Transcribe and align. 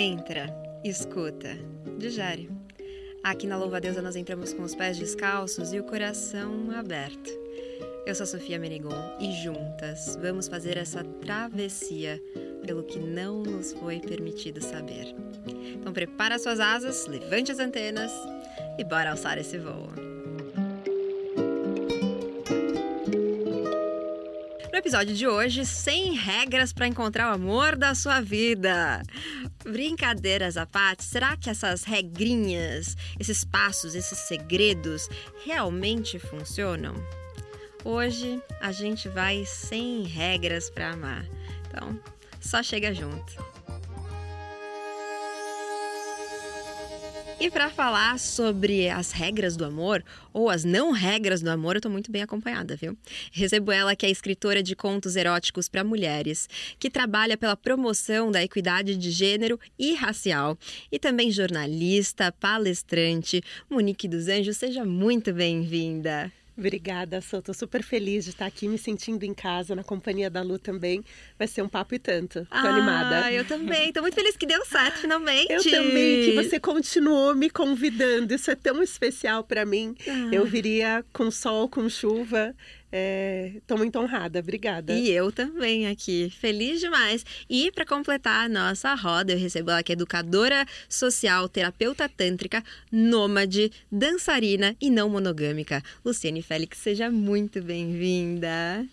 Entra, 0.00 0.46
escuta, 0.84 1.58
digere. 1.98 2.48
Aqui 3.20 3.48
na 3.48 3.56
Louva 3.56 3.80
Deusa 3.80 4.00
nós 4.00 4.14
entramos 4.14 4.52
com 4.52 4.62
os 4.62 4.72
pés 4.72 4.96
descalços 4.96 5.72
e 5.72 5.80
o 5.80 5.82
coração 5.82 6.70
aberto. 6.70 7.28
Eu 8.06 8.14
sou 8.14 8.24
Sofia 8.24 8.60
Menigon 8.60 8.94
e 9.18 9.32
juntas 9.42 10.16
vamos 10.22 10.46
fazer 10.46 10.76
essa 10.76 11.02
travessia 11.02 12.22
pelo 12.64 12.84
que 12.84 13.00
não 13.00 13.42
nos 13.42 13.72
foi 13.72 13.98
permitido 13.98 14.62
saber. 14.62 15.16
Então 15.74 15.92
prepara 15.92 16.38
suas 16.38 16.60
asas, 16.60 17.08
levante 17.08 17.50
as 17.50 17.58
antenas 17.58 18.12
e 18.78 18.84
bora 18.84 19.10
alçar 19.10 19.36
esse 19.36 19.58
voo. 19.58 19.90
No 24.78 24.80
episódio 24.80 25.12
de 25.12 25.26
hoje, 25.26 25.66
100 25.66 26.14
regras 26.14 26.72
para 26.72 26.86
encontrar 26.86 27.32
o 27.32 27.34
amor 27.34 27.74
da 27.74 27.96
sua 27.96 28.20
vida. 28.20 29.02
Brincadeiras 29.70 30.56
à 30.56 30.64
parte, 30.64 31.04
será 31.04 31.36
que 31.36 31.50
essas 31.50 31.84
regrinhas, 31.84 32.96
esses 33.20 33.44
passos, 33.44 33.94
esses 33.94 34.18
segredos 34.20 35.08
realmente 35.44 36.18
funcionam? 36.18 36.94
Hoje 37.84 38.42
a 38.60 38.72
gente 38.72 39.08
vai 39.08 39.44
sem 39.44 40.02
regras 40.02 40.70
para 40.70 40.92
amar. 40.92 41.24
Então, 41.66 42.00
só 42.40 42.62
chega 42.62 42.94
junto. 42.94 43.47
E 47.40 47.48
para 47.52 47.70
falar 47.70 48.18
sobre 48.18 48.88
as 48.88 49.12
regras 49.12 49.56
do 49.56 49.64
amor, 49.64 50.04
ou 50.32 50.50
as 50.50 50.64
não 50.64 50.90
regras 50.90 51.40
do 51.40 51.48
amor, 51.48 51.76
eu 51.76 51.80
tô 51.80 51.88
muito 51.88 52.10
bem 52.10 52.20
acompanhada, 52.20 52.74
viu? 52.74 52.98
Recebo 53.30 53.70
ela, 53.70 53.94
que 53.94 54.04
é 54.04 54.10
escritora 54.10 54.60
de 54.60 54.74
contos 54.74 55.14
eróticos 55.14 55.68
para 55.68 55.84
mulheres, 55.84 56.48
que 56.80 56.90
trabalha 56.90 57.36
pela 57.36 57.56
promoção 57.56 58.32
da 58.32 58.42
equidade 58.42 58.96
de 58.96 59.12
gênero 59.12 59.58
e 59.78 59.94
racial, 59.94 60.58
e 60.90 60.98
também 60.98 61.30
jornalista, 61.30 62.32
palestrante. 62.32 63.40
Monique 63.70 64.08
dos 64.08 64.26
Anjos, 64.26 64.56
seja 64.56 64.84
muito 64.84 65.32
bem-vinda. 65.32 66.32
Obrigada, 66.58 67.20
Sou. 67.20 67.40
Tô 67.40 67.54
super 67.54 67.84
feliz 67.84 68.24
de 68.24 68.30
estar 68.30 68.46
aqui 68.46 68.66
me 68.66 68.76
sentindo 68.76 69.22
em 69.22 69.32
casa, 69.32 69.76
na 69.76 69.84
companhia 69.84 70.28
da 70.28 70.42
Lu 70.42 70.58
também. 70.58 71.04
Vai 71.38 71.46
ser 71.46 71.62
um 71.62 71.68
papo 71.68 71.94
e 71.94 72.00
tanto. 72.00 72.40
Tô 72.40 72.46
ah, 72.50 72.68
animada. 72.68 73.32
Eu 73.32 73.44
também. 73.44 73.92
Tô 73.92 74.00
muito 74.00 74.14
feliz 74.14 74.36
que 74.36 74.44
deu 74.44 74.64
certo 74.64 74.98
finalmente. 74.98 75.52
Eu 75.52 75.62
também, 75.62 76.24
que 76.24 76.32
você 76.34 76.58
continuou 76.58 77.32
me 77.32 77.48
convidando. 77.48 78.34
Isso 78.34 78.50
é 78.50 78.56
tão 78.56 78.82
especial 78.82 79.44
para 79.44 79.64
mim. 79.64 79.94
Ah. 80.08 80.30
Eu 80.32 80.44
viria 80.44 81.04
com 81.12 81.30
sol, 81.30 81.68
com 81.68 81.88
chuva. 81.88 82.52
Estou 82.90 83.76
é, 83.76 83.78
muito 83.78 83.98
honrada, 83.98 84.38
obrigada. 84.38 84.94
E 84.94 85.10
eu 85.10 85.30
também 85.30 85.86
aqui, 85.86 86.30
feliz 86.30 86.80
demais. 86.80 87.24
E 87.48 87.70
para 87.70 87.84
completar 87.84 88.46
a 88.46 88.48
nossa 88.48 88.94
roda, 88.94 89.32
eu 89.32 89.38
recebo 89.38 89.70
ela 89.70 89.82
que 89.82 89.92
é 89.92 89.94
educadora 89.94 90.64
social, 90.88 91.48
terapeuta 91.48 92.08
tântrica, 92.08 92.64
nômade, 92.90 93.70
dançarina 93.92 94.74
e 94.80 94.90
não 94.90 95.10
monogâmica. 95.10 95.82
Luciane 96.02 96.40
Félix, 96.40 96.78
seja 96.78 97.10
muito 97.10 97.60
bem-vinda. 97.60 98.86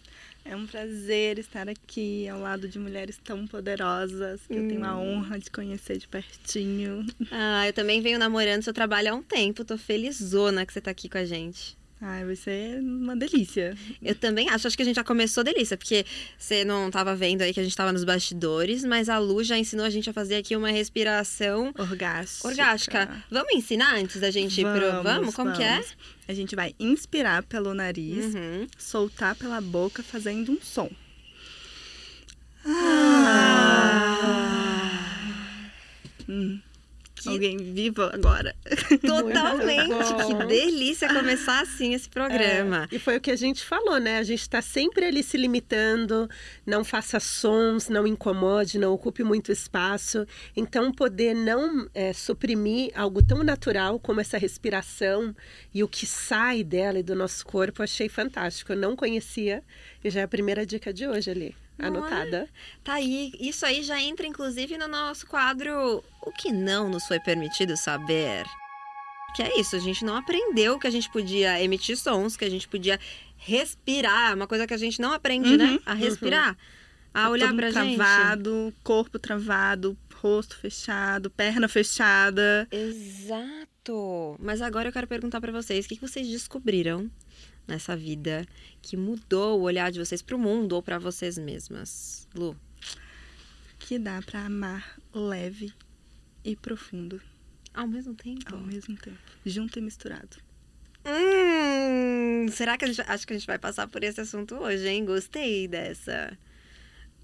É 0.44 0.56
um 0.56 0.68
prazer 0.68 1.40
estar 1.40 1.68
aqui 1.68 2.28
ao 2.28 2.40
lado 2.40 2.68
de 2.68 2.78
mulheres 2.78 3.18
tão 3.24 3.48
poderosas 3.48 4.42
que 4.46 4.54
hum. 4.54 4.64
eu 4.64 4.68
tenho 4.68 4.86
a 4.86 4.96
hum. 4.96 5.18
honra 5.18 5.40
de 5.40 5.50
conhecer 5.50 5.98
de 5.98 6.08
pertinho. 6.08 7.04
Ah, 7.32 7.66
eu 7.66 7.74
também 7.74 8.02
venho 8.02 8.20
namorando 8.20 8.62
seu 8.62 8.74
trabalho 8.74 9.12
há 9.12 9.16
um 9.16 9.24
tempo. 9.24 9.66
Tô 9.66 9.78
felizona 9.78 10.66
que 10.66 10.72
você 10.72 10.80
está 10.80 10.92
aqui 10.92 11.10
com 11.10 11.18
a 11.18 11.26
gente. 11.26 11.76
Ai, 12.02 12.26
vai 12.26 12.36
ser 12.36 12.80
uma 12.82 13.16
delícia. 13.16 13.76
Eu 14.02 14.14
também 14.16 14.50
acho. 14.50 14.68
Acho 14.68 14.76
que 14.76 14.84
a 14.84 14.86
gente 14.86 14.98
já 14.98 15.04
começou 15.04 15.44
delícia, 15.44 15.78
porque 15.78 16.06
você 16.38 16.66
não 16.66 16.88
estava 16.88 17.16
vendo 17.16 17.42
aí 17.42 17.54
que 17.54 17.60
a 17.60 17.64
gente 17.64 17.72
estava 17.72 17.94
nos 17.94 18.04
bastidores, 18.04 18.84
mas 18.84 19.08
a 19.08 19.18
Lu 19.18 19.44
já 19.44 19.58
ensinou 19.58 19.86
a 19.86 19.90
gente 19.90 20.10
a 20.10 20.14
fazer 20.14 20.36
aqui 20.36 20.56
uma 20.56 20.70
respiração 20.70 21.74
orgástica. 21.78 22.48
orgástica. 22.48 23.24
Vamos 23.32 23.54
ensinar 23.54 23.96
antes 23.96 24.20
da 24.20 24.30
gente 24.30 24.62
vamos, 24.62 24.78
ir 24.78 24.82
pro. 24.82 25.04
Vamos? 25.04 25.36
Como 25.36 25.52
vamos. 25.52 25.58
que 25.58 25.64
é? 25.64 25.84
A 26.28 26.34
gente 26.34 26.56
vai 26.56 26.76
inspirar 26.80 27.44
pelo 27.44 27.74
nariz, 27.74 28.36
uhum. 28.36 28.68
soltar 28.78 29.36
pela 29.36 29.62
boca 29.62 30.04
fazendo 30.04 30.52
um 30.52 30.60
som. 30.62 30.90
Ah. 32.66 32.72
ah. 34.22 34.66
Hum. 36.28 36.60
Que... 37.26 37.30
Alguém 37.30 37.58
vivo 37.58 38.04
agora. 38.04 38.56
Totalmente. 39.02 39.90
que 40.28 40.46
delícia 40.46 41.12
começar 41.12 41.62
assim 41.62 41.94
esse 41.94 42.08
programa. 42.08 42.88
É, 42.92 42.96
e 42.96 43.00
foi 43.00 43.18
o 43.18 43.22
que 43.22 43.32
a 43.32 43.36
gente 43.36 43.66
falou, 43.66 44.00
né? 44.00 44.20
A 44.20 44.24
gente 44.24 44.42
está 44.42 44.62
sempre 44.62 45.06
ali 45.06 45.24
se 45.24 45.38
limitando, 45.38 46.30
não 46.66 46.84
faça 46.84 47.20
sons, 47.20 47.90
não 47.90 48.06
incomode, 48.06 48.78
não 48.78 48.94
ocupe 48.94 49.24
muito 49.24 49.52
espaço. 49.52 50.26
Então, 50.56 50.92
poder 50.92 51.34
não 51.34 51.90
é, 51.94 52.14
suprimir 52.14 52.92
algo 52.96 53.24
tão 53.24 53.44
natural 53.44 54.00
como 54.00 54.22
essa 54.22 54.38
respiração 54.38 55.36
e 55.74 55.84
o 55.84 55.88
que 55.88 56.06
sai 56.06 56.64
dela 56.64 57.00
e 57.00 57.04
do 57.04 57.16
nosso 57.16 57.46
corpo, 57.46 57.82
achei 57.82 58.08
fantástico. 58.08 58.72
Eu 58.72 58.78
não 58.78 58.96
conhecia 58.96 59.64
e 60.04 60.10
já 60.10 60.22
é 60.22 60.24
a 60.24 60.28
primeira 60.28 60.66
dica 60.66 60.94
de 60.94 61.08
hoje 61.08 61.32
ali 61.32 61.65
anotada. 61.78 62.38
É? 62.38 62.48
Tá 62.84 62.94
aí. 62.94 63.32
Isso 63.40 63.66
aí 63.66 63.84
já 63.84 64.00
entra, 64.02 64.26
inclusive, 64.26 64.78
no 64.78 64.88
nosso 64.88 65.28
quadro 65.28 66.04
O 66.22 66.32
que 66.32 66.52
não 66.52 66.90
nos 66.90 67.06
foi 67.06 67.20
permitido 67.20 67.76
saber. 67.76 68.46
Que 69.36 69.44
é 69.44 69.60
isso, 69.60 69.76
a 69.76 69.80
gente 69.80 70.06
não 70.06 70.16
aprendeu 70.16 70.80
que 70.80 70.88
a 70.88 70.90
gente 70.90 71.10
podia 71.10 71.62
emitir 71.62 71.98
sons, 71.98 72.38
que 72.38 72.46
a 72.46 72.50
gente 72.50 72.68
podia 72.70 72.98
respirar. 73.36 74.34
Uma 74.34 74.48
coisa 74.48 74.66
que 74.66 74.74
a 74.74 74.78
gente 74.78 75.02
não 75.02 75.12
aprende, 75.12 75.58
né? 75.58 75.66
uhum, 75.66 75.74
né? 75.74 75.80
A 75.86 75.94
respirar. 75.94 76.52
Uhum. 76.52 76.56
A 77.14 77.24
tá 77.24 77.30
olhar 77.30 77.54
pra 77.54 77.70
travado, 77.70 77.88
gente. 77.88 77.98
Travado, 77.98 78.74
corpo 78.84 79.20
travado, 79.20 79.98
rosto 80.16 80.58
fechado, 80.58 81.30
perna 81.30 81.68
fechada. 81.68 82.68
Exato. 82.72 84.38
Mas 84.40 84.62
agora 84.62 84.90
eu 84.90 84.94
quero 84.94 85.08
perguntar 85.08 85.40
para 85.42 85.52
vocês, 85.52 85.86
o 85.86 85.90
que 85.90 86.00
vocês 86.00 86.28
descobriram 86.28 87.10
nessa 87.68 87.96
vida 87.96 88.46
que 88.82 88.96
mudou 88.96 89.60
o 89.60 89.64
olhar 89.64 89.92
de 89.92 90.00
vocês 90.00 90.22
para 90.22 90.36
o 90.36 90.40
mundo 90.40 90.74
ou 90.74 90.82
para 90.82 91.00
vocês 91.00 91.38
mesmas? 91.38 92.28
Lu. 92.36 92.56
Que 93.80 94.00
dá 94.00 94.22
para 94.22 94.46
amar 94.46 95.00
leve 95.14 95.74
e 96.44 96.56
profundo. 96.56 97.22
Ao 97.74 97.88
mesmo 97.88 98.14
tempo? 98.14 98.56
Ao 98.56 98.62
mesmo 98.62 98.96
tempo. 98.96 99.18
Junto 99.46 99.80
e 99.80 99.82
misturado. 99.82 100.38
Hum, 101.06 102.48
será 102.50 102.78
que 102.78 102.86
a 102.86 102.88
gente, 102.88 103.02
acho 103.02 103.28
que 103.28 103.34
a 103.34 103.38
gente 103.38 103.46
vai 103.46 103.60
passar 103.60 103.88
por 103.88 104.04
esse 104.04 104.22
assunto 104.22 104.56
hoje, 104.56 104.88
hein? 104.88 105.06
Gostei 105.06 105.68
dessa. 105.68 106.38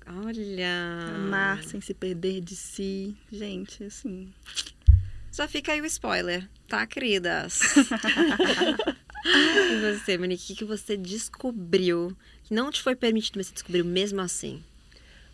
Olha. 0.05 1.15
Amar 1.15 1.63
sem 1.63 1.81
se 1.81 1.93
perder 1.93 2.41
de 2.41 2.55
si. 2.55 3.15
Gente, 3.31 3.83
assim. 3.83 4.31
Só 5.31 5.47
fica 5.47 5.71
aí 5.71 5.81
o 5.81 5.85
spoiler, 5.85 6.47
tá, 6.67 6.85
queridas? 6.85 7.61
e 9.35 9.93
você, 9.93 10.17
Monique, 10.17 10.53
o 10.53 10.55
que 10.55 10.65
você 10.65 10.97
descobriu 10.97 12.15
que 12.43 12.53
não 12.53 12.71
te 12.71 12.81
foi 12.81 12.95
permitido, 12.95 13.37
mas 13.37 13.47
você 13.47 13.53
descobriu 13.53 13.85
mesmo 13.85 14.21
assim? 14.21 14.61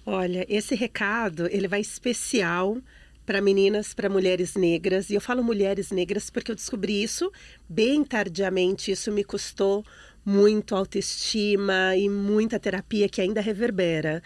Olha, 0.05 0.45
esse 0.47 0.73
recado, 0.75 1.47
ele 1.51 1.67
vai 1.67 1.81
especial 1.81 2.77
para 3.25 3.41
meninas, 3.41 3.93
para 3.93 4.09
mulheres 4.09 4.55
negras. 4.55 5.09
E 5.09 5.15
eu 5.15 5.21
falo 5.21 5.43
mulheres 5.43 5.91
negras 5.91 6.29
porque 6.29 6.49
eu 6.49 6.55
descobri 6.55 7.03
isso 7.03 7.29
bem 7.67 8.03
tardiamente. 8.03 8.89
Isso 8.89 9.11
me 9.11 9.23
custou 9.23 9.85
muito 10.25 10.75
autoestima 10.75 11.95
e 11.97 12.07
muita 12.07 12.59
terapia 12.59 13.09
que 13.09 13.21
ainda 13.21 13.41
reverbera 13.41 14.23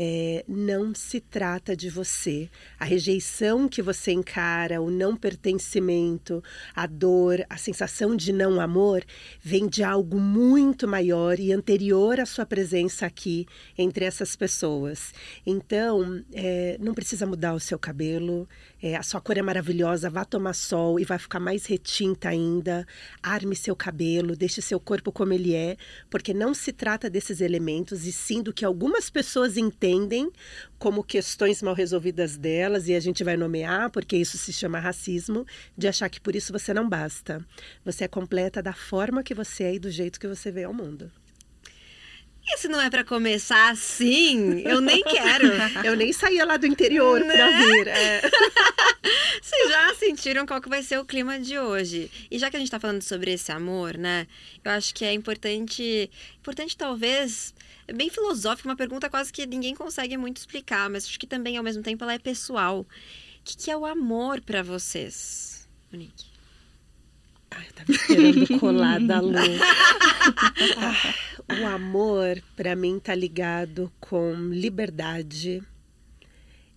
é, 0.00 0.44
não 0.46 0.94
se 0.94 1.20
trata 1.20 1.76
de 1.76 1.90
você. 1.90 2.48
A 2.78 2.84
rejeição 2.84 3.68
que 3.68 3.82
você 3.82 4.12
encara, 4.12 4.80
o 4.80 4.92
não 4.92 5.16
pertencimento, 5.16 6.40
a 6.72 6.86
dor, 6.86 7.44
a 7.50 7.56
sensação 7.56 8.14
de 8.14 8.32
não 8.32 8.60
amor, 8.60 9.04
vem 9.42 9.66
de 9.66 9.82
algo 9.82 10.20
muito 10.20 10.86
maior 10.86 11.40
e 11.40 11.52
anterior 11.52 12.20
à 12.20 12.26
sua 12.26 12.46
presença 12.46 13.06
aqui 13.06 13.44
entre 13.76 14.04
essas 14.04 14.36
pessoas. 14.36 15.12
Então, 15.44 16.24
é, 16.32 16.76
não 16.78 16.94
precisa 16.94 17.26
mudar 17.26 17.54
o 17.54 17.60
seu 17.60 17.78
cabelo, 17.78 18.48
é, 18.82 18.96
a 18.96 19.02
sua 19.02 19.20
cor 19.20 19.36
é 19.36 19.42
maravilhosa, 19.42 20.08
vá 20.08 20.24
tomar 20.24 20.52
sol 20.52 21.00
e 21.00 21.04
vai 21.04 21.18
ficar 21.18 21.40
mais 21.40 21.66
retinta 21.66 22.28
ainda. 22.28 22.86
Arme 23.22 23.56
seu 23.56 23.74
cabelo, 23.74 24.36
deixe 24.36 24.62
seu 24.62 24.78
corpo 24.78 25.10
como 25.10 25.32
ele 25.32 25.54
é, 25.54 25.76
porque 26.08 26.32
não 26.32 26.54
se 26.54 26.72
trata 26.72 27.10
desses 27.10 27.40
elementos 27.40 28.06
e 28.06 28.12
sim 28.12 28.42
do 28.42 28.52
que 28.52 28.64
algumas 28.64 29.10
pessoas 29.10 29.56
entendem 29.56 30.30
como 30.78 31.02
questões 31.02 31.60
mal 31.60 31.74
resolvidas 31.74 32.36
delas 32.36 32.86
e 32.86 32.94
a 32.94 33.00
gente 33.00 33.24
vai 33.24 33.36
nomear, 33.36 33.90
porque 33.90 34.16
isso 34.16 34.38
se 34.38 34.52
chama 34.52 34.78
racismo, 34.78 35.44
de 35.76 35.88
achar 35.88 36.08
que 36.08 36.20
por 36.20 36.36
isso 36.36 36.52
você 36.52 36.72
não 36.72 36.88
basta. 36.88 37.44
Você 37.84 38.04
é 38.04 38.08
completa 38.08 38.62
da 38.62 38.72
forma 38.72 39.24
que 39.24 39.34
você 39.34 39.64
é 39.64 39.74
e 39.74 39.78
do 39.78 39.90
jeito 39.90 40.20
que 40.20 40.28
você 40.28 40.52
veio 40.52 40.68
ao 40.68 40.74
mundo. 40.74 41.10
Se 42.56 42.68
não 42.68 42.80
é 42.80 42.90
para 42.90 43.04
começar 43.04 43.70
assim, 43.70 44.62
eu 44.62 44.80
nem 44.80 45.02
quero. 45.02 45.48
eu 45.84 45.96
nem 45.96 46.12
saía 46.12 46.44
lá 46.44 46.56
do 46.56 46.66
interior 46.66 47.20
né? 47.20 47.32
para 47.32 47.58
vir. 47.58 47.86
É. 47.86 48.22
Vocês 49.40 49.68
já 49.68 49.94
sentiram 49.94 50.44
qual 50.46 50.60
que 50.60 50.68
vai 50.68 50.82
ser 50.82 50.98
o 50.98 51.04
clima 51.04 51.38
de 51.38 51.58
hoje? 51.58 52.10
E 52.30 52.38
já 52.38 52.50
que 52.50 52.56
a 52.56 52.58
gente 52.58 52.70
tá 52.70 52.80
falando 52.80 53.02
sobre 53.02 53.32
esse 53.32 53.52
amor, 53.52 53.96
né? 53.96 54.26
Eu 54.64 54.72
acho 54.72 54.94
que 54.94 55.04
é 55.04 55.12
importante, 55.12 56.10
importante 56.38 56.76
talvez, 56.76 57.54
é 57.86 57.92
bem 57.92 58.10
filosófico, 58.10 58.68
uma 58.68 58.76
pergunta 58.76 59.08
quase 59.08 59.32
que 59.32 59.46
ninguém 59.46 59.74
consegue 59.74 60.16
muito 60.16 60.38
explicar, 60.38 60.90
mas 60.90 61.04
acho 61.04 61.18
que 61.18 61.26
também 61.26 61.56
ao 61.56 61.64
mesmo 61.64 61.82
tempo 61.82 62.02
ela 62.02 62.14
é 62.14 62.18
pessoal 62.18 62.86
que, 63.48 63.56
que 63.56 63.70
é 63.70 63.76
o 63.76 63.86
amor 63.86 64.42
para 64.42 64.62
vocês, 64.62 65.66
Monique? 65.90 66.26
Ai, 67.50 67.66
eu 67.66 67.72
tava 67.72 67.92
esperando 67.92 68.58
colar 68.58 69.00
da 69.00 69.20
Lu. 69.20 69.34
Ah, 70.76 71.14
o 71.60 71.66
amor, 71.66 72.42
para 72.56 72.76
mim, 72.76 72.98
tá 72.98 73.14
ligado 73.14 73.90
com 74.00 74.34
liberdade. 74.50 75.62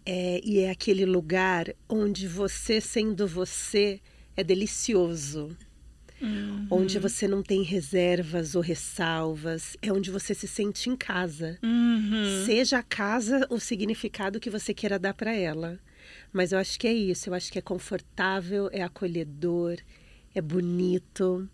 É, 0.05 0.41
e 0.43 0.59
é 0.59 0.71
aquele 0.71 1.05
lugar 1.05 1.73
onde 1.87 2.27
você, 2.27 2.79
sendo 2.79 3.27
você, 3.27 3.99
é 4.35 4.43
delicioso. 4.43 5.55
Uhum. 6.21 6.67
Onde 6.69 6.99
você 6.99 7.27
não 7.27 7.41
tem 7.41 7.63
reservas 7.63 8.55
ou 8.55 8.61
ressalvas. 8.61 9.75
É 9.81 9.91
onde 9.91 10.11
você 10.11 10.33
se 10.33 10.47
sente 10.47 10.89
em 10.89 10.95
casa. 10.95 11.57
Uhum. 11.63 12.45
Seja 12.45 12.77
a 12.77 12.83
casa 12.83 13.47
o 13.49 13.59
significado 13.59 14.39
que 14.39 14.49
você 14.49 14.73
queira 14.73 14.99
dar 14.99 15.13
para 15.13 15.33
ela. 15.33 15.79
Mas 16.31 16.51
eu 16.51 16.59
acho 16.59 16.79
que 16.79 16.87
é 16.87 16.93
isso. 16.93 17.29
Eu 17.29 17.33
acho 17.33 17.51
que 17.51 17.57
é 17.57 17.61
confortável, 17.61 18.69
é 18.71 18.83
acolhedor, 18.83 19.77
é 20.33 20.41
bonito. 20.41 21.49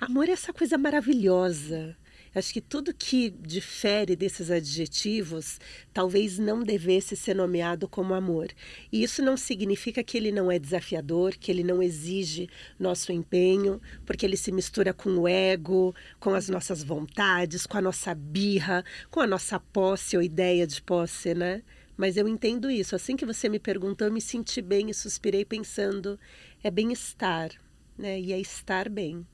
Amor 0.00 0.28
é 0.28 0.32
essa 0.32 0.52
coisa 0.52 0.76
maravilhosa. 0.76 1.96
Acho 2.34 2.52
que 2.52 2.60
tudo 2.60 2.92
que 2.92 3.30
difere 3.30 4.14
desses 4.14 4.50
adjetivos 4.50 5.58
talvez 5.90 6.38
não 6.38 6.62
devesse 6.62 7.16
ser 7.16 7.34
nomeado 7.34 7.88
como 7.88 8.12
amor. 8.12 8.48
E 8.92 9.02
isso 9.02 9.22
não 9.22 9.38
significa 9.38 10.04
que 10.04 10.18
ele 10.18 10.30
não 10.30 10.52
é 10.52 10.58
desafiador, 10.58 11.32
que 11.38 11.50
ele 11.50 11.64
não 11.64 11.82
exige 11.82 12.46
nosso 12.78 13.10
empenho, 13.10 13.80
porque 14.04 14.26
ele 14.26 14.36
se 14.36 14.52
mistura 14.52 14.92
com 14.92 15.08
o 15.16 15.26
ego, 15.26 15.94
com 16.20 16.34
as 16.34 16.50
nossas 16.50 16.82
vontades, 16.82 17.64
com 17.64 17.78
a 17.78 17.82
nossa 17.82 18.14
birra, 18.14 18.84
com 19.10 19.20
a 19.20 19.26
nossa 19.26 19.58
posse 19.58 20.14
ou 20.14 20.22
ideia 20.22 20.66
de 20.66 20.82
posse, 20.82 21.32
né? 21.32 21.62
Mas 21.96 22.18
eu 22.18 22.28
entendo 22.28 22.70
isso. 22.70 22.94
Assim 22.94 23.16
que 23.16 23.24
você 23.24 23.48
me 23.48 23.58
perguntou, 23.58 24.06
eu 24.06 24.12
me 24.12 24.20
senti 24.20 24.60
bem 24.60 24.90
e 24.90 24.94
suspirei 24.94 25.42
pensando: 25.42 26.20
é 26.62 26.70
bem-estar, 26.70 27.50
né? 27.96 28.20
E 28.20 28.32
é 28.32 28.40
estar 28.40 28.88
bem. 28.88 29.26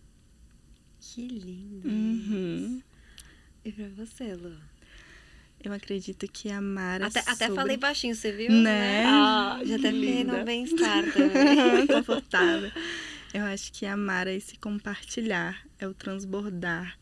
Que 1.00 1.26
lindo. 1.26 1.88
Uhum. 1.88 2.82
E 3.64 3.72
pra 3.72 3.88
você, 3.96 4.34
Lu? 4.34 4.56
Eu 5.64 5.72
acredito 5.72 6.26
que 6.26 6.50
amar 6.50 7.00
é 7.00 7.04
Até, 7.04 7.20
até 7.20 7.46
sobre... 7.46 7.54
falei 7.54 7.76
baixinho, 7.76 8.14
você 8.14 8.32
viu? 8.32 8.50
Né? 8.50 9.04
Ah, 9.06 9.60
já 9.64 9.76
até 9.76 9.92
fiquei 9.92 10.24
no 10.24 10.44
bem-estar 10.44 11.04
também. 11.12 11.86
confortável. 11.86 12.72
Eu 13.32 13.44
acho 13.44 13.72
que 13.72 13.86
amar 13.86 14.26
é 14.26 14.34
esse 14.34 14.58
compartilhar, 14.58 15.64
é 15.78 15.86
o 15.86 15.94
transbordar, 15.94 16.98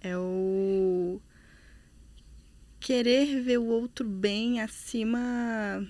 é 0.00 0.16
o 0.16 1.20
querer 2.78 3.40
ver 3.40 3.58
o 3.58 3.64
outro 3.64 4.06
bem 4.06 4.60
acima 4.60 5.88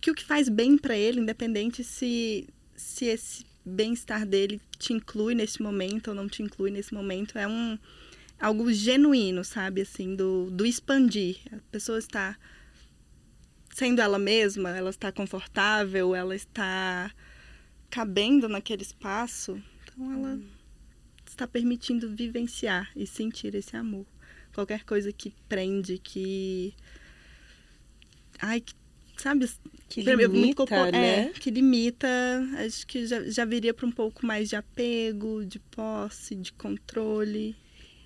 que 0.00 0.10
o 0.10 0.14
que 0.14 0.22
faz 0.22 0.50
bem 0.50 0.76
para 0.76 0.94
ele, 0.94 1.20
independente 1.20 1.82
se 1.82 2.46
se 2.76 3.06
esse 3.06 3.46
bem-estar 3.64 4.26
dele 4.26 4.60
te 4.78 4.92
inclui 4.92 5.34
nesse 5.34 5.62
momento 5.62 6.08
ou 6.08 6.14
não 6.14 6.28
te 6.28 6.42
inclui 6.42 6.70
nesse 6.70 6.92
momento, 6.92 7.38
é 7.38 7.46
um 7.46 7.78
algo 8.38 8.72
genuíno, 8.72 9.44
sabe, 9.44 9.80
assim, 9.80 10.14
do, 10.14 10.50
do 10.50 10.66
expandir. 10.66 11.38
A 11.52 11.58
pessoa 11.70 11.98
está 11.98 12.36
sendo 13.72 14.00
ela 14.00 14.18
mesma, 14.18 14.70
ela 14.70 14.90
está 14.90 15.10
confortável, 15.10 16.14
ela 16.14 16.34
está 16.34 17.10
cabendo 17.90 18.48
naquele 18.48 18.82
espaço, 18.82 19.60
então 19.84 20.12
ela 20.12 20.40
está 21.26 21.46
permitindo 21.46 22.14
vivenciar 22.14 22.90
e 22.94 23.06
sentir 23.06 23.54
esse 23.54 23.76
amor. 23.76 24.06
Qualquer 24.52 24.84
coisa 24.84 25.12
que 25.12 25.32
prende, 25.48 25.98
que. 25.98 26.74
Ai, 28.40 28.60
que, 28.60 28.74
sabe? 29.24 29.50
Que 29.88 30.02
mim, 30.02 30.10
limita, 30.10 30.28
muito 30.28 30.56
corpo- 30.66 30.92
né? 30.92 31.26
É, 31.26 31.28
que 31.30 31.50
limita. 31.50 32.06
Acho 32.64 32.86
que 32.86 33.06
já, 33.06 33.22
já 33.24 33.44
viria 33.44 33.72
para 33.74 33.86
um 33.86 33.90
pouco 33.92 34.24
mais 34.24 34.48
de 34.48 34.56
apego, 34.56 35.44
de 35.44 35.58
posse, 35.58 36.34
de 36.34 36.52
controle. 36.52 37.56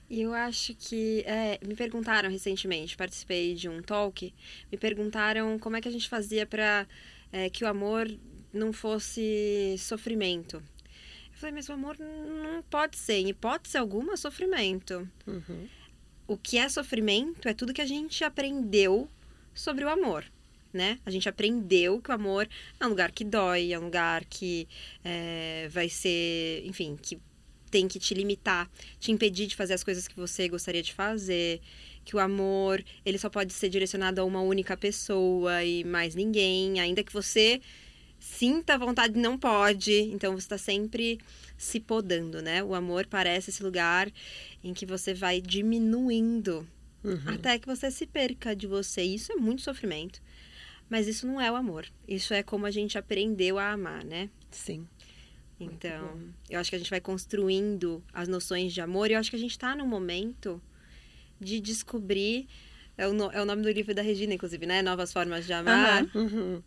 E 0.08 0.22
eu 0.22 0.32
acho 0.32 0.74
que. 0.74 1.22
é, 1.26 1.58
me 1.66 1.74
perguntaram 1.74 2.30
recentemente, 2.30 2.96
participei 2.96 3.54
de 3.54 3.68
um 3.68 3.82
talk, 3.82 4.32
me 4.72 4.78
perguntaram 4.78 5.58
como 5.58 5.76
é 5.76 5.80
que 5.80 5.88
a 5.88 5.92
gente 5.92 6.08
fazia 6.08 6.46
para 6.46 6.86
que 7.52 7.62
o 7.62 7.68
amor 7.68 8.10
não 8.52 8.72
fosse 8.72 9.74
sofrimento. 9.78 10.56
Eu 10.56 11.40
falei, 11.40 11.54
mas 11.54 11.68
o 11.68 11.72
amor 11.72 11.96
não 11.98 12.62
pode 12.62 12.96
ser, 12.96 13.18
em 13.18 13.28
hipótese 13.28 13.76
alguma, 13.76 14.16
sofrimento. 14.16 15.06
Uhum. 15.26 15.68
O 16.26 16.36
que 16.38 16.56
é 16.58 16.68
sofrimento 16.70 17.46
é 17.48 17.52
tudo 17.54 17.74
que 17.74 17.82
a 17.82 17.86
gente 17.86 18.24
aprendeu 18.24 19.08
sobre 19.54 19.84
o 19.84 19.88
amor. 19.90 20.24
Né? 20.72 20.98
A 21.06 21.10
gente 21.10 21.28
aprendeu 21.28 22.00
que 22.00 22.10
o 22.10 22.14
amor 22.14 22.46
é 22.78 22.84
um 22.84 22.90
lugar 22.90 23.10
que 23.10 23.24
dói, 23.24 23.72
é 23.72 23.78
um 23.78 23.84
lugar 23.84 24.24
que 24.26 24.68
é, 25.02 25.66
vai 25.70 25.88
ser, 25.88 26.62
enfim, 26.66 26.98
que 27.00 27.18
tem 27.70 27.88
que 27.88 27.98
te 27.98 28.12
limitar, 28.14 28.70
te 28.98 29.10
impedir 29.10 29.46
de 29.46 29.56
fazer 29.56 29.74
as 29.74 29.84
coisas 29.84 30.06
que 30.06 30.16
você 30.16 30.48
gostaria 30.48 30.82
de 30.82 30.92
fazer, 30.92 31.60
que 32.04 32.16
o 32.16 32.18
amor, 32.18 32.82
ele 33.04 33.18
só 33.18 33.28
pode 33.28 33.52
ser 33.52 33.68
direcionado 33.68 34.20
a 34.20 34.24
uma 34.24 34.40
única 34.40 34.76
pessoa 34.76 35.64
e 35.64 35.84
mais 35.84 36.14
ninguém, 36.14 36.80
ainda 36.80 37.02
que 37.02 37.12
você 37.12 37.60
sinta 38.18 38.76
vontade, 38.76 39.18
não 39.18 39.38
pode. 39.38 39.92
Então 39.92 40.32
você 40.32 40.44
está 40.46 40.58
sempre 40.58 41.18
se 41.56 41.80
podando, 41.80 42.42
né? 42.42 42.62
O 42.62 42.74
amor 42.74 43.06
parece 43.06 43.50
esse 43.50 43.62
lugar 43.62 44.10
em 44.62 44.74
que 44.74 44.86
você 44.86 45.14
vai 45.14 45.40
diminuindo 45.40 46.66
Uhum. 47.04 47.20
até 47.26 47.58
que 47.58 47.66
você 47.66 47.90
se 47.90 48.06
perca 48.06 48.56
de 48.56 48.66
você. 48.66 49.02
Isso 49.02 49.32
é 49.32 49.36
muito 49.36 49.62
sofrimento. 49.62 50.20
Mas 50.90 51.06
isso 51.06 51.26
não 51.26 51.40
é 51.40 51.50
o 51.50 51.56
amor. 51.56 51.86
Isso 52.06 52.32
é 52.32 52.42
como 52.42 52.64
a 52.66 52.70
gente 52.70 52.96
aprendeu 52.96 53.58
a 53.58 53.72
amar, 53.72 54.04
né? 54.04 54.30
Sim. 54.50 54.86
Então, 55.60 56.18
eu 56.48 56.58
acho 56.60 56.70
que 56.70 56.76
a 56.76 56.78
gente 56.78 56.90
vai 56.90 57.00
construindo 57.00 58.02
as 58.12 58.28
noções 58.28 58.72
de 58.72 58.80
amor 58.80 59.10
e 59.10 59.14
eu 59.14 59.18
acho 59.18 59.28
que 59.30 59.36
a 59.36 59.38
gente 59.40 59.50
está 59.50 59.74
no 59.74 59.86
momento 59.86 60.62
de 61.40 61.60
descobrir. 61.60 62.46
É 62.96 63.06
o, 63.06 63.12
no- 63.12 63.30
é 63.32 63.40
o 63.40 63.44
nome 63.44 63.62
do 63.62 63.70
livro 63.70 63.94
da 63.94 64.02
Regina, 64.02 64.34
inclusive, 64.34 64.66
né? 64.66 64.82
Novas 64.82 65.12
Formas 65.12 65.46
de 65.46 65.52
Amar. 65.52 66.08
Uhum. 66.14 66.62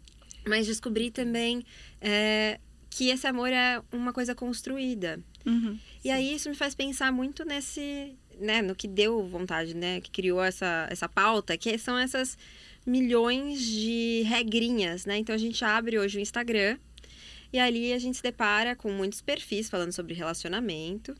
Mas 0.45 0.65
descobrir 0.65 1.11
também 1.11 1.63
é, 1.99 2.59
que 2.89 3.09
esse 3.09 3.25
amor 3.27 3.49
é 3.49 3.81
uma 3.91 4.11
coisa 4.13 4.35
construída. 4.35 5.19
Uhum. 5.45 5.77
E 6.03 6.09
aí 6.11 6.33
isso 6.35 6.49
me 6.49 6.55
faz 6.55 6.75
pensar 6.75 7.11
muito 7.11 7.45
nesse, 7.45 8.15
né, 8.39 8.61
no 8.61 8.75
que 8.75 8.87
deu 8.87 9.25
vontade, 9.27 9.73
né, 9.75 10.01
que 10.01 10.09
criou 10.11 10.43
essa, 10.43 10.87
essa 10.89 11.07
pauta, 11.07 11.57
que 11.57 11.77
são 11.77 11.97
essas 11.97 12.37
milhões 12.85 13.61
de 13.61 14.23
regrinhas, 14.25 15.05
né? 15.05 15.17
Então 15.17 15.33
a 15.35 15.37
gente 15.37 15.63
abre 15.63 15.99
hoje 15.99 16.17
o 16.17 16.21
Instagram 16.21 16.77
e 17.53 17.59
ali 17.59 17.93
a 17.93 17.99
gente 17.99 18.17
se 18.17 18.23
depara 18.23 18.75
com 18.75 18.91
muitos 18.91 19.21
perfis 19.21 19.69
falando 19.69 19.91
sobre 19.91 20.13
relacionamento 20.13 21.15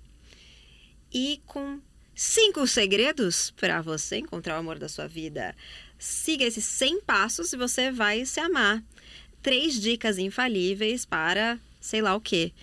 e 1.14 1.42
com 1.46 1.80
cinco 2.16 2.66
segredos 2.66 3.52
para 3.52 3.82
você 3.82 4.18
encontrar 4.18 4.56
o 4.56 4.60
amor 4.60 4.80
da 4.80 4.90
sua 4.90 5.08
vida. 5.08 5.56
Siga 5.98 6.46
esses 6.46 6.66
100 6.66 7.02
passos 7.02 7.54
e 7.54 7.58
você 7.58 7.92
vai 7.92 8.26
se 8.26 8.40
amar. 8.40 8.84
Três 9.42 9.80
dicas 9.80 10.18
infalíveis 10.18 11.06
para 11.06 11.60
sei 11.82 12.02
lá 12.02 12.16
o 12.16 12.22
quê. 12.22 12.54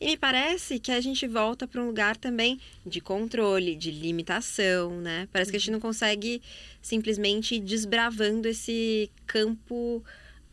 E 0.00 0.06
me 0.06 0.16
parece 0.16 0.78
que 0.78 0.92
a 0.92 1.00
gente 1.00 1.26
volta 1.26 1.66
para 1.66 1.82
um 1.82 1.86
lugar 1.86 2.16
também 2.16 2.60
de 2.86 3.00
controle, 3.00 3.74
de 3.74 3.90
limitação, 3.90 5.00
né? 5.00 5.28
Parece 5.32 5.50
que 5.50 5.56
a 5.56 5.60
gente 5.60 5.72
não 5.72 5.80
consegue 5.80 6.40
simplesmente 6.80 7.56
ir 7.56 7.60
desbravando 7.60 8.46
esse 8.46 9.10
campo 9.26 10.02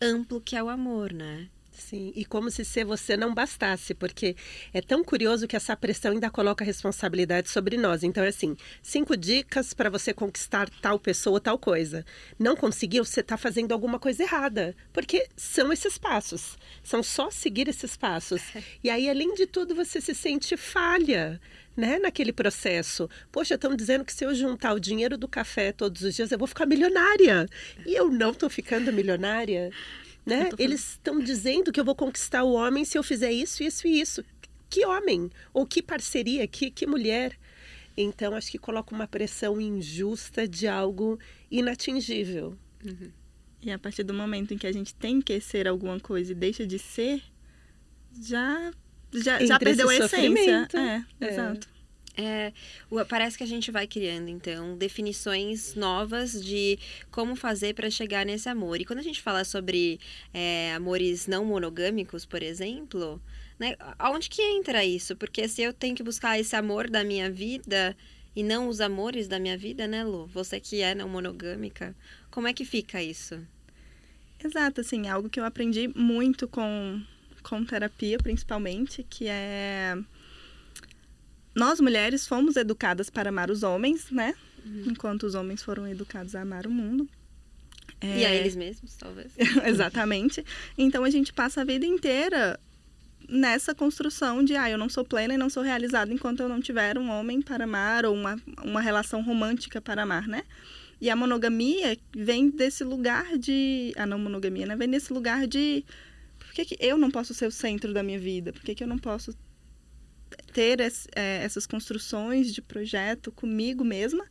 amplo 0.02 0.42
que 0.42 0.56
é 0.56 0.64
o 0.64 0.70
amor, 0.70 1.14
né? 1.14 1.48
Sim, 1.78 2.14
e 2.16 2.24
como 2.24 2.50
se 2.50 2.64
ser 2.64 2.86
você 2.86 3.18
não 3.18 3.34
bastasse, 3.34 3.94
porque 3.94 4.36
é 4.74 4.82
tão 4.82 5.04
curioso 5.04 5.48
que 5.48 5.56
essa 5.56 5.76
pressão 5.76 6.14
ainda 6.14 6.30
coloca 6.30 6.64
a 6.64 6.66
responsabilidade 6.66 7.50
sobre 7.50 7.78
nós. 7.78 8.02
Então, 8.02 8.24
é 8.24 8.30
assim: 8.30 8.56
cinco 8.82 9.16
dicas 9.18 9.74
para 9.74 9.90
você 9.90 10.14
conquistar 10.14 10.70
tal 10.82 10.98
pessoa, 10.98 11.40
tal 11.40 11.60
coisa. 11.60 12.06
Não 12.40 12.56
conseguiu, 12.56 13.04
você 13.04 13.20
está 13.20 13.36
fazendo 13.38 13.74
alguma 13.74 14.00
coisa 14.00 14.24
errada, 14.24 14.76
porque 14.94 15.28
são 15.36 15.72
esses 15.72 15.98
passos, 15.98 16.58
são 16.82 17.04
só 17.04 17.30
seguir 17.30 17.68
esses 17.68 17.96
passos. 17.98 18.42
E 18.84 18.90
aí, 18.90 19.10
além 19.10 19.34
de 19.34 19.48
tudo, 19.48 19.74
você 19.74 20.00
se 20.00 20.14
sente 20.14 20.56
falha. 20.56 21.40
Né, 21.76 22.00
naquele 22.00 22.32
processo. 22.32 23.10
Poxa, 23.30 23.56
estão 23.56 23.76
dizendo 23.76 24.06
que 24.06 24.14
se 24.14 24.24
eu 24.24 24.34
juntar 24.34 24.72
o 24.72 24.80
dinheiro 24.80 25.18
do 25.18 25.28
café 25.28 25.74
todos 25.74 26.04
os 26.04 26.16
dias, 26.16 26.32
eu 26.32 26.38
vou 26.38 26.48
ficar 26.48 26.66
milionária. 26.66 27.50
E 27.86 27.94
eu 27.94 28.10
não 28.10 28.32
estou 28.32 28.50
ficando 28.50 28.94
milionária. 28.94 29.70
Né? 30.26 30.50
Eles 30.58 30.92
estão 30.92 31.20
dizendo 31.20 31.72
que 31.72 31.80
eu 31.80 31.86
vou 31.86 31.96
conquistar 31.96 32.44
o 32.44 32.54
homem 32.54 32.84
se 32.84 32.98
eu 32.98 33.04
fizer 33.04 33.32
isso, 33.32 33.64
isso 33.64 33.88
e 33.88 34.02
isso. 34.02 34.24
Que 34.70 34.86
homem? 34.86 35.30
Ou 35.54 35.66
que 35.66 35.82
parceria? 35.82 36.48
Que, 36.48 36.72
que 36.72 36.88
mulher? 36.88 37.38
Então, 37.96 38.34
acho 38.34 38.52
que 38.52 38.58
coloca 38.58 38.94
uma 38.94 39.08
pressão 39.08 39.62
injusta 39.62 40.48
de 40.48 40.68
algo 40.68 41.20
inatingível. 41.50 42.58
E 43.62 43.72
a 43.72 43.80
partir 43.80 44.04
do 44.04 44.14
momento 44.14 44.54
em 44.54 44.58
que 44.58 44.68
a 44.68 44.72
gente 44.72 44.94
tem 44.96 45.22
que 45.22 45.40
ser 45.40 45.68
alguma 45.68 46.00
coisa 46.00 46.32
e 46.32 46.36
deixa 46.36 46.66
de 46.68 46.78
ser, 46.80 47.22
já 48.22 48.72
já, 49.14 49.44
já 49.46 49.58
perdeu 49.60 49.88
a 49.90 49.96
essência. 49.96 50.68
É, 50.74 51.06
É. 51.22 51.32
exato. 51.32 51.70
É, 52.18 52.54
parece 53.10 53.38
que 53.38 53.44
a 53.44 53.48
gente 53.48 53.72
vai 53.72 53.86
criando, 53.86 54.30
então, 54.30 54.78
definições 54.78 55.76
novas 55.76 56.44
de 56.44 56.80
como 57.12 57.36
fazer 57.36 57.76
para 57.76 57.90
chegar 57.90 58.26
nesse 58.26 58.48
amor. 58.48 58.80
E 58.80 58.86
quando 58.86 59.00
a 59.00 59.04
gente 59.04 59.22
fala 59.22 59.44
sobre 59.44 60.00
é, 60.34 60.74
amores 60.74 61.28
não 61.28 61.44
monogâmicos, 61.44 62.26
por 62.26 62.42
exemplo, 62.42 63.22
né, 63.60 63.76
aonde 64.00 64.30
que 64.30 64.42
entra 64.42 64.86
isso? 64.86 65.16
Porque 65.16 65.48
se 65.50 65.62
eu 65.62 65.74
tenho 65.74 65.96
que 65.96 66.04
buscar 66.04 66.40
esse 66.40 66.56
amor 66.56 66.90
da 66.90 67.04
minha 67.04 67.30
vida 67.30 67.96
e 68.34 68.44
não 68.44 68.70
os 68.70 68.80
amores 68.80 69.28
da 69.28 69.38
minha 69.38 69.58
vida, 69.58 69.86
né, 69.86 70.04
Lu? 70.04 70.26
Você 70.28 70.60
que 70.60 70.82
é 70.82 70.96
não 70.96 71.10
monogâmica, 71.10 71.94
como 72.32 72.48
é 72.48 72.54
que 72.54 72.64
fica 72.64 73.04
isso? 73.04 73.46
Exato, 74.44 74.82
assim, 74.82 75.08
é 75.08 75.10
algo 75.10 75.30
que 75.30 75.40
eu 75.40 75.46
aprendi 75.46 75.88
muito 75.88 76.48
com, 76.48 77.02
com 77.44 77.66
terapia, 77.66 78.18
principalmente, 78.18 79.04
que 79.04 79.28
é 79.28 79.98
nós 81.56 81.80
mulheres 81.80 82.28
fomos 82.28 82.58
educadas 82.58 83.10
para 83.10 83.30
amar 83.30 83.50
os 83.50 83.64
homens, 83.64 84.12
né? 84.12 84.36
Uhum. 84.66 84.84
Enquanto 84.88 85.24
os 85.24 85.36
homens 85.36 85.64
foram 85.64 85.88
educados 85.88 86.36
a 86.36 86.42
amar 86.42 86.68
o 86.68 86.72
mundo. 86.72 87.08
É... 88.02 88.20
E 88.20 88.26
a 88.26 88.36
eles 88.36 88.56
mesmos, 88.56 88.94
talvez. 88.96 89.32
Exatamente. 89.66 90.46
Então 90.78 91.04
a 91.04 91.10
gente 91.10 91.32
passa 91.32 91.62
a 91.62 91.64
vida 91.64 91.86
inteira 91.86 92.60
nessa 93.28 93.74
construção 93.74 94.44
de, 94.44 94.56
ah, 94.56 94.70
eu 94.70 94.78
não 94.78 94.90
sou 94.90 95.04
plena 95.04 95.34
e 95.34 95.38
não 95.38 95.50
sou 95.50 95.64
realizada 95.64 96.14
enquanto 96.14 96.42
eu 96.42 96.50
não 96.50 96.62
tiver 96.62 96.98
um 96.98 97.10
homem 97.10 97.42
para 97.42 97.64
amar 97.64 98.06
ou 98.06 98.14
uma, 98.14 98.40
uma 98.64 98.82
relação 98.82 99.24
romântica 99.24 99.82
para 99.82 100.04
amar, 100.04 100.28
né? 100.28 100.44
E 101.00 101.10
a 101.10 101.16
monogamia 101.16 101.98
vem 102.16 102.50
desse 102.50 102.84
lugar 102.84 103.38
de. 103.38 103.94
A 103.98 104.06
não 104.06 104.18
monogamia, 104.20 104.66
né? 104.66 104.76
Vem 104.76 104.90
desse 104.90 105.12
lugar 105.12 105.48
de. 105.48 105.84
Por 106.40 106.54
que, 106.54 106.66
que 106.66 106.78
eu 106.80 106.98
não 106.98 107.12
posso 107.12 107.34
ser 107.34 107.48
o 107.48 107.52
centro 107.52 107.94
da 107.94 108.02
minha 108.02 108.20
vida? 108.20 108.54
Por 108.54 108.62
que, 108.62 108.76
que 108.76 108.84
eu 108.84 108.88
não 108.88 108.98
posso 108.98 109.36
ter 110.54 110.80
es, 110.80 111.08
é, 111.16 111.44
essas 111.44 111.66
construções 111.66 112.54
de 112.54 112.62
projeto 112.62 113.32
comigo 113.32 113.84
mesma 113.84 114.26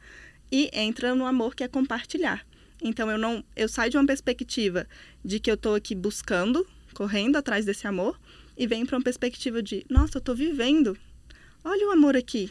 e 0.51 0.71
entra 0.73 1.15
no 1.15 1.27
amor 1.27 1.55
que 1.55 1.65
é 1.65 1.69
compartilhar. 1.69 2.47
Então 2.83 3.11
eu 3.11 3.19
não 3.19 3.45
eu 3.57 3.69
saio 3.69 3.91
de 3.91 3.97
uma 3.97 4.07
perspectiva 4.07 4.87
de 5.25 5.41
que 5.41 5.51
eu 5.51 5.55
estou 5.55 5.75
aqui 5.75 5.95
buscando, 5.95 6.67
correndo 6.93 7.37
atrás 7.37 7.65
desse 7.65 7.87
amor 7.87 8.19
e 8.57 8.67
venho 8.67 8.87
para 8.87 8.97
uma 8.97 9.03
perspectiva 9.03 9.63
de, 9.63 9.85
nossa, 9.89 10.19
eu 10.19 10.21
estou 10.21 10.35
vivendo. 10.35 10.97
Olha 11.65 11.89
o 11.89 11.91
amor 11.91 12.17
aqui. 12.17 12.51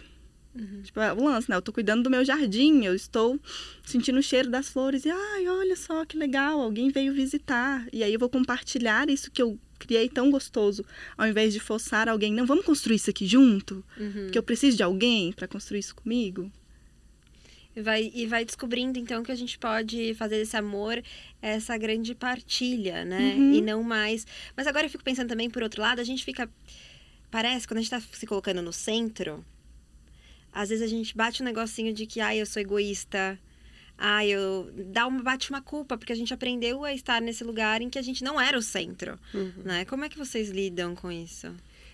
Uhum. 0.55 0.81
Tipo, 0.83 0.99
é 0.99 1.11
o 1.13 1.23
lance, 1.23 1.49
né? 1.49 1.55
Eu 1.55 1.59
estou 1.59 1.73
cuidando 1.73 2.03
do 2.03 2.09
meu 2.09 2.23
jardim, 2.23 2.83
eu 2.83 2.93
estou 2.93 3.39
sentindo 3.83 4.19
o 4.19 4.23
cheiro 4.23 4.49
das 4.49 4.69
flores 4.69 5.05
e, 5.05 5.09
ai, 5.09 5.47
olha 5.47 5.75
só 5.75 6.05
que 6.05 6.17
legal, 6.17 6.59
alguém 6.59 6.89
veio 6.89 7.13
visitar. 7.13 7.87
E 7.91 8.03
aí 8.03 8.13
eu 8.13 8.19
vou 8.19 8.29
compartilhar 8.29 9.09
isso 9.09 9.31
que 9.31 9.41
eu 9.41 9.57
criei 9.83 10.09
tão 10.09 10.31
gostoso, 10.31 10.85
ao 11.17 11.27
invés 11.27 11.53
de 11.53 11.59
forçar 11.59 12.07
alguém, 12.07 12.33
não, 12.33 12.45
vamos 12.45 12.65
construir 12.65 12.95
isso 12.95 13.09
aqui 13.09 13.27
junto, 13.27 13.83
uhum. 13.97 14.29
que 14.31 14.37
eu 14.37 14.43
preciso 14.43 14.77
de 14.77 14.83
alguém 14.83 15.31
para 15.33 15.47
construir 15.47 15.79
isso 15.79 15.95
comigo. 15.95 16.51
E 17.75 17.81
vai, 17.81 18.11
e 18.13 18.25
vai 18.27 18.45
descobrindo, 18.45 18.99
então, 18.99 19.23
que 19.23 19.31
a 19.31 19.35
gente 19.35 19.57
pode 19.57 20.13
fazer 20.13 20.37
desse 20.37 20.55
amor 20.55 21.01
essa 21.41 21.75
grande 21.75 22.13
partilha, 22.13 23.03
né? 23.03 23.33
Uhum. 23.35 23.53
E 23.53 23.61
não 23.61 23.81
mais. 23.81 24.27
Mas 24.55 24.67
agora 24.67 24.85
eu 24.85 24.89
fico 24.89 25.03
pensando 25.03 25.29
também, 25.29 25.49
por 25.49 25.63
outro 25.63 25.81
lado, 25.81 25.99
a 25.99 26.03
gente 26.03 26.23
fica. 26.23 26.47
Parece, 27.31 27.67
quando 27.67 27.79
a 27.79 27.81
gente 27.81 27.89
tá 27.89 27.99
se 27.99 28.27
colocando 28.27 28.61
no 28.61 28.71
centro, 28.71 29.43
às 30.51 30.69
vezes 30.69 30.83
a 30.83 30.87
gente 30.87 31.17
bate 31.17 31.41
um 31.41 31.45
negocinho 31.45 31.91
de 31.91 32.05
que, 32.05 32.19
ai, 32.19 32.39
eu 32.39 32.45
sou 32.45 32.61
egoísta, 32.61 33.39
ah, 33.97 34.25
eu 34.25 34.71
dá 34.87 35.07
uma 35.07 35.21
bate 35.21 35.49
uma 35.49 35.61
culpa 35.61 35.97
porque 35.97 36.13
a 36.13 36.15
gente 36.15 36.33
aprendeu 36.33 36.83
a 36.83 36.93
estar 36.93 37.21
nesse 37.21 37.43
lugar 37.43 37.81
em 37.81 37.89
que 37.89 37.99
a 37.99 38.01
gente 38.01 38.23
não 38.23 38.39
era 38.39 38.57
o 38.57 38.61
centro, 38.61 39.19
uhum. 39.33 39.63
né? 39.63 39.85
Como 39.85 40.03
é 40.03 40.09
que 40.09 40.17
vocês 40.17 40.49
lidam 40.49 40.95
com 40.95 41.11
isso? 41.11 41.53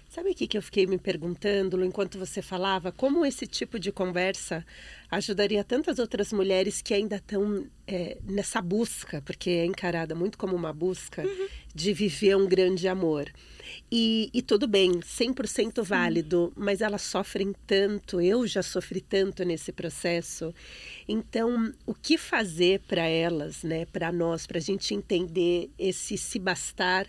Sabe 0.10 0.32
o 0.32 0.36
que, 0.36 0.48
que 0.48 0.58
eu 0.58 0.62
fiquei 0.64 0.88
me 0.88 0.98
perguntando 0.98 1.86
enquanto 1.86 2.18
você 2.18 2.42
falava? 2.42 2.92
Como 2.92 3.24
esse 3.24 3.46
tipo 3.46 3.78
de 3.78 3.92
conversa 3.92 4.66
ajudaria 5.12 5.64
tantas 5.64 6.00
outras 6.00 6.34
mulheres 6.34 6.82
que 6.82 6.96
ainda 6.96 7.18
estão 7.18 7.68
é, 7.86 8.18
nessa 8.24 8.60
busca, 8.60 9.22
porque 9.22 9.52
é 9.52 9.66
encarada 9.66 10.16
muito 10.16 10.36
como 10.36 10.56
uma 10.56 10.74
busca 10.74 11.22
uhum. 11.22 11.48
de 11.76 11.94
viver 11.94 12.36
um 12.36 12.48
grande 12.48 12.88
amor. 12.88 13.32
E, 13.92 14.30
e 14.32 14.42
tudo 14.44 14.68
bem, 14.68 15.00
100% 15.00 15.84
válido, 15.84 16.54
mas 16.56 16.80
elas 16.80 17.02
sofrem 17.02 17.56
tanto, 17.66 18.22
eu 18.22 18.46
já 18.46 18.62
sofri 18.62 19.02
tanto 19.02 19.44
nesse 19.44 19.72
processo. 19.72 20.54
Então, 21.08 21.74
o 21.88 21.94
que 21.96 22.16
fazer 22.16 22.82
para 22.82 23.08
elas, 23.08 23.64
né, 23.64 23.86
para 23.86 24.12
nós, 24.12 24.46
para 24.46 24.60
a 24.60 24.62
gente 24.62 24.94
entender 24.94 25.72
esse 25.78 26.18
se 26.18 26.38
bastar 26.38 27.08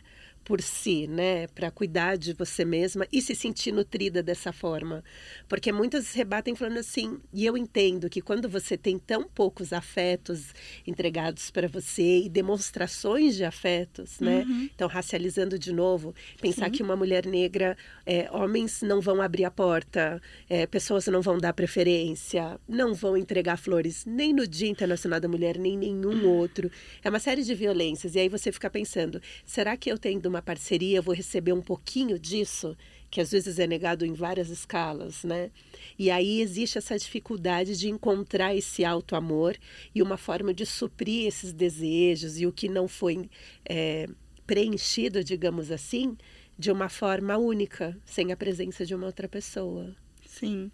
por 0.51 0.61
si, 0.61 1.07
né, 1.07 1.47
para 1.47 1.71
cuidar 1.71 2.19
de 2.19 2.33
você 2.33 2.65
mesma 2.65 3.07
e 3.13 3.23
se 3.23 3.37
sentir 3.37 3.71
nutrida 3.71 4.21
dessa 4.21 4.53
forma. 4.53 5.05
Porque 5.49 5.71
muitas 5.71 6.13
rebatem 6.13 6.57
falando 6.57 6.79
assim, 6.79 7.21
e 7.33 7.47
eu 7.47 7.57
entendo 7.57 8.11
que 8.11 8.21
quando 8.21 8.49
você 8.49 8.77
tem 8.77 8.99
tão 8.99 9.23
poucos 9.23 9.73
afetos 9.73 10.53
entregados 10.85 11.53
para 11.53 11.69
você 11.69 12.23
e 12.23 12.29
demonstrações 12.29 13.37
de 13.37 13.45
afetos, 13.45 14.19
né, 14.19 14.45
uhum. 14.45 14.69
então 14.75 14.89
racializando 14.89 15.57
de 15.57 15.73
novo, 15.73 16.13
pensar 16.41 16.65
Sim. 16.65 16.73
que 16.73 16.83
uma 16.83 16.97
mulher 16.97 17.27
negra, 17.27 17.77
é, 18.05 18.29
homens 18.33 18.83
não 18.83 19.01
vão 19.01 19.23
abrir 19.23 19.45
a 19.45 19.53
porta, 19.53 20.21
é, 20.49 20.67
pessoas 20.67 21.07
não 21.07 21.23
vão 21.23 21.39
dar 21.39 21.53
preferência, 21.53 22.59
não 22.69 22.93
vão 22.93 23.17
entregar 23.17 23.57
flores 23.57 24.05
nem 24.05 24.33
no 24.33 24.49
Dia 24.49 24.69
Internacional 24.69 25.21
da 25.21 25.29
Mulher, 25.29 25.57
nem 25.57 25.79
nenhum 25.79 26.27
outro. 26.27 26.69
É 27.05 27.09
uma 27.09 27.21
série 27.21 27.45
de 27.45 27.55
violências. 27.55 28.17
E 28.17 28.19
aí 28.19 28.29
você 28.29 28.51
fica 28.51 28.69
pensando, 28.69 29.23
será 29.45 29.77
que 29.77 29.89
eu 29.89 29.97
tenho 29.97 30.21
uma 30.31 30.40
parceria, 30.43 30.99
eu 30.99 31.03
vou 31.03 31.15
receber 31.15 31.53
um 31.53 31.63
pouquinho 31.63 32.19
disso, 32.19 32.77
que 33.11 33.21
às 33.21 33.33
vezes 33.33 33.59
é 33.59 33.67
negado 33.67 34.07
em 34.07 34.13
várias 34.13 34.49
escalas, 34.51 35.25
né? 35.25 35.51
E 35.99 36.11
aí 36.11 36.41
existe 36.41 36.79
essa 36.79 36.99
dificuldade 36.99 37.77
de 37.77 37.89
encontrar 37.89 38.55
esse 38.55 38.85
alto 38.85 39.17
amor 39.17 39.57
e 39.95 40.03
uma 40.03 40.17
forma 40.17 40.55
de 40.55 40.65
suprir 40.65 41.27
esses 41.27 41.53
desejos 41.53 42.41
e 42.41 42.47
o 42.47 42.53
que 42.53 42.69
não 42.69 42.87
foi 42.87 43.29
é, 43.69 44.07
preenchido, 44.47 45.25
digamos 45.25 45.71
assim, 45.71 46.17
de 46.59 46.71
uma 46.71 46.89
forma 46.89 47.37
única, 47.37 47.99
sem 48.05 48.33
a 48.33 48.37
presença 48.37 48.85
de 48.85 48.95
uma 48.95 49.07
outra 49.07 49.29
pessoa. 49.29 49.95
Sim, 50.25 50.71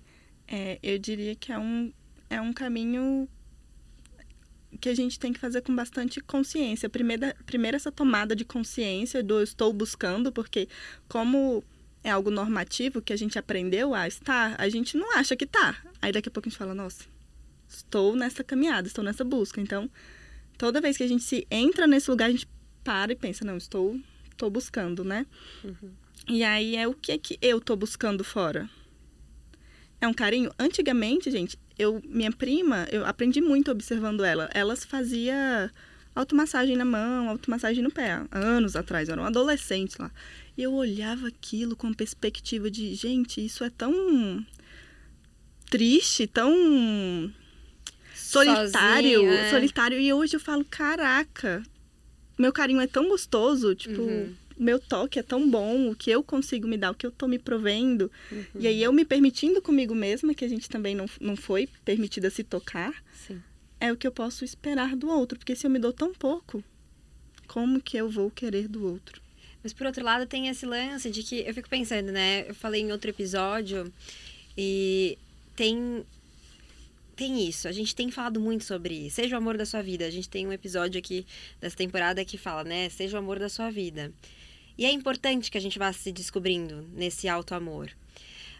é, 0.47 0.79
eu 0.83 0.99
diria 0.99 1.35
que 1.35 1.53
é 1.53 1.59
um, 1.59 1.93
é 2.29 2.41
um 2.41 2.53
caminho 2.53 3.29
que 4.81 4.89
a 4.89 4.95
gente 4.95 5.19
tem 5.19 5.33
que 5.33 5.39
fazer 5.39 5.63
com 5.63 5.75
bastante 5.75 6.21
consciência. 6.21 6.89
Primeiro, 6.89 7.33
primeiro 7.45 7.77
essa 7.77 7.91
tomada 7.93 8.35
de 8.35 8.45
consciência 8.45 9.23
do 9.23 9.39
eu 9.39 9.43
estou 9.43 9.73
buscando, 9.73 10.31
porque 10.31 10.69
como 11.09 11.63
é 12.03 12.11
algo 12.11 12.31
normativo 12.31 13.03
que 13.03 13.13
a 13.13 13.17
gente 13.17 13.39
aprendeu 13.39 13.95
a 13.95 14.07
estar, 14.07 14.55
a 14.61 14.69
gente 14.69 14.97
não 14.97 15.17
acha 15.17 15.35
que 15.35 15.45
está. 15.45 15.77
Aí 16.01 16.13
daqui 16.13 16.29
a 16.29 16.33
pouco 16.33 16.49
a 16.49 16.51
gente 16.51 16.59
fala, 16.59 16.75
nossa, 16.75 17.05
estou 17.69 18.15
nessa 18.15 18.45
caminhada, 18.45 18.87
estou 18.87 19.03
nessa 19.03 19.25
busca. 19.25 19.61
Então, 19.61 19.91
toda 20.57 20.81
vez 20.81 20.97
que 20.97 21.03
a 21.03 21.09
gente 21.09 21.25
se 21.25 21.47
entra 21.51 21.87
nesse 21.87 22.11
lugar, 22.11 22.27
a 22.27 22.31
gente 22.31 22.49
para 22.85 23.13
e 23.13 23.17
pensa, 23.17 23.45
não, 23.45 23.57
estou, 23.57 23.99
estou 24.31 24.49
buscando, 24.49 25.03
né? 25.03 25.27
Uhum. 25.65 25.91
E 26.29 26.45
aí 26.45 26.77
é 26.77 26.87
o 26.87 26.95
que 26.95 27.13
é 27.13 27.19
que 27.19 27.39
eu 27.43 27.59
estou 27.59 27.77
buscando 27.77 28.23
fora? 28.23 28.71
É 30.01 30.07
um 30.07 30.15
carinho? 30.15 30.53
Antigamente, 30.59 31.31
gente, 31.31 31.59
eu 31.79 32.03
minha 32.09 32.33
prima, 32.33 32.87
eu 32.91 33.05
aprendi 33.05 33.41
muito 33.41 33.71
observando 33.71 34.25
ela. 34.25 34.49
Elas 34.55 34.85
fazia 34.85 35.71
automassagem 36.15 36.77
na 36.77 36.85
mão, 36.85 37.29
automassagem 37.29 37.83
no 37.83 37.91
pé, 37.91 38.23
anos 38.33 38.75
atrás, 38.75 39.09
eu 39.09 39.13
era 39.13 39.23
um 39.23 39.27
adolescente 39.27 39.97
lá. 40.01 40.11
E 40.57 40.63
eu 40.63 40.73
olhava 40.73 41.29
aquilo 41.29 41.77
com 41.77 41.93
perspectiva 41.93 42.71
de, 42.71 42.95
gente, 42.95 43.45
isso 43.45 43.63
é 43.63 43.71
tão 43.71 44.45
triste, 45.69 46.27
tão 46.27 47.31
solitário, 48.15 49.21
Sozinha, 49.21 49.41
é. 49.41 49.51
solitário. 49.51 50.01
E 50.01 50.13
hoje 50.13 50.37
eu 50.37 50.41
falo, 50.41 50.65
caraca, 50.65 51.63
meu 52.39 52.53
carinho 52.53 52.81
é 52.81 52.87
tão 52.87 53.09
gostoso, 53.09 53.75
tipo, 53.75 54.01
uhum 54.01 54.35
meu 54.59 54.79
toque 54.79 55.19
é 55.19 55.23
tão 55.23 55.49
bom, 55.51 55.91
o 55.91 55.95
que 55.95 56.11
eu 56.11 56.23
consigo 56.23 56.67
me 56.67 56.77
dar, 56.77 56.91
o 56.91 56.95
que 56.95 57.07
eu 57.07 57.11
tô 57.11 57.29
me 57.29 57.39
provendo. 57.39 58.11
Uhum. 58.31 58.45
E 58.61 58.67
aí 58.67 58.83
eu 58.83 58.93
me 58.93 59.05
permitindo 59.05 59.61
comigo 59.61 59.95
mesma, 59.95 60.35
que 60.35 60.45
a 60.45 60.49
gente 60.49 60.69
também 60.69 60.95
não, 60.95 61.07
não 61.21 61.37
foi 61.37 61.69
permitida 61.85 62.31
se 62.31 62.43
tocar, 62.43 62.95
Sim. 63.13 63.43
é 63.79 63.93
o 63.93 63.97
que 63.97 64.07
eu 64.07 64.13
posso 64.13 64.45
esperar 64.45 64.97
do 64.97 65.09
outro. 65.09 65.39
Porque 65.39 65.55
se 65.55 65.67
eu 65.67 65.71
me 65.71 65.79
dou 65.79 65.93
tão 65.93 66.13
pouco, 66.13 66.63
como 67.47 67.81
que 67.81 67.97
eu 67.97 68.09
vou 68.09 68.31
querer 68.31 68.69
do 68.69 68.85
outro? 68.85 69.21
Mas 69.63 69.73
por 69.73 69.87
outro 69.87 70.05
lado, 70.05 70.27
tem 70.27 70.49
esse 70.49 70.65
lance 70.65 71.11
de 71.11 71.23
que 71.23 71.41
eu 71.41 71.53
fico 71.53 71.69
pensando, 71.69 72.13
né? 72.13 72.49
Eu 72.49 72.55
falei 72.55 72.83
em 72.83 72.93
outro 72.93 73.11
episódio 73.11 73.93
e 74.57 75.19
tem 75.57 76.05
tem 77.17 77.49
isso. 77.49 77.67
A 77.67 77.73
gente 77.73 77.95
tem 77.95 78.11
falado 78.11 78.39
muito 78.39 78.65
sobre 78.65 79.11
seja 79.11 79.35
o 79.35 79.39
amor 79.39 79.57
da 79.57 79.65
sua 79.65 79.83
vida. 79.83 80.07
A 80.07 80.11
gente 80.11 80.29
tem 80.29 80.47
um 80.47 80.53
episódio 80.53 80.99
aqui 80.99 81.27
dessa 81.61 81.77
temporada 81.77 82.25
que 82.25 82.37
fala, 82.37 82.63
né? 82.63 82.89
Seja 82.91 83.17
o 83.17 83.19
amor 83.19 83.39
da 83.39 83.49
sua 83.49 83.71
vida. 83.71 84.13
E 84.79 84.85
é 84.85 84.93
importante 84.93 85.51
que 85.51 85.57
a 85.57 85.61
gente 85.61 85.79
vá 85.79 85.93
se 85.93 86.13
descobrindo 86.13 86.87
nesse 86.93 87.27
alto 87.27 87.55
amor. 87.55 87.91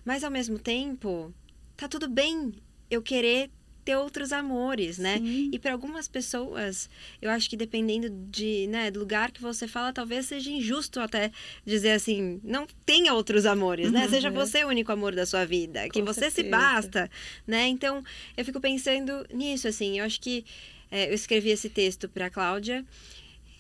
Mas 0.05 0.25
ao 0.25 0.31
mesmo 0.31 0.59
tempo, 0.59 1.33
tá 1.77 1.87
tudo 1.87 2.09
bem 2.09 2.55
eu 2.91 3.03
querer 3.03 3.51
ter 3.87 3.97
outros 3.97 4.33
amores, 4.33 4.99
né? 4.99 5.19
Sim. 5.19 5.49
E 5.53 5.59
para 5.61 5.73
algumas 5.73 6.09
pessoas, 6.09 6.91
eu 7.23 7.31
acho 7.31 7.49
que 7.49 7.57
dependendo 7.57 8.11
de, 8.29 8.67
né, 8.67 8.91
do 8.91 8.99
lugar 8.99 9.31
que 9.31 9.41
você 9.41 9.69
fala, 9.69 9.93
talvez 9.93 10.27
seja 10.27 10.51
injusto 10.51 10.99
até 10.99 11.31
dizer 11.65 11.93
assim, 11.93 12.41
não 12.43 12.67
tenha 12.85 13.15
outros 13.15 13.47
amores, 13.47 13.93
né? 13.93 14.03
Uhum. 14.03 14.11
Seja 14.11 14.29
você 14.29 14.65
o 14.65 14.69
único 14.69 14.91
amor 14.91 15.15
da 15.15 15.25
sua 15.25 15.45
vida, 15.47 15.89
que 15.89 16.01
Com 16.01 16.05
você 16.05 16.29
se 16.29 16.43
certeza. 16.43 16.57
basta, 16.57 17.11
né? 17.47 17.69
Então, 17.69 18.03
eu 18.37 18.45
fico 18.45 18.61
pensando 18.61 19.25
nisso, 19.33 19.69
assim, 19.69 20.01
eu 20.01 20.05
acho 20.05 20.21
que 20.21 20.45
é, 20.91 21.09
eu 21.09 21.15
escrevi 21.15 21.51
esse 21.51 21.71
texto 21.71 22.09
para 22.09 22.29
Cláudia 22.29 22.85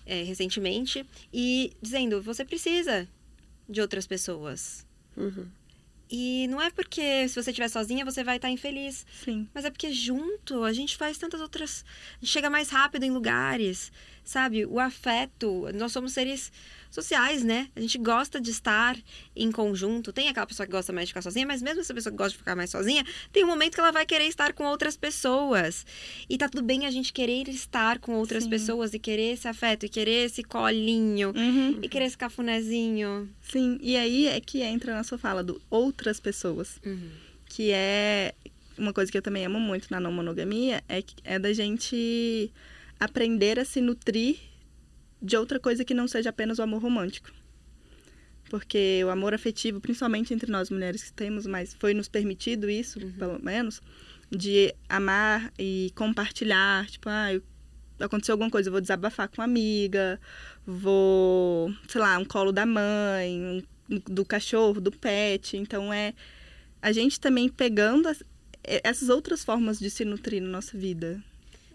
é, 0.05 0.25
recentemente 0.25 1.07
e 1.33 1.73
dizendo, 1.81 2.21
você 2.21 2.45
precisa 2.45 3.07
de 3.69 3.81
outras 3.81 4.09
pessoas. 4.09 4.85
Uhum. 5.17 5.47
E 6.11 6.47
não 6.49 6.63
é 6.63 6.71
porque 6.71 7.29
se 7.29 7.35
você 7.35 7.51
estiver 7.51 7.69
sozinha 7.69 8.05
você 8.05 8.23
vai 8.23 8.37
estar 8.37 8.51
infeliz, 8.51 9.05
Sim. 9.25 9.49
mas 9.53 9.65
é 9.65 9.71
porque 9.71 9.93
junto 9.93 10.63
a 10.63 10.73
gente 10.73 10.97
faz 10.97 11.19
tantas 11.19 11.41
outras. 11.41 11.85
A 12.17 12.25
gente 12.25 12.33
chega 12.33 12.49
mais 12.49 12.71
rápido 12.71 13.03
em 13.05 13.11
lugares, 13.11 13.91
sabe? 14.23 14.65
O 14.67 14.79
afeto. 14.79 15.69
Nós 15.75 15.93
somos 15.93 16.13
seres 16.13 16.53
sociais, 16.97 17.45
né? 17.45 17.69
A 17.77 17.81
gente 17.81 17.97
gosta 17.99 18.41
de 18.41 18.51
estar 18.51 18.97
em 19.37 19.53
conjunto. 19.53 20.13
Tem 20.13 20.29
aquela 20.29 20.47
pessoa 20.47 20.67
que 20.67 20.73
gosta 20.73 20.93
mais 20.93 21.07
de 21.07 21.11
ficar 21.13 21.23
sozinha, 21.23 21.47
mas 21.47 21.63
mesmo 21.63 21.81
essa 21.81 21.95
pessoa 21.95 22.11
que 22.11 22.17
gosta 22.19 22.33
de 22.33 22.39
ficar 22.39 22.57
mais 22.57 22.71
sozinha, 22.71 23.05
tem 23.33 23.45
um 23.45 23.47
momento 23.47 23.75
que 23.75 23.81
ela 23.81 23.93
vai 23.93 24.05
querer 24.05 24.25
estar 24.27 24.53
com 24.53 24.65
outras 24.65 24.97
pessoas. 24.97 25.87
E 26.29 26.37
tá 26.37 26.49
tudo 26.49 26.65
bem 26.65 26.85
a 26.87 26.91
gente 26.91 27.13
querer 27.13 27.49
estar 27.49 27.99
com 28.01 28.15
outras 28.15 28.45
Sim. 28.45 28.51
pessoas 28.51 28.93
e 28.95 28.99
querer 28.99 29.35
esse 29.35 29.47
afeto, 29.47 29.87
e 29.87 29.89
querer 29.89 30.27
esse 30.27 30.43
colinho, 30.43 31.33
Uhum. 31.37 31.79
e 31.83 31.89
querer 31.89 32.07
esse 32.07 32.19
cafunézinho. 32.19 33.29
Sim, 33.43 33.79
e 33.81 33.97
aí 33.97 34.27
é 34.27 34.41
que 34.41 34.63
entra 34.63 34.95
na 34.95 35.05
sua 35.05 35.19
fala 35.19 35.45
do 35.45 35.61
outras 35.71 36.19
pessoas, 36.19 36.81
Uhum. 36.85 37.11
que 37.49 37.71
é 37.73 38.35
uma 38.79 38.93
coisa 38.93 39.11
que 39.13 39.17
eu 39.19 39.23
também 39.23 39.45
amo 39.47 39.59
muito 39.61 39.87
na 39.91 40.01
não 40.01 40.13
monogamia, 40.13 40.83
é, 40.89 41.01
que- 41.03 41.15
é 41.25 41.39
da 41.39 41.53
gente 41.53 42.51
aprender 42.99 43.59
a 43.59 43.65
se 43.65 43.81
nutrir 43.81 44.37
de 45.21 45.37
outra 45.37 45.59
coisa 45.59 45.85
que 45.85 45.95
não 45.95 46.07
seja 46.07 46.31
apenas 46.31 46.59
o 46.59 46.63
amor 46.63 46.83
romântico. 46.83 47.31
Porque 48.49 49.03
o 49.05 49.11
amor 49.11 49.35
afetivo, 49.35 49.81
principalmente 49.81 50.33
entre 50.33 50.51
nós 50.51 50.71
mulheres 50.71 51.03
que 51.03 51.13
temos, 51.13 51.47
mas 51.47 51.75
foi 51.75 51.93
nos 51.95 52.09
permitido 52.09 52.71
isso, 52.71 53.01
pelo 53.19 53.43
menos, 53.43 53.81
de 54.31 54.75
amar 54.89 55.53
e 55.59 55.91
compartilhar, 55.97 56.87
tipo, 56.87 57.09
ah, 57.09 57.33
eu- 57.35 57.43
aconteceu 57.99 58.35
alguma 58.35 58.51
coisa, 58.51 58.69
eu 58.69 58.73
vou 58.73 58.81
desabafar 58.81 59.29
com 59.29 59.41
uma 59.41 59.45
amiga, 59.45 60.21
vou, 60.65 61.75
sei 61.89 62.01
lá, 62.01 62.17
um 62.19 62.25
colo 62.25 62.53
da 62.53 62.65
mãe, 62.65 63.65
um- 63.91 63.99
do 64.13 64.25
cachorro, 64.25 64.81
do 64.81 64.93
pet. 64.93 65.57
Então 65.57 65.93
é 65.93 66.15
a 66.81 66.93
gente 66.93 67.19
também 67.19 67.49
pegando 67.49 68.07
as- 68.09 68.23
essas 68.63 69.09
outras 69.09 69.43
formas 69.43 69.79
de 69.79 69.91
se 69.91 70.05
nutrir 70.05 70.41
na 70.43 70.49
nossa 70.49 70.77
vida. 70.79 71.23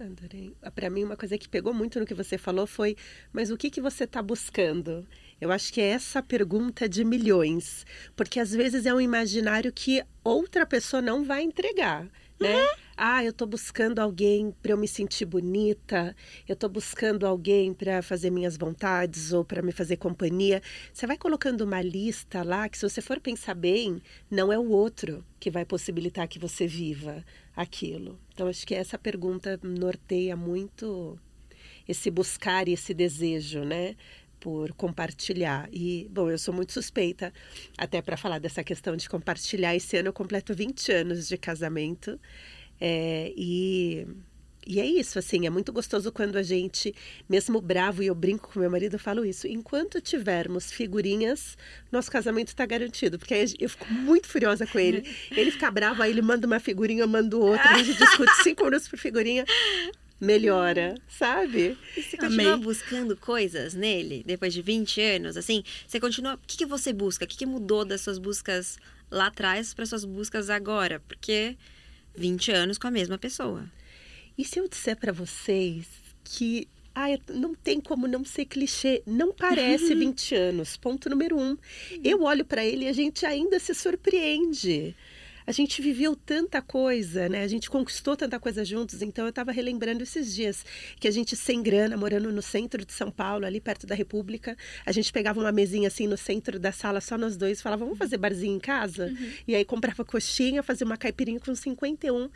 Adorei. 0.06 0.56
Para 0.74 0.90
mim, 0.90 1.04
uma 1.04 1.16
coisa 1.16 1.38
que 1.38 1.48
pegou 1.48 1.74
muito 1.74 2.00
no 2.00 2.06
que 2.06 2.14
você 2.14 2.38
falou 2.38 2.66
foi: 2.66 2.96
mas 3.32 3.52
o 3.52 3.58
que, 3.58 3.70
que 3.70 3.82
você 3.82 4.06
está 4.06 4.22
buscando? 4.22 5.08
Eu 5.40 5.52
acho 5.52 5.72
que 5.72 5.82
é 5.82 5.90
essa 5.90 6.22
pergunta 6.22 6.88
de 6.90 7.04
milhões. 7.04 7.86
Porque 8.16 8.40
às 8.40 8.52
vezes 8.52 8.86
é 8.86 8.94
um 8.94 9.02
imaginário 9.02 9.72
que 9.72 10.04
outra 10.24 10.66
pessoa 10.66 11.02
não 11.02 11.24
vai 11.24 11.44
entregar. 11.44 12.08
Né? 12.42 12.68
Ah, 12.98 13.24
eu 13.24 13.32
estou 13.32 13.48
buscando 13.48 14.00
alguém 14.00 14.52
para 14.62 14.72
eu 14.72 14.78
me 14.78 14.88
sentir 14.88 15.26
bonita, 15.26 16.16
eu 16.48 16.54
estou 16.54 16.70
buscando 16.70 17.26
alguém 17.26 17.74
para 17.74 18.02
fazer 18.02 18.30
minhas 18.30 18.58
vontades 18.58 19.32
ou 19.32 19.44
para 19.46 19.62
me 19.62 19.72
fazer 19.72 19.98
companhia. 19.98 20.62
Você 20.94 21.08
vai 21.08 21.18
colocando 21.18 21.62
uma 21.62 21.82
lista 21.82 22.44
lá 22.44 22.68
que, 22.70 22.78
se 22.78 22.88
você 22.88 23.02
for 23.02 23.20
pensar 23.20 23.56
bem, 23.56 24.02
não 24.30 24.52
é 24.52 24.60
o 24.60 24.70
outro 24.70 25.24
que 25.40 25.50
vai 25.50 25.66
possibilitar 25.66 26.28
que 26.28 26.38
você 26.38 26.68
viva 26.68 27.24
aquilo. 27.56 28.20
Então, 28.34 28.48
acho 28.48 28.66
que 28.68 28.76
essa 28.76 28.98
pergunta 28.98 29.60
norteia 29.64 30.36
muito 30.36 31.18
esse 31.88 32.10
buscar 32.10 32.68
e 32.68 32.74
esse 32.74 32.94
desejo, 32.94 33.64
né? 33.64 33.96
Por 34.42 34.74
compartilhar. 34.74 35.70
E, 35.72 36.10
bom, 36.12 36.30
eu 36.30 36.38
sou 36.38 36.54
muito 36.54 36.74
suspeita 36.74 37.32
até 37.78 38.02
para 38.02 38.18
falar 38.18 38.40
dessa 38.40 38.64
questão 38.64 38.98
de 38.98 39.08
compartilhar. 39.08 39.74
Esse 39.74 39.96
ano 39.96 40.10
eu 40.10 40.14
completo 40.14 40.54
20 40.54 40.92
anos 40.92 41.28
de 41.30 41.38
casamento. 41.38 42.20
É, 42.80 43.32
e, 43.38 44.08
e 44.66 44.80
é 44.80 44.86
isso, 44.86 45.18
assim, 45.18 45.46
é 45.46 45.50
muito 45.50 45.72
gostoso 45.72 46.12
quando 46.12 46.36
a 46.36 46.44
gente, 46.44 46.94
mesmo 47.30 47.60
bravo, 47.62 48.02
e 48.04 48.08
eu 48.08 48.16
brinco 48.16 48.52
com 48.52 48.60
meu 48.60 48.70
marido, 48.70 48.94
eu 48.96 49.00
falo 49.00 49.26
isso, 49.26 49.48
enquanto 49.48 50.00
tivermos 50.00 50.72
figurinhas, 50.72 51.58
nosso 51.92 52.12
casamento 52.12 52.50
está 52.50 52.66
garantido, 52.66 53.20
porque 53.20 53.34
aí 53.34 53.54
eu 53.60 53.70
fico 53.70 53.92
muito 53.92 54.28
furiosa 54.28 54.66
com 54.66 54.80
ele. 54.80 55.04
Ele 55.32 55.52
fica 55.52 55.70
bravo, 55.70 56.02
aí 56.02 56.12
ele 56.12 56.22
manda 56.22 56.46
uma 56.48 56.60
figurinha, 56.60 57.04
eu 57.04 57.08
mando 57.08 57.40
outra, 57.40 57.70
a 57.72 57.84
gente 57.84 57.98
discute 57.98 58.44
cinco 58.44 58.64
minutos 58.66 58.88
por 58.88 58.98
figurinha, 58.98 59.46
melhora, 60.22 60.96
sabe? 61.10 61.76
E 61.98 62.04
você 62.04 62.16
continua 62.16 62.54
Amei. 62.54 62.66
buscando 62.66 63.18
coisas 63.18 63.74
nele, 63.74 64.24
depois 64.26 64.54
de 64.54 64.62
20 64.62 65.02
anos, 65.02 65.36
assim? 65.36 65.64
Você 65.88 66.00
continua. 66.00 66.36
O 66.36 66.40
que, 66.46 66.58
que 66.58 66.66
você 66.66 66.94
busca? 66.94 67.26
O 67.26 67.28
que, 67.28 67.36
que 67.36 67.46
mudou 67.46 67.84
das 67.84 68.02
suas 68.02 68.20
buscas 68.20 68.78
lá 69.10 69.28
atrás 69.28 69.74
para 69.74 69.86
suas 69.86 70.06
buscas 70.06 70.50
agora? 70.52 71.00
Porque 71.08 71.58
20 72.16 72.52
anos 72.52 72.78
com 72.78 72.88
a 72.88 72.92
mesma 72.92 73.18
pessoa. 73.18 73.66
E 74.38 74.46
se 74.46 74.60
eu 74.60 74.68
disser 74.68 74.96
para 74.96 75.12
vocês 75.12 75.88
que 76.24 76.68
ah, 76.94 77.08
não 77.30 77.56
tem 77.56 77.80
como 77.80 78.08
não 78.08 78.24
ser 78.24 78.46
clichê, 78.46 79.02
não 79.06 79.34
parece 79.34 79.96
20 79.96 80.36
anos, 80.36 80.78
ponto 80.78 81.10
número 81.10 81.40
um. 81.40 81.58
Eu 82.04 82.22
olho 82.24 82.46
para 82.46 82.64
ele 82.64 82.86
e 82.86 82.88
a 82.88 82.94
gente 82.94 83.26
ainda 83.26 83.60
se 83.60 83.74
surpreende. 83.74 84.96
A 85.46 85.52
gente 85.52 85.82
viveu 85.82 86.16
tanta 86.16 86.62
coisa, 86.62 87.28
né? 87.28 87.44
A 87.44 87.48
gente 87.48 87.70
conquistou 87.70 88.16
tanta 88.16 88.40
coisa 88.40 88.64
juntos. 88.64 89.02
Então 89.02 89.26
eu 89.26 89.30
estava 89.30 89.52
relembrando 89.52 90.04
esses 90.04 90.34
dias 90.34 90.66
que 91.00 91.08
a 91.08 91.12
gente 91.12 91.36
sem 91.36 91.62
grana, 91.62 91.98
morando 91.98 92.32
no 92.32 92.42
centro 92.42 92.86
de 92.86 92.94
São 92.94 93.10
Paulo, 93.10 93.46
ali 93.46 93.60
perto 93.60 93.88
da 93.88 93.96
República, 93.96 94.56
a 94.86 94.92
gente 94.92 95.12
pegava 95.12 95.40
uma 95.40 95.52
mesinha 95.52 95.88
assim 95.88 96.08
no 96.08 96.18
centro 96.18 96.60
da 96.60 96.72
sala, 96.72 97.02
só 97.02 97.18
nós 97.18 97.36
dois, 97.38 97.62
falava, 97.62 97.84
vamos 97.84 97.98
fazer 97.98 98.18
barzinho 98.18 98.56
em 98.56 98.60
casa? 98.60 99.14
E 99.48 99.56
aí 99.56 99.66
comprava 99.66 100.06
coxinha, 100.06 100.62
fazia 100.64 100.86
uma 100.86 100.98
caipirinha 100.98 101.40
com 101.40 101.54
51 101.54 102.30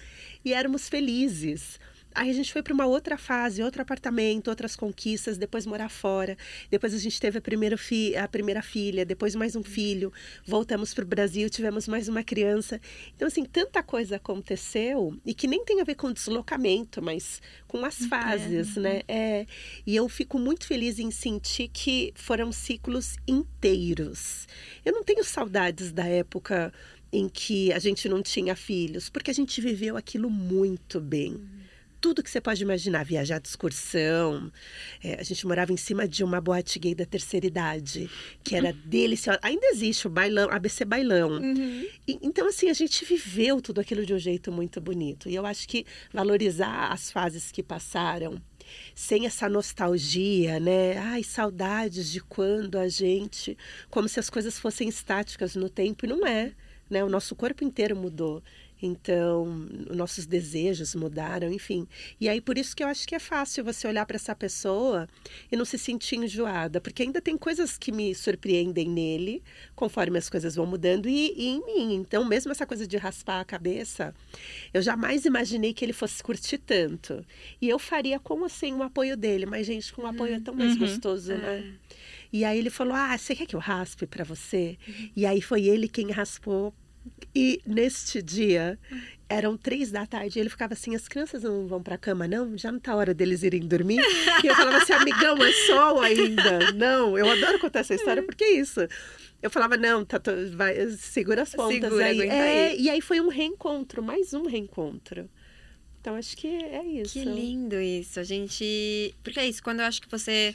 e 0.44 0.54
éramos 0.54 0.90
felizes. 0.90 1.80
Aí 2.16 2.30
a 2.30 2.34
gente 2.34 2.54
foi 2.54 2.64
para 2.64 2.74
uma 2.74 2.86
outra 2.86 3.18
fase, 3.18 3.62
outro 3.62 3.82
apartamento, 3.82 4.48
outras 4.48 4.74
conquistas, 4.74 5.38
depois 5.38 5.66
morar 5.66 5.90
fora. 5.90 6.38
Depois 6.72 6.94
a 6.94 6.98
gente 6.98 7.20
teve 7.20 7.40
a 7.40 7.42
primeira, 7.42 7.78
fi 7.78 8.16
a 8.16 8.26
primeira 8.26 8.62
filha, 8.62 9.06
depois 9.06 9.36
mais 9.36 9.54
um 9.54 9.62
filho. 9.62 10.14
Voltamos 10.46 10.94
para 10.94 11.04
o 11.04 11.08
Brasil, 11.08 11.50
tivemos 11.50 11.90
mais 11.90 12.08
uma 12.08 12.24
criança. 12.24 12.80
Então, 13.14 13.28
assim, 13.28 13.44
tanta 13.44 13.84
coisa 13.84 14.16
aconteceu 14.16 15.20
e 15.26 15.34
que 15.34 15.46
nem 15.46 15.66
tem 15.66 15.82
a 15.82 15.84
ver 15.84 15.96
com 15.96 16.10
deslocamento, 16.10 17.02
mas 17.02 17.42
com 17.68 17.84
as 17.84 18.06
fases, 18.08 18.78
né? 18.78 19.02
É, 19.10 19.46
e 19.86 19.94
eu 19.94 20.08
fico 20.08 20.40
muito 20.40 20.66
feliz 20.66 21.00
em 21.00 21.12
sentir 21.12 21.68
que 21.68 22.14
foram 22.16 22.50
ciclos 22.50 23.18
inteiros. 23.28 24.48
Eu 24.86 24.94
não 24.94 25.04
tenho 25.04 25.24
saudades 25.26 25.92
da 25.92 26.08
época 26.08 26.72
em 27.12 27.28
que 27.28 27.74
a 27.74 27.80
gente 27.80 28.08
não 28.08 28.24
tinha 28.24 28.56
filhos, 28.56 29.10
porque 29.10 29.32
a 29.32 29.34
gente 29.34 29.60
viveu 29.60 29.98
aquilo 29.98 30.30
muito 30.30 31.02
bem 31.02 31.55
tudo 32.00 32.24
que 32.24 32.30
você 32.30 32.40
pode 32.42 32.62
imaginar, 32.62 33.04
viajar 33.04 33.40
de 33.40 33.48
excursão. 33.48 34.52
É, 35.04 35.20
a 35.20 35.24
gente 35.24 35.46
morava 35.46 35.72
em 35.72 35.78
cima 35.78 36.08
de 36.08 36.24
uma 36.24 36.40
boate 36.40 36.80
gay 36.80 36.96
da 36.96 37.06
terceira 37.06 37.46
idade, 37.46 38.10
que 38.44 38.56
era 38.56 38.72
deliciosa. 38.72 39.40
Ainda 39.42 39.68
existe 39.68 40.08
o 40.08 40.10
bailão, 40.10 40.50
ABC 40.50 40.86
Bailão. 40.86 41.40
E, 42.08 42.20
então, 42.22 42.48
assim, 42.48 42.70
a 42.70 42.74
gente 42.74 43.04
viveu 43.06 43.62
tudo 43.62 43.82
aquilo 43.82 44.06
de 44.06 44.14
um 44.14 44.20
jeito 44.20 44.52
muito 44.52 44.80
bonito. 44.80 45.30
E 45.30 45.36
eu 45.36 45.46
acho 45.46 45.68
que 45.68 45.86
valorizar 46.14 46.92
as 46.92 47.12
fases 47.12 47.52
que 47.52 47.64
passaram, 47.64 48.42
sem 48.94 49.26
essa 49.26 49.48
nostalgia, 49.48 50.60
né? 50.60 50.98
Ai, 50.98 51.24
saudades 51.24 52.12
de 52.12 52.20
quando 52.22 52.78
a 52.78 52.88
gente. 52.88 53.58
Como 53.90 54.08
se 54.08 54.20
as 54.20 54.30
coisas 54.30 54.58
fossem 54.58 54.88
estáticas 54.90 55.56
no 55.56 55.70
tempo, 55.70 56.06
e 56.06 56.10
não 56.10 56.26
é. 56.26 56.54
Né? 56.90 57.04
O 57.04 57.10
nosso 57.10 57.36
corpo 57.36 57.64
inteiro 57.64 57.96
mudou. 57.96 58.44
Então, 58.86 59.46
nossos 59.94 60.26
desejos 60.26 60.94
mudaram, 60.96 61.52
enfim. 61.52 61.88
E 62.20 62.30
aí, 62.30 62.40
por 62.40 62.58
isso 62.58 62.76
que 62.76 62.84
eu 62.84 62.88
acho 62.88 63.08
que 63.08 63.16
é 63.16 63.20
fácil 63.20 63.64
você 63.64 63.88
olhar 63.88 64.06
para 64.06 64.16
essa 64.16 64.36
pessoa 64.36 65.08
e 65.52 65.56
não 65.56 65.66
se 65.66 65.78
sentir 65.78 66.16
enjoada, 66.18 66.80
porque 66.80 67.04
ainda 67.04 67.20
tem 67.22 67.38
coisas 67.38 67.78
que 67.78 67.92
me 67.92 68.14
surpreendem 68.14 68.88
nele, 68.90 69.44
conforme 69.76 70.18
as 70.18 70.30
coisas 70.30 70.56
vão 70.56 70.66
mudando, 70.66 71.08
e, 71.10 71.34
e 71.36 71.48
em 71.48 71.66
mim. 71.66 71.96
Então, 71.96 72.24
mesmo 72.24 72.52
essa 72.52 72.66
coisa 72.66 72.86
de 72.88 72.98
raspar 72.98 73.40
a 73.42 73.46
cabeça, 73.46 74.14
eu 74.74 74.82
jamais 74.82 75.26
imaginei 75.26 75.74
que 75.74 75.84
ele 75.84 75.94
fosse 75.94 76.22
curtir 76.24 76.58
tanto. 76.60 77.26
E 77.62 77.68
eu 77.70 77.80
faria 77.80 78.20
com, 78.20 78.44
assim, 78.46 78.74
o 78.74 78.84
apoio 78.84 79.18
dele, 79.18 79.46
mas, 79.46 79.66
gente, 79.68 79.92
com 79.94 80.04
o 80.04 80.08
apoio 80.08 80.34
é 80.36 80.40
tão 80.40 80.54
mais 80.54 80.74
Uhum. 80.74 80.80
gostoso, 80.80 81.34
né? 81.38 81.64
E 82.32 82.44
aí 82.44 82.58
ele 82.58 82.70
falou: 82.70 82.94
Ah, 82.94 83.18
você 83.18 83.36
quer 83.36 83.46
que 83.46 83.56
eu 83.56 83.60
raspe 83.60 84.06
para 84.06 84.24
você? 84.24 84.78
E 85.16 85.26
aí 85.26 85.42
foi 85.42 85.64
ele 85.66 85.88
quem 85.88 86.12
raspou. 86.12 86.74
E 87.34 87.62
neste 87.66 88.22
dia, 88.22 88.80
eram 89.28 89.58
três 89.58 89.92
da 89.92 90.06
tarde, 90.06 90.38
e 90.38 90.42
ele 90.42 90.50
ficava 90.50 90.74
assim: 90.74 90.96
as 90.96 91.08
crianças 91.08 91.44
não 91.44 91.68
vão 91.68 91.82
pra 91.84 91.98
cama, 91.98 92.28
não? 92.28 92.58
Já 92.58 92.72
não 92.72 92.80
tá 92.80 92.96
hora 92.96 93.14
deles 93.14 93.44
irem 93.44 93.62
dormir? 93.68 94.02
E 94.44 94.48
eu 94.48 94.56
falava 94.56 94.78
assim: 94.78 94.94
amigão, 94.94 95.38
é 95.44 95.52
sol 95.68 96.02
ainda. 96.02 96.72
Não, 96.74 97.18
eu 97.18 97.30
adoro 97.30 97.60
contar 97.60 97.80
essa 97.80 97.94
história 97.96 98.24
porque 98.24 98.44
é 98.44 98.54
isso. 98.54 98.80
Eu 99.42 99.50
falava: 99.50 99.76
não, 99.78 100.06
tá, 100.06 100.20
tô- 100.20 100.32
vai, 100.56 100.90
segura 100.92 101.42
as 101.42 101.52
pontas 101.54 101.82
Segura, 101.82 102.06
aí. 102.06 102.22
É, 102.22 102.68
aí. 102.70 102.82
E 102.82 102.90
aí 102.90 103.02
foi 103.02 103.20
um 103.20 103.28
reencontro, 103.28 104.02
mais 104.02 104.34
um 104.34 104.46
reencontro. 104.48 105.30
Então 106.00 106.16
acho 106.16 106.38
que 106.38 106.48
é 106.48 106.84
isso. 106.86 107.14
Que 107.14 107.26
lindo 107.26 107.80
isso. 107.80 108.20
A 108.20 108.24
gente. 108.24 109.14
Porque 109.24 109.40
é 109.40 109.48
isso, 109.48 109.62
quando 109.62 109.80
eu 109.80 109.86
acho 109.86 110.02
que 110.02 110.10
você 110.10 110.54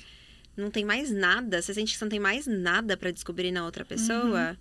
não 0.57 0.71
tem 0.71 0.85
mais 0.85 1.11
nada, 1.11 1.61
você 1.61 1.75
sente 1.75 1.93
que 1.93 1.99
você 1.99 2.05
não 2.05 2.11
tem 2.11 2.21
mais 2.21 2.47
nada 2.47 2.97
para 2.97 3.11
descobrir 3.11 3.51
na 3.51 3.65
outra 3.65 3.85
pessoa. 3.85 4.51
Uhum. 4.51 4.57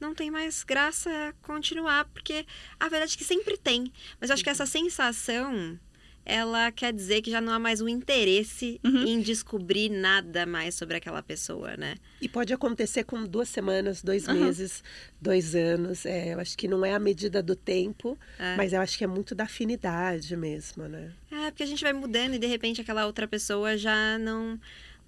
Não 0.00 0.14
tem 0.14 0.30
mais 0.30 0.64
graça 0.64 1.34
continuar, 1.42 2.06
porque 2.06 2.46
a 2.78 2.88
verdade 2.88 3.14
é 3.14 3.18
que 3.18 3.24
sempre 3.24 3.56
tem. 3.56 3.92
Mas 4.20 4.30
eu 4.30 4.34
acho 4.34 4.42
que 4.42 4.50
essa 4.50 4.66
sensação 4.66 5.78
ela 6.24 6.70
quer 6.70 6.92
dizer 6.92 7.22
que 7.22 7.30
já 7.30 7.40
não 7.40 7.52
há 7.52 7.58
mais 7.58 7.80
um 7.80 7.88
interesse 7.88 8.80
uhum. 8.84 9.04
em 9.04 9.20
descobrir 9.20 9.88
nada 9.88 10.46
mais 10.46 10.74
sobre 10.74 10.96
aquela 10.96 11.22
pessoa, 11.22 11.76
né? 11.76 11.96
E 12.20 12.28
pode 12.28 12.52
acontecer 12.52 13.04
com 13.04 13.24
duas 13.24 13.48
semanas, 13.48 14.02
dois 14.02 14.28
uhum. 14.28 14.34
meses, 14.34 14.84
dois 15.20 15.54
anos. 15.54 16.06
É, 16.06 16.34
eu 16.34 16.40
acho 16.40 16.56
que 16.56 16.68
não 16.68 16.84
é 16.84 16.94
a 16.94 16.98
medida 16.98 17.42
do 17.42 17.56
tempo, 17.56 18.18
é. 18.38 18.56
mas 18.56 18.72
eu 18.72 18.80
acho 18.80 18.96
que 18.96 19.04
é 19.04 19.06
muito 19.06 19.34
da 19.34 19.44
afinidade 19.44 20.36
mesmo, 20.36 20.86
né? 20.86 21.12
É, 21.32 21.50
porque 21.50 21.62
a 21.62 21.66
gente 21.66 21.82
vai 21.82 21.92
mudando 21.92 22.34
e 22.34 22.38
de 22.38 22.46
repente 22.46 22.80
aquela 22.80 23.06
outra 23.06 23.26
pessoa 23.26 23.76
já 23.76 24.18
não 24.18 24.60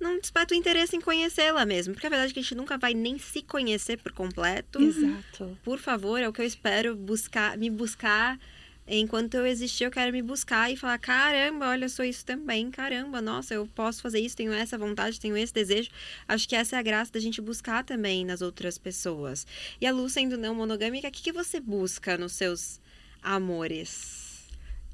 não 0.03 0.19
desperta 0.19 0.55
o 0.55 0.57
interesse 0.57 0.97
em 0.97 1.01
conhecê-la 1.01 1.65
mesmo. 1.65 1.95
Porque 1.95 2.07
a 2.07 2.11
verdade 2.11 2.33
é 2.33 2.35
que 2.35 2.41
a 2.41 2.43
gente 2.43 2.55
nunca 2.55 2.77
vai 2.77 2.93
nem 2.93 3.19
se 3.19 3.43
conhecer 3.43 3.99
por 3.99 4.12
completo. 4.12 4.83
Exato. 4.83 5.57
Por 5.62 5.79
favor, 5.79 6.21
é 6.21 6.29
o 6.29 6.33
que 6.33 6.43
eu 6.43 6.47
espero 6.47 6.95
buscar, 6.95 7.57
me 7.57 7.71
buscar 7.71 8.38
enquanto 8.87 9.35
eu 9.35 9.47
existir, 9.47 9.85
eu 9.85 9.91
quero 9.91 10.12
me 10.12 10.23
buscar 10.23 10.71
e 10.71 10.77
falar: 10.77 10.99
caramba, 10.99 11.69
olha, 11.69 11.88
sou 11.88 12.05
isso 12.05 12.25
também, 12.25 12.71
caramba, 12.71 13.21
nossa, 13.21 13.55
eu 13.55 13.67
posso 13.75 14.03
fazer 14.03 14.21
isso, 14.21 14.37
tenho 14.37 14.53
essa 14.53 14.77
vontade, 14.77 15.21
tenho 15.21 15.37
esse 15.37 15.53
desejo. 15.53 15.91
Acho 16.27 16.49
que 16.49 16.57
essa 16.57 16.77
é 16.77 16.79
a 16.79 16.83
graça 16.83 17.12
da 17.12 17.21
gente 17.21 17.41
buscar 17.41 17.85
também 17.85 18.25
nas 18.25 18.43
outras 18.43 18.79
pessoas. 18.79 19.47
E 19.81 19.87
a 19.87 19.93
Lu, 19.93 20.09
sendo 20.09 20.37
não 20.37 20.55
monogâmica, 20.55 21.09
o 21.09 21.11
que, 21.11 21.23
que 21.23 21.33
você 21.33 21.61
busca 21.61 22.17
nos 22.17 22.33
seus 22.33 22.81
amores? 23.23 24.22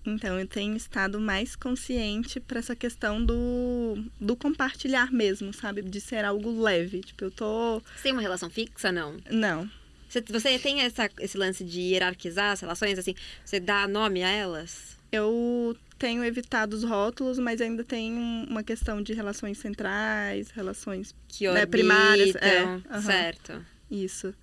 Então, 0.09 0.39
eu 0.39 0.47
tenho 0.47 0.77
estado 0.77 1.21
mais 1.21 1.55
consciente 1.55 2.41
para 2.41 2.59
essa 2.59 2.75
questão 2.75 3.25
do, 3.25 4.03
do 4.21 4.35
compartilhar 4.37 5.13
mesmo, 5.13 5.53
sabe? 5.53 5.83
De 5.83 6.01
ser 6.01 6.25
algo 6.25 6.61
leve. 6.61 7.01
Tipo, 7.01 7.25
eu 7.25 7.31
tô. 7.31 7.81
Você 7.97 8.05
tem 8.05 8.13
uma 8.13 8.23
relação 8.23 8.49
fixa, 8.51 8.91
não? 8.91 9.17
Não. 9.31 9.71
Você, 10.09 10.23
você 10.23 10.59
tem 10.59 10.81
essa, 10.81 11.11
esse 11.21 11.37
lance 11.37 11.63
de 11.63 11.81
hierarquizar 11.81 12.53
as 12.53 12.61
relações, 12.61 12.99
assim? 12.99 13.15
Você 13.45 13.61
dá 13.61 13.87
nome 13.87 14.23
a 14.23 14.31
elas? 14.31 14.97
Eu 15.13 15.77
tenho 15.99 16.25
evitado 16.25 16.75
os 16.75 16.83
rótulos, 16.83 17.39
mas 17.39 17.61
ainda 17.61 17.85
tem 17.85 18.15
uma 18.49 18.63
questão 18.63 19.03
de 19.03 19.13
relações 19.13 19.59
centrais, 19.59 20.51
relações 20.51 21.15
que 21.29 21.49
né, 21.51 21.67
primárias. 21.67 22.35
É, 22.37 22.65
uhum. 22.65 23.03
Certo. 23.03 23.65
Isso. 23.91 24.35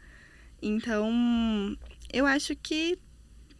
Então, 0.61 1.77
eu 2.11 2.25
acho 2.25 2.55
que 2.55 2.97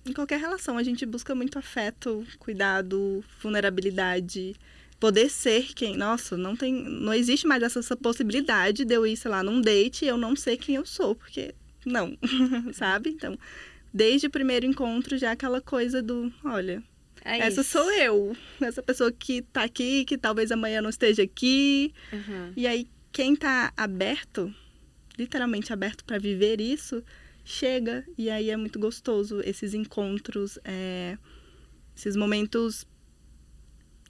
em 0.06 0.14
qualquer 0.14 0.40
relação 0.40 0.78
a 0.78 0.84
gente 0.84 1.06
busca 1.06 1.34
muito 1.34 1.58
afeto, 1.58 2.26
cuidado, 2.40 3.24
vulnerabilidade 3.42 4.56
poder 5.00 5.30
ser 5.30 5.74
quem. 5.74 5.96
Nossa, 5.96 6.38
não 6.38 6.56
tem. 6.56 6.74
Não 6.74 7.14
existe 7.14 7.46
mais 7.48 7.62
essa, 7.64 7.80
essa, 7.80 7.96
possibilidade 7.96 8.86
de 8.86 8.94
eu 8.94 9.06
ir, 9.06 9.18
sei 9.18 9.32
lá, 9.32 9.44
num 9.44 9.62
date 9.62 10.06
e 10.06 10.08
eu 10.08 10.18
não 10.18 10.36
sei 10.36 10.58
quem 10.58 10.76
eu 10.76 10.86
sou, 10.86 11.16
porque 11.16 11.54
não, 11.86 12.18
sabe? 12.74 13.10
Então, 13.10 13.38
desde 13.94 14.28
o 14.28 14.32
primeiro 14.32 14.66
encontro, 14.66 15.18
já 15.18 15.32
aquela 15.32 15.62
coisa 15.62 16.02
do, 16.02 16.32
olha, 16.44 16.84
é 17.24 17.40
essa 17.40 17.62
isso. 17.62 17.72
sou 17.72 17.92
eu. 17.92 18.36
Essa 18.62 18.82
pessoa 18.82 19.12
que 19.12 19.42
tá 19.42 19.64
aqui, 19.64 20.06
que 20.06 20.18
talvez 20.18 20.52
amanhã 20.52 20.82
não 20.82 20.90
esteja 20.90 21.24
aqui. 21.24 21.94
Uhum. 22.12 22.54
E 22.56 22.68
aí, 22.68 22.88
quem 23.12 23.36
tá 23.36 23.74
aberto, 23.76 24.54
literalmente 25.18 25.74
aberto 25.74 26.04
para 26.06 26.20
viver 26.20 26.62
isso, 26.62 27.04
chega. 27.46 28.04
E 28.18 28.30
aí 28.30 28.50
é 28.50 28.58
muito 28.58 28.80
gostoso 28.80 29.40
esses 29.46 29.74
encontros, 29.74 30.60
é, 30.66 31.18
esses 31.96 32.16
momentos 32.16 32.86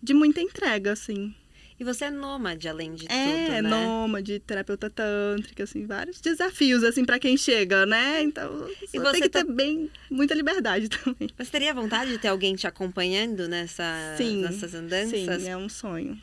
de 0.02 0.14
muita 0.14 0.42
entrega, 0.42 0.94
assim. 0.94 1.36
E 1.78 1.84
você 1.84 2.06
é 2.06 2.12
nômade, 2.12 2.70
além 2.70 2.96
de 2.96 3.06
é, 3.06 3.08
tudo, 3.08 3.52
né? 3.52 3.58
É, 3.58 3.62
nômade, 3.62 4.40
terapeuta 4.40 4.90
tântrica, 4.90 5.66
assim, 5.66 5.86
vários 5.86 6.22
desafios, 6.22 6.84
assim, 6.86 7.04
para 7.04 7.20
quem 7.20 7.36
chega, 7.36 7.86
né? 7.86 8.22
Então, 8.22 8.70
e 8.94 8.98
você 8.98 9.12
tem 9.12 9.22
que 9.24 9.30
tá... 9.30 9.44
ter 9.44 9.52
bem, 9.52 9.92
muita 10.10 10.34
liberdade 10.34 10.88
também. 11.04 11.30
Você 11.38 11.52
teria 11.52 11.74
vontade 11.74 12.12
de 12.12 12.18
ter 12.18 12.30
alguém 12.30 12.56
te 12.56 12.66
acompanhando 12.66 13.50
nessa, 13.50 13.84
sim, 14.16 14.42
nessas 14.42 14.74
andanças? 14.74 15.42
Sim, 15.42 15.50
é 15.50 15.58
um 15.58 15.68
sonho. 15.68 16.18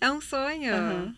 É 0.00 0.08
um 0.08 0.20
sonho? 0.20 0.72
Uhum. 0.72 1.14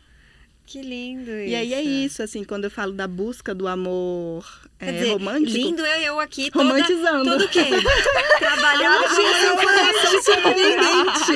Que 0.66 0.82
lindo 0.82 1.30
isso. 1.30 1.50
E 1.50 1.54
aí 1.54 1.72
é 1.72 1.80
isso, 1.80 2.22
assim, 2.22 2.42
quando 2.42 2.64
eu 2.64 2.70
falo 2.70 2.92
da 2.92 3.06
busca 3.06 3.54
do 3.54 3.68
amor 3.68 4.44
é, 4.80 4.90
dizer, 4.90 5.12
romântico. 5.12 5.56
Lindo 5.56 5.86
eu, 5.86 6.00
eu 6.02 6.20
aqui 6.20 6.50
toda, 6.50 6.64
romantizando. 6.64 7.30
Tudo 7.30 7.48
quê? 7.48 7.62
Trabalhando. 8.38 9.08
Gente, 9.14 10.24
surpreendente. 10.24 11.32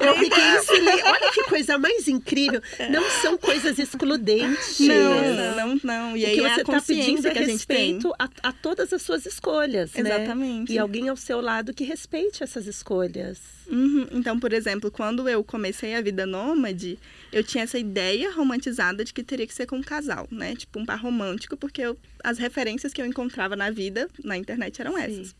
É, 0.00 0.08
eu 0.08 0.16
fiquei 0.16 0.44
excelente. 0.56 1.02
Olha 1.04 1.30
que 1.30 1.42
coisa 1.44 1.78
mais 1.78 2.08
incrível. 2.08 2.60
Não 2.90 3.08
são 3.22 3.36
coisas 3.36 3.78
excludentes. 3.78 4.80
Não, 4.80 5.54
não, 5.56 5.80
não. 5.84 6.16
E 6.16 6.24
aí 6.24 6.40
o 6.40 6.42
que 6.42 6.54
você 6.54 6.60
está 6.62 6.80
pedindo 6.80 7.28
é 7.28 7.30
que 7.30 7.38
a 7.38 7.42
respeito 7.42 8.14
a, 8.18 8.28
a, 8.42 8.52
todas 8.52 8.92
as 8.92 9.02
suas 9.02 9.26
escolhas, 9.26 9.92
né? 9.92 10.00
Exatamente. 10.00 10.70
Né? 10.70 10.76
E 10.76 10.78
alguém 10.78 11.08
ao 11.10 11.16
seu 11.16 11.40
lado 11.40 11.74
que 11.74 11.84
respeite 11.84 12.42
essas 12.42 12.66
escolhas. 12.66 13.38
Uhum. 13.68 14.06
Então, 14.12 14.38
por 14.38 14.52
exemplo, 14.52 14.90
quando 14.90 15.28
eu 15.28 15.42
comecei 15.42 15.94
a 15.94 16.00
vida 16.00 16.26
nômade, 16.26 16.98
eu 17.34 17.42
tinha 17.42 17.64
essa 17.64 17.76
ideia 17.76 18.30
romantizada 18.30 19.04
de 19.04 19.12
que 19.12 19.24
teria 19.24 19.44
que 19.44 19.52
ser 19.52 19.66
com 19.66 19.78
um 19.78 19.82
casal, 19.82 20.28
né? 20.30 20.54
Tipo, 20.54 20.78
um 20.78 20.86
par 20.86 21.00
romântico, 21.00 21.56
porque 21.56 21.82
eu, 21.82 21.98
as 22.22 22.38
referências 22.38 22.92
que 22.92 23.02
eu 23.02 23.06
encontrava 23.06 23.56
na 23.56 23.72
vida, 23.72 24.08
na 24.22 24.38
internet, 24.38 24.80
eram 24.80 24.94
Sim. 24.94 25.02
essas. 25.02 25.34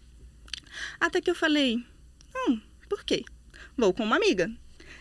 Até 0.99 1.21
que 1.21 1.31
eu 1.31 1.37
falei, 1.37 1.85
hum, 2.35 2.61
por 2.89 3.05
quê? 3.05 3.25
Vou 3.77 3.95
com 3.95 4.03
uma 4.03 4.17
amiga. 4.17 4.51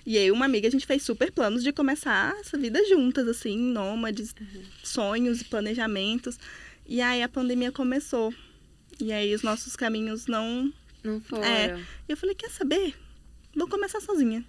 E 0.05 0.19
aí, 0.19 0.29
uma 0.29 0.45
amiga, 0.45 0.67
a 0.67 0.71
gente 0.71 0.85
fez 0.85 1.01
super 1.01 1.31
planos 1.31 1.63
de 1.63 1.73
começar 1.73 2.35
essa 2.39 2.59
vida 2.59 2.79
juntas, 2.87 3.27
assim, 3.27 3.57
nômades, 3.57 4.35
uhum. 4.39 4.63
sonhos 4.83 5.41
e 5.41 5.45
planejamentos. 5.45 6.37
E 6.85 7.01
aí, 7.01 7.23
a 7.23 7.29
pandemia 7.29 7.71
começou. 7.71 8.31
E 8.99 9.11
aí, 9.11 9.33
os 9.33 9.41
nossos 9.41 9.75
caminhos 9.75 10.27
não... 10.27 10.71
Não 11.03 11.19
foram. 11.19 11.43
É. 11.43 11.75
E 12.07 12.11
eu 12.11 12.17
falei, 12.17 12.35
quer 12.35 12.51
saber? 12.51 12.93
Vou 13.55 13.67
começar 13.67 13.99
sozinha. 13.99 14.45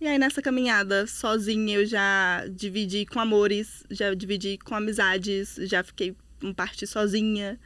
E 0.00 0.06
aí, 0.06 0.18
nessa 0.18 0.42
caminhada, 0.42 1.06
sozinha, 1.06 1.76
eu 1.78 1.86
já 1.86 2.46
dividi 2.50 3.06
com 3.06 3.18
amores, 3.18 3.84
já 3.90 4.12
dividi 4.12 4.58
com 4.58 4.74
amizades, 4.74 5.56
já 5.62 5.82
fiquei 5.82 6.14
um 6.42 6.52
parte 6.52 6.86
sozinha. 6.86 7.58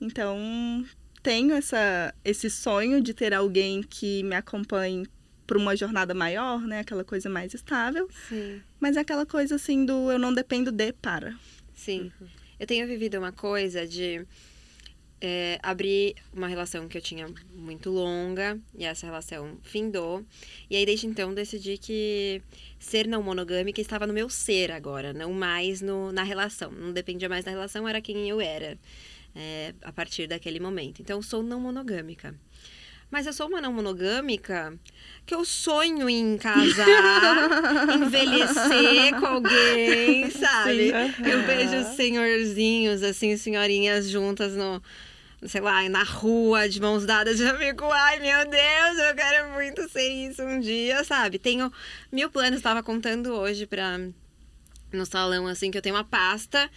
Então, 0.00 0.84
tenho 1.22 1.54
essa, 1.54 2.14
esse 2.24 2.48
sonho 2.48 3.02
de 3.02 3.12
ter 3.12 3.34
alguém 3.34 3.82
que 3.82 4.22
me 4.22 4.34
acompanhe 4.34 5.06
para 5.46 5.58
uma 5.58 5.76
jornada 5.76 6.14
maior, 6.14 6.60
né? 6.62 6.80
Aquela 6.80 7.04
coisa 7.04 7.28
mais 7.28 7.52
estável. 7.52 8.08
Sim. 8.28 8.62
Mas 8.80 8.96
é 8.96 9.00
aquela 9.00 9.26
coisa 9.26 9.56
assim 9.56 9.84
do 9.84 10.10
eu 10.10 10.18
não 10.18 10.32
dependo 10.32 10.72
de 10.72 10.92
para. 10.92 11.38
Sim. 11.74 12.10
Uhum. 12.20 12.26
Eu 12.58 12.66
tenho 12.66 12.86
vivido 12.86 13.18
uma 13.18 13.32
coisa 13.32 13.86
de 13.86 14.26
é, 15.20 15.58
abri 15.62 16.14
uma 16.32 16.46
relação 16.46 16.86
que 16.88 16.96
eu 16.96 17.02
tinha 17.02 17.26
muito 17.54 17.90
longa 17.90 18.58
e 18.76 18.84
essa 18.84 19.06
relação 19.06 19.58
findou. 19.62 20.24
E 20.68 20.76
aí, 20.76 20.84
desde 20.84 21.06
então, 21.06 21.32
decidi 21.32 21.78
que 21.78 22.42
ser 22.78 23.06
não 23.06 23.22
monogâmica 23.22 23.80
estava 23.80 24.06
no 24.06 24.12
meu 24.12 24.28
ser 24.28 24.70
agora, 24.70 25.12
não 25.12 25.32
mais 25.32 25.80
no, 25.80 26.12
na 26.12 26.22
relação. 26.22 26.70
Não 26.70 26.92
dependia 26.92 27.28
mais 27.28 27.44
da 27.44 27.50
relação, 27.50 27.88
era 27.88 28.00
quem 28.00 28.28
eu 28.28 28.40
era 28.40 28.78
é, 29.34 29.74
a 29.82 29.92
partir 29.92 30.26
daquele 30.26 30.60
momento. 30.60 31.00
Então, 31.00 31.22
sou 31.22 31.42
não 31.42 31.60
monogâmica. 31.60 32.34
Mas 33.08 33.24
eu 33.24 33.32
sou 33.32 33.46
uma 33.46 33.60
não 33.60 33.72
monogâmica 33.72 34.76
que 35.24 35.32
eu 35.32 35.44
sonho 35.44 36.10
em 36.10 36.36
casar, 36.36 37.48
envelhecer 38.02 39.18
com 39.20 39.26
alguém, 39.26 40.28
sabe? 40.30 40.90
Sim, 40.90 41.30
Eu 41.30 41.42
vejo 41.44 41.94
senhorzinhos, 41.94 43.04
assim, 43.04 43.36
senhorinhas 43.36 44.10
juntas 44.10 44.56
no, 44.56 44.82
sei 45.46 45.60
lá, 45.60 45.88
na 45.88 46.02
rua, 46.02 46.68
de 46.68 46.80
mãos 46.80 47.04
dadas, 47.04 47.36
já 47.38 47.56
fico, 47.56 47.84
ai 47.84 48.20
meu 48.20 48.48
Deus, 48.48 49.08
eu 49.08 49.14
quero 49.14 49.52
muito 49.52 49.88
ser 49.88 50.08
isso 50.08 50.42
um 50.42 50.60
dia, 50.60 51.02
sabe? 51.04 51.38
Tenho 51.38 51.72
mil 52.10 52.30
planos, 52.30 52.58
estava 52.58 52.82
contando 52.82 53.34
hoje 53.34 53.66
pra, 53.66 53.98
no 54.92 55.06
salão, 55.06 55.46
assim, 55.46 55.70
que 55.70 55.78
eu 55.78 55.82
tenho 55.82 55.94
uma 55.94 56.04
pasta 56.04 56.70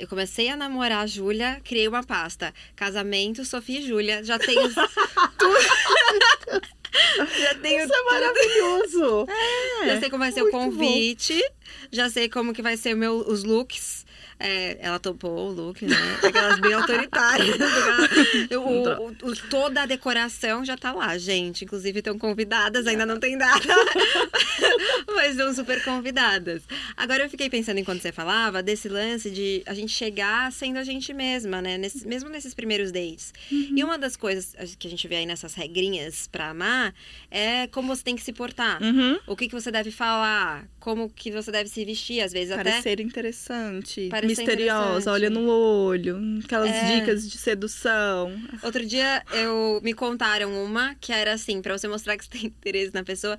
eu 0.00 0.08
comecei 0.08 0.48
a 0.48 0.56
namorar 0.56 1.04
a 1.04 1.06
Júlia, 1.06 1.60
criei 1.62 1.86
uma 1.86 2.02
pasta. 2.02 2.54
Casamento, 2.74 3.44
Sofia 3.44 3.80
e 3.80 3.86
Júlia. 3.86 4.24
Já 4.24 4.38
tenho 4.38 4.62
tudo. 5.38 5.58
já 7.38 7.54
tenho 7.56 7.84
Isso 7.84 7.92
é 7.94 8.02
maravilhoso. 8.04 9.26
É, 9.28 9.86
já 9.88 10.00
sei 10.00 10.08
como 10.08 10.24
vai 10.24 10.32
ser 10.32 10.42
o 10.42 10.50
convite. 10.50 11.34
Bom. 11.34 11.86
Já 11.92 12.08
sei 12.08 12.30
como 12.30 12.54
que 12.54 12.62
vai 12.62 12.78
ser 12.78 12.94
meu, 12.94 13.18
os 13.18 13.44
looks. 13.44 14.06
É, 14.42 14.78
ela 14.80 14.98
topou 14.98 15.50
o 15.50 15.52
look, 15.52 15.84
né? 15.84 15.94
Aquelas 16.26 16.58
bem 16.60 16.72
autoritárias. 16.72 17.56
o, 18.56 19.28
o, 19.28 19.30
o, 19.30 19.36
toda 19.50 19.82
a 19.82 19.86
decoração 19.86 20.64
já 20.64 20.78
tá 20.78 20.92
lá, 20.92 21.18
gente. 21.18 21.66
Inclusive 21.66 21.98
estão 21.98 22.18
convidadas, 22.18 22.86
ainda 22.86 23.04
não 23.04 23.20
tem 23.20 23.36
data. 23.36 23.68
Mas 25.14 25.36
são 25.36 25.52
super 25.54 25.84
convidadas. 25.84 26.62
Agora 26.96 27.24
eu 27.24 27.28
fiquei 27.28 27.50
pensando 27.50 27.78
enquanto 27.78 28.00
você 28.00 28.12
falava 28.12 28.62
desse 28.62 28.88
lance 28.88 29.30
de 29.30 29.62
a 29.66 29.74
gente 29.74 29.92
chegar 29.92 30.50
sendo 30.52 30.78
a 30.78 30.84
gente 30.84 31.12
mesma, 31.12 31.60
né? 31.60 31.76
Nesse, 31.76 32.08
mesmo 32.08 32.30
nesses 32.30 32.54
primeiros 32.54 32.90
dates. 32.90 33.34
Uhum. 33.52 33.74
E 33.76 33.84
uma 33.84 33.98
das 33.98 34.16
coisas 34.16 34.56
que 34.78 34.86
a 34.86 34.90
gente 34.90 35.06
vê 35.06 35.16
aí 35.16 35.26
nessas 35.26 35.52
regrinhas 35.52 36.26
para 36.26 36.48
amar 36.48 36.94
é 37.30 37.66
como 37.66 37.94
você 37.94 38.02
tem 38.02 38.16
que 38.16 38.22
se 38.22 38.32
portar. 38.32 38.82
Uhum. 38.82 39.18
O 39.26 39.36
que, 39.36 39.48
que 39.48 39.54
você 39.54 39.70
deve 39.70 39.90
falar, 39.90 40.66
como 40.78 41.10
que 41.10 41.30
você 41.30 41.52
deve 41.52 41.68
se 41.68 41.84
vestir, 41.84 42.22
às 42.22 42.32
vezes 42.32 42.54
Parecer 42.54 42.70
até... 42.70 42.82
Parecer 42.82 43.00
interessante, 43.00 44.08
Parecer 44.08 44.29
misteriosa, 44.30 45.12
olha 45.12 45.30
no 45.30 45.48
olho, 45.48 46.18
aquelas 46.44 46.70
é... 46.70 46.96
dicas 46.96 47.28
de 47.28 47.38
sedução. 47.38 48.34
Outro 48.62 48.84
dia 48.84 49.22
eu 49.32 49.80
me 49.82 49.92
contaram 49.92 50.52
uma 50.64 50.94
que 51.00 51.12
era 51.12 51.32
assim, 51.32 51.60
para 51.60 51.76
você 51.76 51.88
mostrar 51.88 52.16
que 52.16 52.24
você 52.24 52.30
tem 52.30 52.46
interesse 52.46 52.92
na 52.94 53.02
pessoa, 53.02 53.36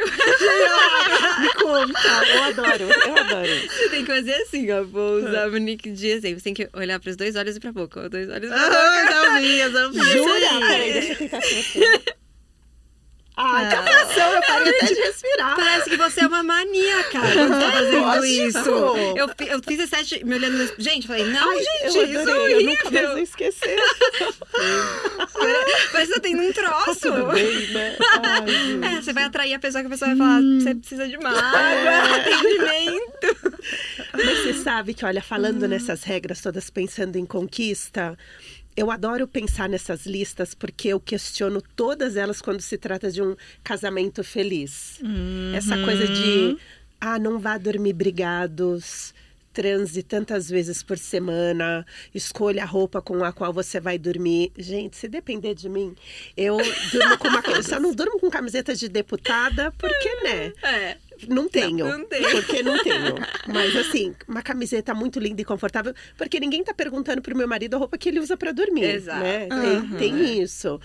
Me 1.40 1.54
conta, 1.54 2.08
eu 2.26 2.42
adoro, 2.44 2.84
eu 2.84 3.16
adoro. 3.16 3.68
Você 3.68 3.88
tem 3.90 4.04
que 4.04 4.12
fazer 4.12 4.34
assim, 4.34 4.70
ó. 4.70 4.82
Vou 4.82 5.18
usar 5.18 5.48
o 5.48 5.56
Nick 5.58 5.90
de 5.90 6.08
exemplo. 6.08 6.40
Você 6.40 6.44
tem 6.44 6.54
que 6.54 6.68
olhar 6.72 6.98
pros 7.00 7.16
dois 7.16 7.36
olhos 7.36 7.56
e 7.56 7.60
pra 7.60 7.72
boca. 7.72 8.08
Dois 8.08 8.28
olhos 8.28 8.50
e 8.50 8.54
pra 8.54 8.64
boca. 8.64 8.78
Ah, 8.78 9.68
não 9.68 9.92
vi. 9.92 10.00
Jura? 10.12 10.60
Peraí, 10.60 10.92
deixa 10.92 11.12
eu 11.12 11.18
tentar. 11.18 11.40
Ai, 13.36 13.64
ah, 13.64 13.68
que 13.68 13.74
atração, 13.74 14.32
eu 14.32 14.40
parei 14.42 14.68
até 14.68 14.86
de 14.86 15.00
respirar. 15.00 15.56
Parece 15.56 15.90
que 15.90 15.96
você 15.96 16.20
é 16.20 16.26
uma 16.26 16.42
maníaca 16.42 17.20
quando 17.20 17.60
tá 17.60 17.72
fazendo 17.72 18.26
isso. 18.26 18.68
Eu, 19.16 19.30
eu 19.46 19.60
fiz 19.66 19.80
esse 19.80 19.90
teste 19.90 20.24
me 20.24 20.34
olhando. 20.34 20.58
No... 20.58 20.70
Gente, 20.78 21.06
falei, 21.06 21.24
não, 21.24 21.50
Ai, 21.50 21.58
gente, 21.58 21.96
eu 21.96 22.04
isso 22.04 22.28
é 22.28 22.38
horrível. 22.38 22.60
Eu 22.60 22.66
nunca 22.66 22.90
mais 22.90 23.08
vou 23.08 23.18
esquecer. 23.18 23.78
Parece 25.92 26.12
que 26.12 26.14
tá 26.14 26.20
tendo 26.20 26.42
um 26.42 26.52
troço. 26.52 27.00
Tudo 27.00 27.32
bem, 27.32 27.68
né? 27.68 27.96
Ai, 28.82 28.96
é, 28.96 29.02
você 29.02 29.12
vai 29.12 29.24
atrair 29.24 29.54
a 29.54 29.58
pessoa 29.58 29.82
que 29.82 29.86
a 29.86 29.90
pessoa 29.90 30.08
vai 30.08 30.18
falar, 30.18 30.40
hum. 30.40 30.60
você 30.60 30.74
precisa 30.74 31.08
de 31.08 31.18
mais 31.18 31.36
é. 31.36 32.20
atendimento. 32.20 33.60
Mas 34.12 34.38
você 34.38 34.54
sabe 34.54 34.92
que, 34.92 35.04
olha, 35.04 35.22
falando 35.22 35.64
hum. 35.64 35.68
nessas 35.68 36.02
regras 36.02 36.42
todas, 36.42 36.68
pensando 36.68 37.16
em 37.16 37.24
conquista 37.24 38.16
eu 38.80 38.90
adoro 38.90 39.28
pensar 39.28 39.68
nessas 39.68 40.06
listas 40.06 40.54
porque 40.54 40.88
eu 40.88 40.98
questiono 40.98 41.60
todas 41.76 42.16
elas 42.16 42.40
quando 42.40 42.62
se 42.62 42.78
trata 42.78 43.10
de 43.10 43.20
um 43.20 43.36
casamento 43.62 44.24
feliz. 44.24 44.98
Uhum. 45.02 45.52
Essa 45.54 45.76
coisa 45.84 46.06
de, 46.06 46.56
ah, 46.98 47.18
não 47.18 47.38
vá 47.38 47.58
dormir 47.58 47.92
brigados, 47.92 49.12
transe 49.52 50.02
tantas 50.02 50.48
vezes 50.48 50.82
por 50.82 50.96
semana, 50.96 51.84
escolha 52.14 52.62
a 52.62 52.66
roupa 52.66 53.02
com 53.02 53.22
a 53.22 53.34
qual 53.34 53.52
você 53.52 53.78
vai 53.78 53.98
dormir. 53.98 54.50
Gente, 54.56 54.96
se 54.96 55.08
depender 55.08 55.54
de 55.54 55.68
mim, 55.68 55.94
eu 56.34 56.56
durmo 56.90 57.18
com 57.18 57.28
uma. 57.28 57.40
Eu 57.54 57.62
só 57.62 57.78
não 57.78 57.92
durmo 57.92 58.18
com 58.18 58.30
camiseta 58.30 58.74
de 58.74 58.88
deputada, 58.88 59.72
porque, 59.72 60.14
né? 60.22 60.52
É. 60.62 60.96
Não 61.28 61.48
tenho. 61.48 61.86
Não, 61.86 61.98
não 61.98 62.04
tenho. 62.06 62.30
Porque 62.30 62.62
não 62.62 62.82
tenho. 62.82 63.14
Mas 63.52 63.76
assim, 63.76 64.14
uma 64.26 64.42
camiseta 64.42 64.94
muito 64.94 65.18
linda 65.18 65.40
e 65.42 65.44
confortável, 65.44 65.94
porque 66.16 66.40
ninguém 66.40 66.62
tá 66.64 66.74
perguntando 66.74 67.22
pro 67.22 67.36
meu 67.36 67.48
marido 67.48 67.74
a 67.76 67.78
roupa 67.78 67.98
que 67.98 68.08
ele 68.08 68.20
usa 68.20 68.36
para 68.36 68.52
dormir. 68.52 68.84
Exato. 68.84 69.20
Né? 69.20 69.48
Uhum. 69.50 69.96
Tem, 69.96 70.14
tem 70.14 70.42
isso. 70.42 70.80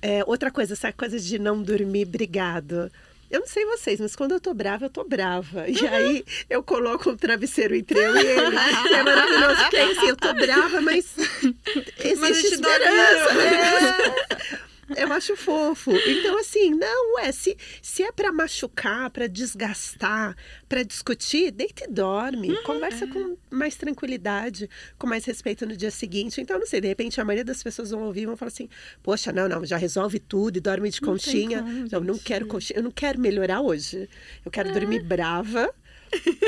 É, 0.00 0.22
outra 0.26 0.50
coisa, 0.50 0.74
essa 0.74 0.92
coisa 0.92 1.18
de 1.18 1.38
não 1.38 1.62
dormir 1.62 2.04
brigado. 2.04 2.90
Eu 3.30 3.40
não 3.40 3.46
sei 3.48 3.64
vocês, 3.66 3.98
mas 3.98 4.14
quando 4.14 4.32
eu 4.32 4.40
tô 4.40 4.54
brava, 4.54 4.84
eu 4.84 4.90
tô 4.90 5.02
brava. 5.02 5.68
E 5.68 5.86
aí 5.88 6.24
eu 6.48 6.62
coloco 6.62 7.10
um 7.10 7.16
travesseiro 7.16 7.74
entre 7.74 7.98
eu 7.98 8.14
e 8.14 8.20
ele. 8.20 8.56
é 8.94 9.02
maravilhoso, 9.02 9.62
porque 9.62 9.76
assim, 9.76 10.06
eu 10.06 10.16
tô 10.16 10.32
brava, 10.34 10.80
mas 10.80 11.16
existe 11.98 12.20
mas 12.20 12.44
esperança. 12.44 13.42
É. 13.42 14.58
Eu 14.96 15.12
acho 15.12 15.36
fofo. 15.36 15.90
Então, 15.92 16.38
assim, 16.38 16.70
não, 16.70 17.18
é, 17.18 17.32
se, 17.32 17.56
se 17.80 18.02
é 18.02 18.12
para 18.12 18.32
machucar, 18.32 19.10
para 19.10 19.26
desgastar, 19.26 20.36
para 20.68 20.82
discutir, 20.82 21.50
deita 21.50 21.84
e 21.84 21.88
dorme. 21.88 22.50
Uhum, 22.50 22.62
Conversa 22.62 23.06
com 23.06 23.36
mais 23.50 23.76
tranquilidade, 23.76 24.68
com 24.98 25.06
mais 25.06 25.24
respeito 25.24 25.66
no 25.66 25.76
dia 25.76 25.90
seguinte. 25.90 26.40
Então, 26.40 26.58
não 26.58 26.66
sei, 26.66 26.80
de 26.80 26.88
repente 26.88 27.20
a 27.20 27.24
maioria 27.24 27.44
das 27.44 27.62
pessoas 27.62 27.90
vão 27.90 28.02
ouvir 28.02 28.22
e 28.22 28.26
vão 28.26 28.36
falar 28.36 28.48
assim: 28.48 28.68
Poxa, 29.02 29.32
não, 29.32 29.48
não, 29.48 29.64
já 29.64 29.76
resolve 29.76 30.18
tudo 30.18 30.56
e 30.56 30.60
dorme 30.60 30.90
de 30.90 31.00
não 31.00 31.10
conchinha. 31.10 31.62
Como, 31.62 31.88
não, 31.90 32.00
não 32.00 32.18
quero 32.18 32.46
conchinha, 32.46 32.78
eu 32.78 32.82
não 32.82 32.90
quero 32.90 33.20
melhorar 33.20 33.60
hoje. 33.60 34.08
Eu 34.44 34.50
quero 34.50 34.68
é. 34.68 34.72
dormir 34.72 35.02
brava 35.02 35.72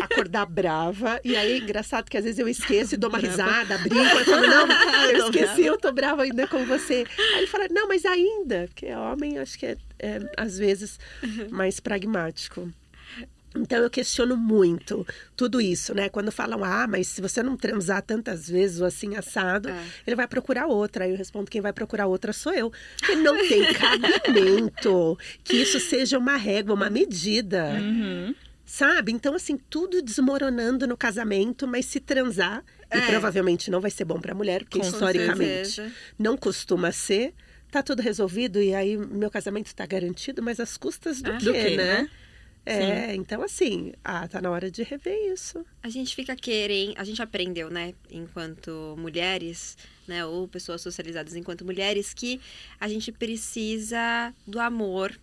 acordar 0.03 0.47
brava. 0.47 1.21
E 1.25 1.37
aí, 1.37 1.59
engraçado 1.59 2.09
que 2.11 2.17
às 2.17 2.25
vezes 2.25 2.39
eu 2.39 2.49
esqueço 2.49 2.95
e 2.95 2.97
dou 2.99 3.11
uma 3.11 3.19
risada, 3.19 3.79
brinco. 3.79 3.97
Eu 3.97 4.25
falo, 4.25 4.47
não, 4.47 4.67
eu 5.11 5.27
esqueci, 5.27 5.63
eu 5.65 5.79
tô 5.79 5.93
brava 5.93 6.23
ainda 6.23 6.47
com 6.47 6.65
você. 6.65 7.05
Aí 7.35 7.39
ele 7.39 7.47
fala, 7.47 7.67
não, 7.71 7.89
mas 7.89 8.05
ainda. 8.05 8.67
Porque 8.69 8.93
homem, 8.95 9.39
acho 9.39 9.59
que 9.59 9.67
é, 9.67 9.77
é 9.99 10.21
às 10.37 10.59
vezes, 10.59 10.99
mais 11.51 11.81
pragmático. 11.81 12.71
Então 13.61 13.79
eu 13.79 13.91
questiono 13.91 14.37
muito 14.37 15.07
tudo 15.35 15.61
isso, 15.61 15.95
né? 15.95 16.09
Quando 16.09 16.31
falam, 16.31 16.63
ah, 16.63 16.87
mas 16.87 17.09
se 17.09 17.21
você 17.21 17.43
não 17.43 17.57
transar 17.57 18.03
tantas 18.03 18.49
vezes 18.49 18.81
ou 18.81 18.87
assim 18.87 19.17
assado, 19.17 19.69
é. 19.69 19.85
ele 20.07 20.17
vai 20.17 20.27
procurar 20.27 20.67
outra. 20.67 21.05
Aí 21.05 21.11
eu 21.11 21.17
respondo, 21.17 21.51
quem 21.51 21.61
vai 21.61 21.73
procurar 21.73 22.07
outra 22.07 22.33
sou 22.33 22.53
eu. 22.53 22.73
Porque 22.99 23.15
não 23.17 23.37
tem 23.49 23.73
cabimento 23.73 25.19
que 25.43 25.57
isso 25.57 25.81
seja 25.81 26.19
uma 26.19 26.37
régua, 26.37 26.75
uma 26.75 26.91
medida. 26.91 27.79
Uhum. 27.81 28.35
Sabe? 28.67 29.13
Então, 29.13 29.35
assim, 29.37 29.57
tudo 29.57 30.03
desmoronando 30.03 30.89
no 30.89 30.97
casamento, 30.97 31.69
mas 31.69 31.87
se 31.87 32.01
transar, 32.01 32.65
é. 32.91 32.99
e 32.99 33.03
provavelmente 33.03 33.71
não 33.71 33.81
vai 33.81 33.93
ser 33.93 34.05
bom 34.05 34.21
para 34.21 34.33
a 34.33 34.35
mulher, 34.35 34.65
porque 34.65 34.81
Com 34.81 34.85
historicamente 34.85 35.69
certeza. 35.69 35.95
não 36.19 36.37
costuma 36.37 36.91
ser, 36.91 37.33
tá 37.71 37.81
tudo 37.81 38.03
resolvido 38.03 38.61
e 38.61 38.75
aí 38.75 38.97
meu 38.97 39.31
casamento 39.31 39.67
está 39.67 39.87
garantido, 39.87 40.43
mas 40.43 40.59
as 40.59 40.77
custas 40.77 41.23
do, 41.23 41.31
ah, 41.31 41.39
quê, 41.39 41.45
do 41.45 41.53
quê, 41.53 41.77
né? 41.77 42.03
né? 42.03 42.11
É, 42.69 43.13
Sim. 43.13 43.21
então 43.21 43.43
assim, 43.43 43.93
ah, 44.03 44.27
tá 44.27 44.43
na 44.43 44.51
hora 44.51 44.69
de 44.69 44.83
rever 44.83 45.33
isso. 45.33 45.65
A 45.81 45.89
gente 45.89 46.17
fica 46.17 46.35
querendo, 46.35 46.95
a 46.97 47.05
gente 47.05 47.23
aprendeu, 47.23 47.71
né, 47.71 47.95
enquanto 48.11 48.97
mulheres, 48.99 49.79
né, 50.09 50.27
ou 50.27 50.49
pessoas 50.49 50.81
socializadas 50.81 51.37
enquanto 51.37 51.65
mulheres, 51.65 52.13
que 52.13 52.41
a 52.81 52.89
gente 52.89 53.13
precisa 53.13 54.35
do 54.45 54.59
amor 54.59 55.17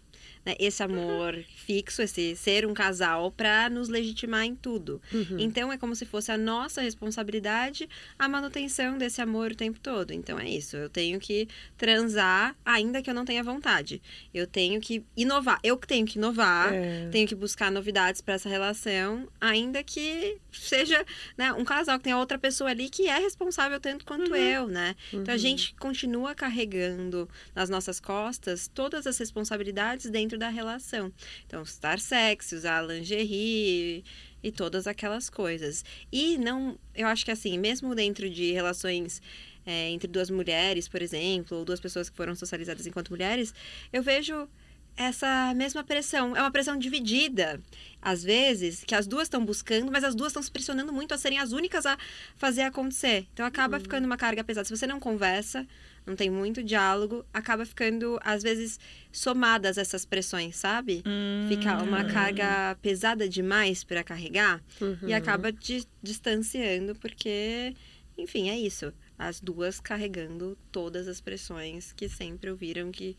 né, 0.46 0.56
esse 0.60 0.84
amor 0.84 1.36
uhum. 1.36 1.44
fixo, 1.66 2.02
esse 2.02 2.36
ser 2.36 2.66
um 2.66 2.74
casal, 2.74 3.32
para 3.32 3.70
nos 3.70 3.90
legitimar 3.90 4.44
em 4.44 4.56
tudo. 4.56 5.02
Uhum. 5.12 5.38
Então 5.40 5.72
é 5.72 5.78
como 5.78 5.96
se 5.96 6.06
fosse 6.06 6.32
a 6.32 6.38
nossa 6.38 6.82
responsabilidade 6.82 7.90
a 8.18 8.28
manutenção 8.28 8.98
desse 8.98 9.22
amor 9.22 9.52
o 9.52 9.56
tempo 9.56 9.80
todo. 9.80 10.12
Então 10.12 10.40
é 10.40 10.48
isso. 10.48 10.76
Eu 10.76 10.90
tenho 10.90 11.20
que 11.20 11.48
transar, 11.78 12.56
ainda 12.66 13.02
que 13.02 13.10
eu 13.10 13.14
não 13.14 13.26
tenha 13.26 13.44
vontade. 13.44 14.02
Eu 14.34 14.48
tenho 14.48 14.80
que 14.80 15.04
inovar. 15.16 15.60
Eu 15.64 15.78
que 15.78 15.88
tenho 15.88 16.06
que 16.06 16.18
inovar, 16.18 16.74
é. 16.74 17.10
tenho 17.12 17.28
que 17.28 17.36
buscar 17.36 17.72
novidades 17.72 18.22
para 18.22 18.36
essa 18.36 18.50
relação, 18.50 19.28
ainda 19.40 19.84
que 19.84 20.38
seja 20.52 21.06
né, 21.38 21.52
um 21.54 21.64
casal 21.64 21.98
que 21.98 22.04
tenha 22.06 22.18
outra 22.18 22.38
pessoa 22.38 22.70
ali 22.70 22.90
que 22.90 23.08
é 23.08 23.20
responsável 23.20 23.80
tanto 23.80 24.06
quanto 24.06 24.32
uhum. 24.32 24.38
eu, 24.38 24.68
né? 24.68 24.96
Então 25.12 25.34
a 25.34 25.36
uhum. 25.36 25.38
gente 25.38 25.74
continua 25.76 26.36
carregando 26.36 27.30
nas 27.56 27.70
nossas 27.70 28.00
costas 28.00 28.68
todas 28.68 29.08
as 29.08 29.18
responsabilidades 29.18 30.10
dentro 30.10 30.33
dentro 30.34 30.38
da 30.40 30.50
relação. 30.50 31.12
Então, 31.46 31.62
estar 31.64 32.00
sexy, 32.00 32.56
usar 32.56 32.82
lingerie 32.82 34.04
e 34.42 34.52
todas 34.52 34.88
aquelas 34.88 35.30
coisas. 35.30 35.86
E 36.12 36.38
não, 36.38 36.78
eu 36.96 37.08
acho 37.08 37.24
que 37.24 37.32
assim, 37.32 37.58
mesmo 37.58 37.96
dentro 37.96 38.30
de 38.30 38.52
relações 38.52 39.22
é, 39.66 39.90
entre 39.90 40.08
duas 40.08 40.30
mulheres, 40.30 40.88
por 40.88 41.02
exemplo, 41.02 41.60
ou 41.60 41.66
duas 41.66 41.80
pessoas 41.80 42.10
que 42.10 42.18
foram 42.18 42.36
socializadas 42.36 42.86
enquanto 42.86 43.12
mulheres, 43.12 43.54
eu 43.92 44.04
vejo 44.04 44.48
essa 44.96 45.54
mesma 45.56 45.84
pressão. 45.84 46.36
É 46.36 46.42
uma 46.42 46.52
pressão 46.52 46.78
dividida, 46.78 47.60
às 48.02 48.24
vezes, 48.24 48.84
que 48.84 48.94
as 48.94 49.08
duas 49.08 49.24
estão 49.24 49.44
buscando, 49.44 49.92
mas 49.92 50.04
as 50.04 50.14
duas 50.14 50.32
estão 50.32 50.44
se 50.44 50.52
pressionando 50.52 50.92
muito 50.92 51.14
a 51.14 51.18
serem 51.18 51.40
as 51.40 51.52
únicas 51.52 51.86
a 51.86 51.98
fazer 52.36 52.64
acontecer. 52.64 53.26
Então 53.34 53.46
acaba 53.46 53.78
uhum. 53.78 53.84
ficando 53.84 54.06
uma 54.06 54.18
carga 54.18 54.44
pesada. 54.44 54.66
Se 54.66 54.76
você 54.76 54.86
não 54.86 55.00
conversa, 55.00 55.66
não 56.06 56.16
tem 56.16 56.30
muito 56.30 56.64
diálogo, 56.64 57.26
acaba 57.34 57.66
ficando, 57.66 58.20
às 58.24 58.44
vezes, 58.44 58.80
somadas 59.12 59.78
essas 59.78 60.06
pressões, 60.06 60.56
sabe? 60.56 61.04
Uhum. 61.06 61.48
Fica 61.48 61.82
uma 61.82 62.04
carga 62.06 62.78
pesada 62.82 63.28
demais 63.28 63.84
para 63.84 64.04
carregar 64.04 64.62
uhum. 64.82 64.98
e 65.08 65.14
acaba 65.14 65.52
di 65.52 65.86
distanciando, 66.02 66.96
porque, 66.96 67.74
enfim, 68.18 68.50
é 68.50 68.58
isso. 68.58 68.94
As 69.18 69.40
duas 69.40 69.80
carregando 69.80 70.58
todas 70.72 71.08
as 71.08 71.22
pressões 71.22 71.94
que 71.94 72.10
sempre 72.10 72.50
ouviram 72.50 72.92
que 72.92 73.16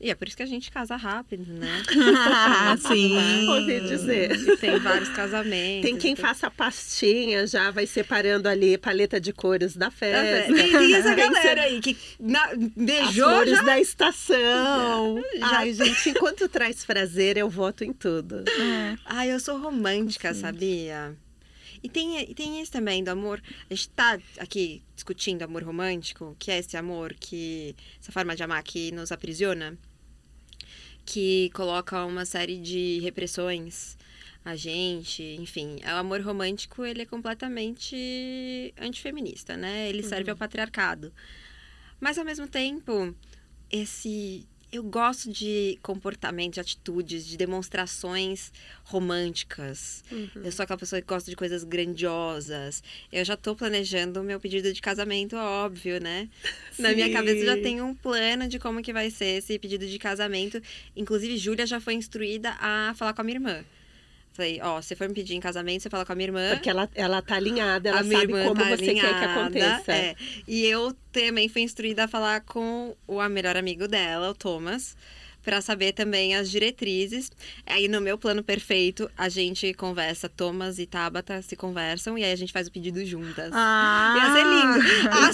e 0.00 0.10
é 0.10 0.14
por 0.14 0.26
isso 0.26 0.36
que 0.36 0.42
a 0.42 0.46
gente 0.46 0.70
casa 0.70 0.96
rápido, 0.96 1.52
né? 1.52 1.82
Sim. 2.88 3.48
Ouvi 3.48 3.80
dizer. 3.80 4.32
E 4.32 4.56
tem 4.56 4.78
vários 4.78 5.08
casamentos. 5.10 5.88
Tem 5.88 5.96
quem 5.96 6.16
faça 6.16 6.50
pastinha, 6.50 7.46
já 7.46 7.70
vai 7.70 7.86
separando 7.86 8.48
ali 8.48 8.76
paleta 8.76 9.20
de 9.20 9.32
cores 9.32 9.76
da 9.76 9.90
festa. 9.90 10.52
Tem, 10.52 10.72
tem 10.72 10.94
essa 10.94 11.14
galera 11.14 11.62
aí 11.62 11.80
que 11.80 11.96
na, 12.18 12.50
beijou 12.76 13.28
As 13.28 13.34
flores 13.34 13.56
já... 13.58 13.62
da 13.62 13.80
estação. 13.80 15.22
Já. 15.38 15.58
Ai, 15.58 15.72
gente, 15.72 16.10
enquanto 16.10 16.48
traz 16.48 16.84
prazer, 16.84 17.36
eu 17.36 17.48
voto 17.48 17.84
em 17.84 17.92
tudo. 17.92 18.44
É. 18.48 18.96
Ai, 19.04 19.32
eu 19.32 19.38
sou 19.38 19.58
romântica, 19.58 20.34
Sim. 20.34 20.40
sabia? 20.40 21.16
E 21.82 21.88
tem, 21.88 22.20
e 22.20 22.34
tem 22.34 22.60
isso 22.60 22.70
também 22.70 23.02
do 23.02 23.10
amor. 23.10 23.42
A 23.68 23.74
gente 23.74 23.88
tá 23.90 24.18
aqui 24.38 24.82
discutindo 24.94 25.42
amor 25.42 25.64
romântico, 25.64 26.36
que 26.38 26.50
é 26.50 26.58
esse 26.58 26.76
amor 26.76 27.14
que. 27.14 27.74
essa 28.00 28.12
forma 28.12 28.36
de 28.36 28.42
amar 28.42 28.62
que 28.62 28.92
nos 28.92 29.10
aprisiona, 29.10 29.76
que 31.04 31.50
coloca 31.54 32.04
uma 32.04 32.24
série 32.24 32.58
de 32.58 33.00
repressões 33.00 33.96
a 34.44 34.56
gente, 34.56 35.22
enfim, 35.38 35.76
o 35.84 35.96
amor 35.96 36.20
romântico 36.20 36.84
ele 36.84 37.02
é 37.02 37.06
completamente 37.06 38.74
antifeminista, 38.76 39.56
né? 39.56 39.88
Ele 39.88 40.02
serve 40.02 40.30
ao 40.30 40.36
patriarcado. 40.36 41.12
Mas 42.00 42.18
ao 42.18 42.24
mesmo 42.24 42.48
tempo, 42.48 43.14
esse 43.70 44.44
eu 44.72 44.82
gosto 44.82 45.30
de 45.30 45.78
comportamento, 45.82 46.54
de 46.54 46.60
atitudes, 46.60 47.26
de 47.26 47.36
demonstrações 47.36 48.50
românticas. 48.84 50.02
Eu 50.42 50.50
sou 50.50 50.62
aquela 50.64 50.78
pessoa 50.78 51.00
que 51.00 51.06
gosta 51.06 51.30
de 51.30 51.36
coisas 51.36 51.62
grandiosas. 51.62 52.82
Eu 53.12 53.22
já 53.22 53.36
tô 53.36 53.54
planejando 53.54 54.20
o 54.20 54.24
meu 54.24 54.40
pedido 54.40 54.72
de 54.72 54.80
casamento, 54.80 55.36
óbvio, 55.36 56.00
né? 56.00 56.28
Na 56.78 56.94
minha 56.94 57.06
Sim. 57.06 57.12
cabeça 57.12 57.44
já 57.44 57.56
tem 57.58 57.82
um 57.82 57.94
plano 57.94 58.48
de 58.48 58.58
como 58.58 58.82
que 58.82 58.94
vai 58.94 59.10
ser 59.10 59.38
esse 59.38 59.58
pedido 59.58 59.86
de 59.86 59.98
casamento. 59.98 60.60
Inclusive, 60.96 61.36
Júlia 61.36 61.66
já 61.66 61.78
foi 61.78 61.92
instruída 61.92 62.56
a 62.58 62.94
falar 62.96 63.12
com 63.12 63.20
a 63.20 63.24
minha 63.24 63.36
irmã. 63.36 63.64
Falei, 64.32 64.60
ó, 64.62 64.80
se 64.80 64.94
for 64.96 65.06
me 65.08 65.14
pedir 65.14 65.34
em 65.34 65.40
casamento, 65.40 65.82
você 65.82 65.90
fala 65.90 66.06
com 66.06 66.12
a 66.12 66.14
minha 66.14 66.28
irmã. 66.28 66.50
Porque 66.54 66.70
ela, 66.70 66.88
ela 66.94 67.20
tá 67.20 67.36
alinhada, 67.36 67.90
ela 67.90 67.98
sabe 67.98 68.16
irmã 68.16 68.44
como 68.44 68.60
tá 68.62 68.68
você 68.70 68.94
quer 68.94 68.94
que 68.94 69.06
alinhada, 69.06 69.40
aconteça. 69.40 69.92
é. 69.92 70.16
E 70.48 70.64
eu 70.64 70.96
também 71.12 71.48
fui 71.50 71.60
instruída 71.62 72.04
a 72.04 72.08
falar 72.08 72.40
com 72.40 72.96
o 73.06 73.28
melhor 73.28 73.58
amigo 73.58 73.86
dela, 73.86 74.30
o 74.30 74.34
Thomas, 74.34 74.96
pra 75.42 75.60
saber 75.60 75.92
também 75.92 76.34
as 76.36 76.50
diretrizes. 76.50 77.30
Aí 77.66 77.88
no 77.88 78.00
meu 78.00 78.16
plano 78.18 78.42
perfeito, 78.42 79.10
a 79.16 79.28
gente 79.28 79.72
conversa, 79.74 80.28
Thomas 80.28 80.78
e 80.78 80.86
Tabata 80.86 81.42
se 81.42 81.56
conversam 81.56 82.16
e 82.16 82.24
aí 82.24 82.32
a 82.32 82.36
gente 82.36 82.52
faz 82.52 82.68
o 82.68 82.72
pedido 82.72 83.04
juntas. 83.04 83.50
Ah, 83.52 84.14
Ia 84.16 84.32
ser 84.32 84.44
lindo. 84.44 85.12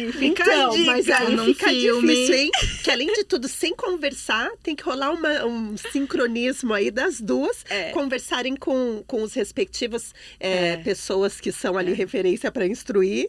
Assim, 0.00 0.12
fica 0.12 0.42
então, 0.42 0.70
dica. 0.70 0.86
mas 0.86 1.08
aí 1.10 1.34
num 1.36 1.44
fica 1.46 1.68
filme. 1.68 2.08
difícil, 2.08 2.34
hein? 2.34 2.50
Que 2.84 2.90
além 2.90 3.12
de 3.12 3.24
tudo, 3.24 3.48
sem 3.48 3.74
conversar, 3.74 4.50
tem 4.62 4.74
que 4.76 4.82
rolar 4.82 5.10
uma- 5.12 5.44
um 5.46 5.76
sincronismo 5.76 6.72
aí 6.74 6.90
das 6.90 7.20
duas, 7.20 7.64
É. 7.68 7.90
conversarem 7.90 8.56
com, 8.56 9.02
com 9.06 9.22
os 9.22 9.34
respectivos 9.34 10.14
é, 10.38 10.70
É. 10.72 10.76
pessoas 10.78 11.40
que 11.40 11.50
são 11.52 11.76
ali 11.76 11.92
referência 11.92 12.50
para 12.50 12.66
instruir. 12.66 13.28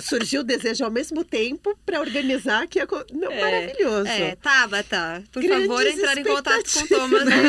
Surgiu 0.00 0.40
o 0.40 0.44
desejo 0.44 0.84
ao 0.84 0.90
mesmo 0.90 1.24
tempo 1.24 1.76
para 1.84 2.00
organizar, 2.00 2.66
que 2.66 2.80
é 2.80 2.86
não, 3.12 3.30
maravilhoso. 3.30 4.08
É, 4.08 4.36
Tabata, 4.36 5.22
por 5.32 5.42
Grandes 5.42 5.66
favor, 5.66 5.86
entrar 5.86 6.18
em 6.18 6.24
contato 6.24 6.72
com 6.72 6.80
o 6.84 6.88
Thomas. 6.88 7.24
né? 7.24 7.42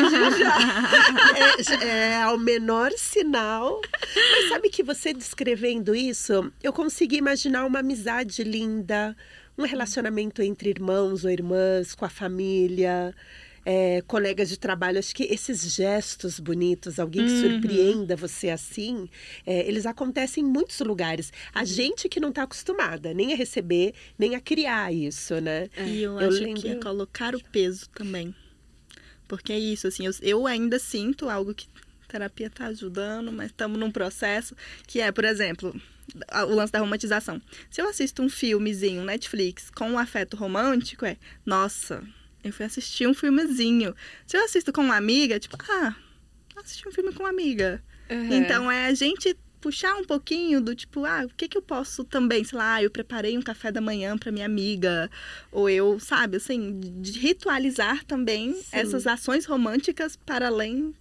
é, 1.82 1.86
é 1.86 2.22
ao 2.22 2.38
menor 2.38 2.92
sinal. 2.92 3.80
Mas 4.32 4.48
sabe 4.48 4.68
que 4.68 4.82
você 4.82 5.12
descrevendo 5.12 5.94
isso, 5.94 6.52
eu 6.62 6.72
consegui 6.72 7.16
imaginar 7.16 7.64
uma 7.64 7.80
amizade 7.80 8.42
linda, 8.44 9.16
um 9.56 9.64
relacionamento 9.64 10.42
entre 10.42 10.70
irmãos 10.70 11.24
ou 11.24 11.30
irmãs, 11.30 11.94
com 11.94 12.04
a 12.04 12.10
família. 12.10 13.14
É, 13.64 14.02
colegas 14.02 14.48
de 14.48 14.58
trabalho, 14.58 14.98
acho 14.98 15.14
que 15.14 15.24
esses 15.24 15.62
gestos 15.74 16.40
bonitos, 16.40 16.98
alguém 16.98 17.24
que 17.24 17.30
surpreenda 17.30 18.16
você 18.16 18.50
assim, 18.50 19.08
é, 19.46 19.66
eles 19.68 19.86
acontecem 19.86 20.44
em 20.44 20.46
muitos 20.46 20.78
lugares. 20.80 21.32
A 21.54 21.64
gente 21.64 22.08
que 22.08 22.18
não 22.20 22.30
está 22.30 22.42
acostumada 22.42 23.14
nem 23.14 23.32
a 23.32 23.36
receber, 23.36 23.94
nem 24.18 24.34
a 24.34 24.40
criar 24.40 24.92
isso, 24.92 25.40
né? 25.40 25.68
E 25.86 26.02
eu, 26.02 26.20
Eu 26.20 26.28
acho 26.28 26.42
lembro- 26.42 26.60
que 26.62 26.68
é 26.68 26.74
colocar 26.76 27.34
o 27.34 27.42
peso 27.50 27.88
também. 27.90 28.34
Porque 29.28 29.52
é 29.52 29.58
isso, 29.58 29.86
assim, 29.86 30.06
eu, 30.06 30.12
eu 30.20 30.46
ainda 30.46 30.78
sinto 30.78 31.28
algo 31.28 31.54
que 31.54 31.66
a 32.02 32.06
terapia 32.12 32.50
tá 32.50 32.66
ajudando, 32.66 33.32
mas 33.32 33.46
estamos 33.46 33.78
num 33.78 33.90
processo 33.90 34.54
que 34.86 35.00
é, 35.00 35.10
por 35.10 35.24
exemplo, 35.24 35.74
o 36.48 36.54
lance 36.54 36.72
da 36.72 36.80
romantização. 36.80 37.40
Se 37.70 37.80
eu 37.80 37.88
assisto 37.88 38.20
um 38.22 38.28
filmezinho 38.28 39.04
Netflix 39.04 39.70
com 39.70 39.88
um 39.92 39.98
afeto 39.98 40.36
romântico, 40.36 41.06
é, 41.06 41.16
nossa, 41.46 42.02
eu 42.42 42.52
fui 42.52 42.66
assistir 42.66 43.06
um 43.06 43.14
filmezinho. 43.14 43.94
Se 44.26 44.36
eu 44.36 44.44
assisto 44.44 44.72
com 44.72 44.82
uma 44.82 44.96
amiga, 44.96 45.38
tipo, 45.38 45.56
ah, 45.70 45.94
assisti 46.56 46.88
um 46.88 46.92
filme 46.92 47.12
com 47.12 47.22
uma 47.22 47.30
amiga. 47.30 47.82
Uhum. 48.10 48.32
Então 48.34 48.70
é 48.70 48.86
a 48.86 48.94
gente 48.94 49.36
puxar 49.60 49.94
um 49.94 50.04
pouquinho 50.04 50.60
do 50.60 50.74
tipo, 50.74 51.04
ah, 51.04 51.24
o 51.24 51.28
que 51.28 51.46
que 51.46 51.56
eu 51.56 51.62
posso 51.62 52.02
também, 52.02 52.42
sei 52.42 52.58
lá, 52.58 52.82
eu 52.82 52.90
preparei 52.90 53.38
um 53.38 53.42
café 53.42 53.70
da 53.70 53.80
manhã 53.80 54.18
para 54.18 54.32
minha 54.32 54.44
amiga, 54.44 55.08
ou 55.52 55.70
eu, 55.70 56.00
sabe, 56.00 56.36
assim, 56.36 56.80
de 57.00 57.18
ritualizar 57.20 58.04
também 58.04 58.54
Sim. 58.54 58.62
essas 58.72 59.06
ações 59.06 59.46
românticas 59.46 60.16
para 60.16 60.48
além 60.48 60.92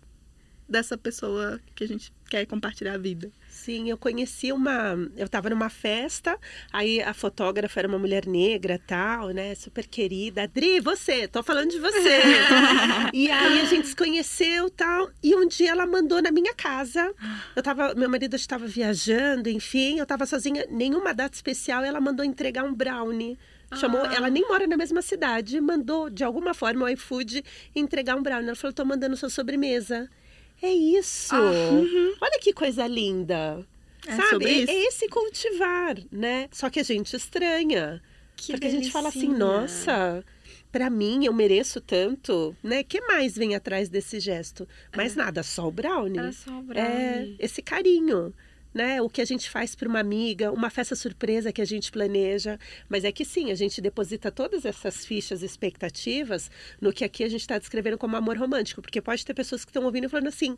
dessa 0.70 0.96
pessoa 0.96 1.60
que 1.76 1.84
a 1.84 1.88
gente 1.88 2.14
quer 2.30 2.46
compartilhar 2.46 2.94
a 2.94 2.98
vida. 3.00 3.32
Sim, 3.64 3.92
eu 3.92 3.98
conheci 3.98 4.52
uma. 4.52 4.98
Eu 5.16 5.28
estava 5.28 5.48
numa 5.48 5.70
festa, 5.70 6.36
aí 6.74 7.00
a 7.00 7.14
fotógrafa 7.14 7.80
era 7.80 7.88
uma 7.88 8.00
mulher 8.00 8.26
negra, 8.26 8.82
tal, 8.88 9.30
né? 9.30 9.54
Super 9.54 9.86
querida. 9.86 10.44
Adri, 10.44 10.80
você, 10.80 11.28
tô 11.28 11.44
falando 11.44 11.70
de 11.70 11.78
você. 11.78 12.22
e 13.14 13.30
aí 13.30 13.62
a 13.62 13.66
gente 13.66 13.88
se 13.90 13.96
conheceu, 13.96 14.68
tal. 14.72 15.12
E 15.22 15.36
um 15.36 15.48
dia 15.48 15.70
ela 15.70 15.86
mandou 15.86 16.20
na 16.24 16.32
minha 16.32 16.56
casa. 16.56 17.14
Eu 17.56 17.62
tava, 17.62 17.94
meu 17.94 18.10
marido 18.10 18.36
estava 18.36 18.66
viajando, 18.66 19.48
enfim, 19.48 20.00
eu 20.00 20.04
estava 20.04 20.26
sozinha, 20.26 20.66
nenhuma 20.68 21.14
data 21.14 21.36
especial, 21.36 21.84
ela 21.84 22.02
mandou 22.02 22.26
entregar 22.26 22.64
um 22.64 22.74
brownie. 22.74 23.38
Chamou, 23.76 24.02
Ah. 24.04 24.14
ela 24.16 24.30
nem 24.30 24.46
mora 24.48 24.66
na 24.66 24.76
mesma 24.76 25.02
cidade, 25.04 25.62
mandou 25.62 26.10
de 26.10 26.24
alguma 26.24 26.54
forma 26.54 26.86
o 26.86 26.90
iFood 26.90 27.44
entregar 27.76 28.16
um 28.16 28.24
brownie. 28.24 28.48
Ela 28.48 28.56
falou: 28.56 28.74
tô 28.74 28.84
mandando 28.84 29.16
sua 29.16 29.30
sobremesa. 29.30 30.10
É 30.62 30.70
isso! 30.70 31.36
Olha 32.22 32.40
que 32.40 32.54
coisa 32.54 32.86
linda! 32.88 33.66
É 34.08 34.16
Sabe? 34.16 34.46
É, 34.46 34.52
isso. 34.52 34.72
é 34.72 34.76
esse 34.86 35.08
cultivar, 35.10 35.96
né? 36.12 36.48
Só 36.52 36.70
que 36.70 36.80
a 36.80 36.84
gente 36.84 37.16
estranha. 37.16 38.02
Que 38.36 38.54
porque 38.54 38.68
a 38.68 38.70
gente 38.72 38.90
fala 38.92 39.10
assim, 39.10 39.20
delicinha. 39.22 39.38
nossa, 39.46 40.26
pra 40.72 40.90
mim 40.90 41.26
eu 41.26 41.34
mereço 41.34 41.80
tanto, 41.80 42.56
né? 42.64 42.82
que 42.84 43.00
mais 43.02 43.36
vem 43.36 43.54
atrás 43.54 43.90
desse 43.90 44.20
gesto? 44.20 44.68
Mais 44.96 45.16
nada, 45.16 45.44
só 45.44 45.68
o 45.68 45.72
brownie. 45.72 46.18
Era 46.18 46.32
só 46.32 46.50
o 46.52 46.72
É, 46.74 47.14
brownie. 47.14 47.36
esse 47.40 47.62
carinho. 47.62 48.34
Né, 48.74 49.02
o 49.02 49.10
que 49.10 49.22
a 49.22 49.26
gente 49.26 49.50
faz 49.50 49.76
para 49.76 49.90
uma 49.90 50.00
amiga, 50.00 50.50
uma 50.50 50.70
festa 50.70 50.96
surpresa 50.96 51.52
que 51.52 51.62
a 51.62 51.66
gente 51.66 51.92
planeja. 51.92 52.58
Mas 52.88 53.04
é 53.04 53.12
que 53.12 53.26
sim, 53.26 53.52
a 53.52 53.56
gente 53.56 53.82
deposita 53.82 54.32
todas 54.32 54.64
essas 54.64 55.06
fichas 55.06 55.42
expectativas 55.44 56.50
no 56.80 56.94
que 56.94 57.04
aqui 57.04 57.24
a 57.26 57.30
gente 57.30 57.42
está 57.42 57.58
descrevendo 57.58 57.98
como 57.98 58.16
amor 58.16 58.38
romântico. 58.38 58.82
Porque 58.82 59.02
pode 59.02 59.26
ter 59.26 59.34
pessoas 59.34 59.66
que 59.66 59.72
estão 59.72 59.84
ouvindo 59.84 60.06
e 60.06 60.10
falando 60.10 60.28
assim: 60.28 60.56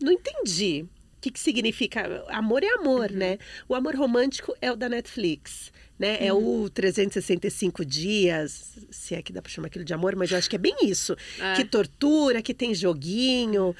não 0.00 0.12
entendi. 0.12 0.86
O 1.16 1.20
que, 1.20 1.30
que 1.32 1.40
significa? 1.40 2.24
Amor 2.28 2.62
é 2.62 2.68
amor, 2.74 3.10
Uhum. 3.10 3.16
né? 3.16 3.38
O 3.68 3.74
amor 3.74 3.96
romântico 3.96 4.54
é 4.60 4.70
o 4.70 4.76
da 4.76 4.88
Netflix. 4.88 5.72
Né? 5.98 6.18
É 6.24 6.32
o 6.32 6.68
365 6.68 7.82
dias, 7.84 8.76
se 8.90 9.14
é 9.14 9.22
que 9.22 9.32
dá 9.32 9.40
para 9.40 9.50
chamar 9.50 9.68
aquilo 9.68 9.84
de 9.84 9.94
amor, 9.94 10.14
mas 10.14 10.30
eu 10.30 10.36
acho 10.38 10.48
que 10.48 10.54
é 10.54 10.58
bem 10.58 10.76
isso. 10.82 11.16
É. 11.40 11.54
Que 11.54 11.64
tortura, 11.64 12.42
que 12.42 12.52
tem 12.52 12.74
joguinho, 12.74 13.74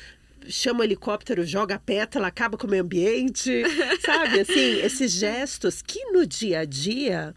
chama 0.48 0.80
o 0.80 0.84
helicóptero, 0.84 1.44
joga 1.44 1.74
a 1.76 1.78
pétala, 1.78 2.26
acaba 2.28 2.56
com 2.56 2.66
o 2.66 2.70
meio 2.70 2.82
ambiente. 2.82 3.62
Sabe, 4.04 4.40
assim, 4.40 4.80
esses 4.80 5.12
gestos 5.12 5.82
que 5.82 6.04
no 6.12 6.26
dia 6.26 6.60
a 6.60 6.64
dia 6.64 7.34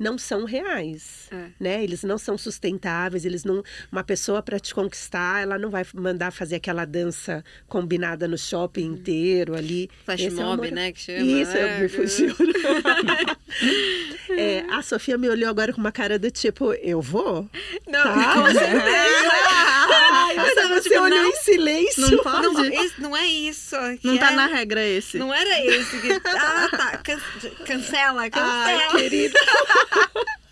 não 0.00 0.16
são 0.16 0.44
reais, 0.44 1.28
É. 1.32 1.46
né? 1.58 1.82
Eles 1.82 2.04
não 2.04 2.16
são 2.18 2.38
sustentáveis, 2.38 3.24
eles 3.24 3.42
não... 3.42 3.64
Uma 3.90 4.04
pessoa 4.04 4.40
para 4.40 4.60
te 4.60 4.72
conquistar, 4.72 5.42
ela 5.42 5.58
não 5.58 5.70
vai 5.70 5.84
mandar 5.92 6.30
fazer 6.30 6.54
aquela 6.54 6.84
dança 6.84 7.44
combinada 7.66 8.28
no 8.28 8.38
shopping 8.38 8.84
inteiro 8.84 9.56
ali. 9.56 9.90
Flash 10.04 10.20
Esse 10.20 10.40
é 10.40 10.44
mob, 10.44 10.52
amor- 10.68 10.70
né, 10.70 10.92
que 10.92 11.00
chama. 11.00 11.18
Isso, 11.18 11.50
É, 11.56 11.80
me 11.80 11.88
fugiu. 11.88 12.32
É, 14.30 14.60
a 14.70 14.82
Sofia 14.82 15.16
me 15.18 15.28
olhou 15.28 15.48
agora 15.48 15.72
com 15.72 15.80
uma 15.80 15.90
cara 15.90 16.18
do 16.18 16.30
tipo, 16.30 16.72
eu 16.74 17.00
vou? 17.00 17.48
Não, 17.88 18.02
Tá? 18.04 18.34
com 18.34 18.46
certeza. 18.46 18.78
Ai, 19.90 20.36
mas 20.36 20.54
você 20.68 20.88
tipo, 20.90 21.00
olhou 21.02 21.18
não. 21.22 21.28
em 21.30 21.34
silêncio. 21.36 22.10
Não 22.10 22.22
pode? 22.22 22.42
Não, 22.42 22.52
Não, 22.52 22.64
esse- 22.64 23.00
não 23.00 23.16
é 23.16 23.26
isso. 23.26 23.76
que 24.00 24.18
tá 24.18 24.32
é- 24.32 24.36
na 24.36 24.46
regra 24.46 24.84
esse. 24.84 25.18
Não 25.18 25.32
era 25.32 25.64
esse. 25.66 26.00
Que... 26.00 26.12
Ah, 26.12 26.68
tá. 26.70 26.96
Can- 26.98 27.20
Cancela, 27.66 28.28
cancela. 28.30 28.64
Ai, 28.64 28.88
querida. 28.90 29.38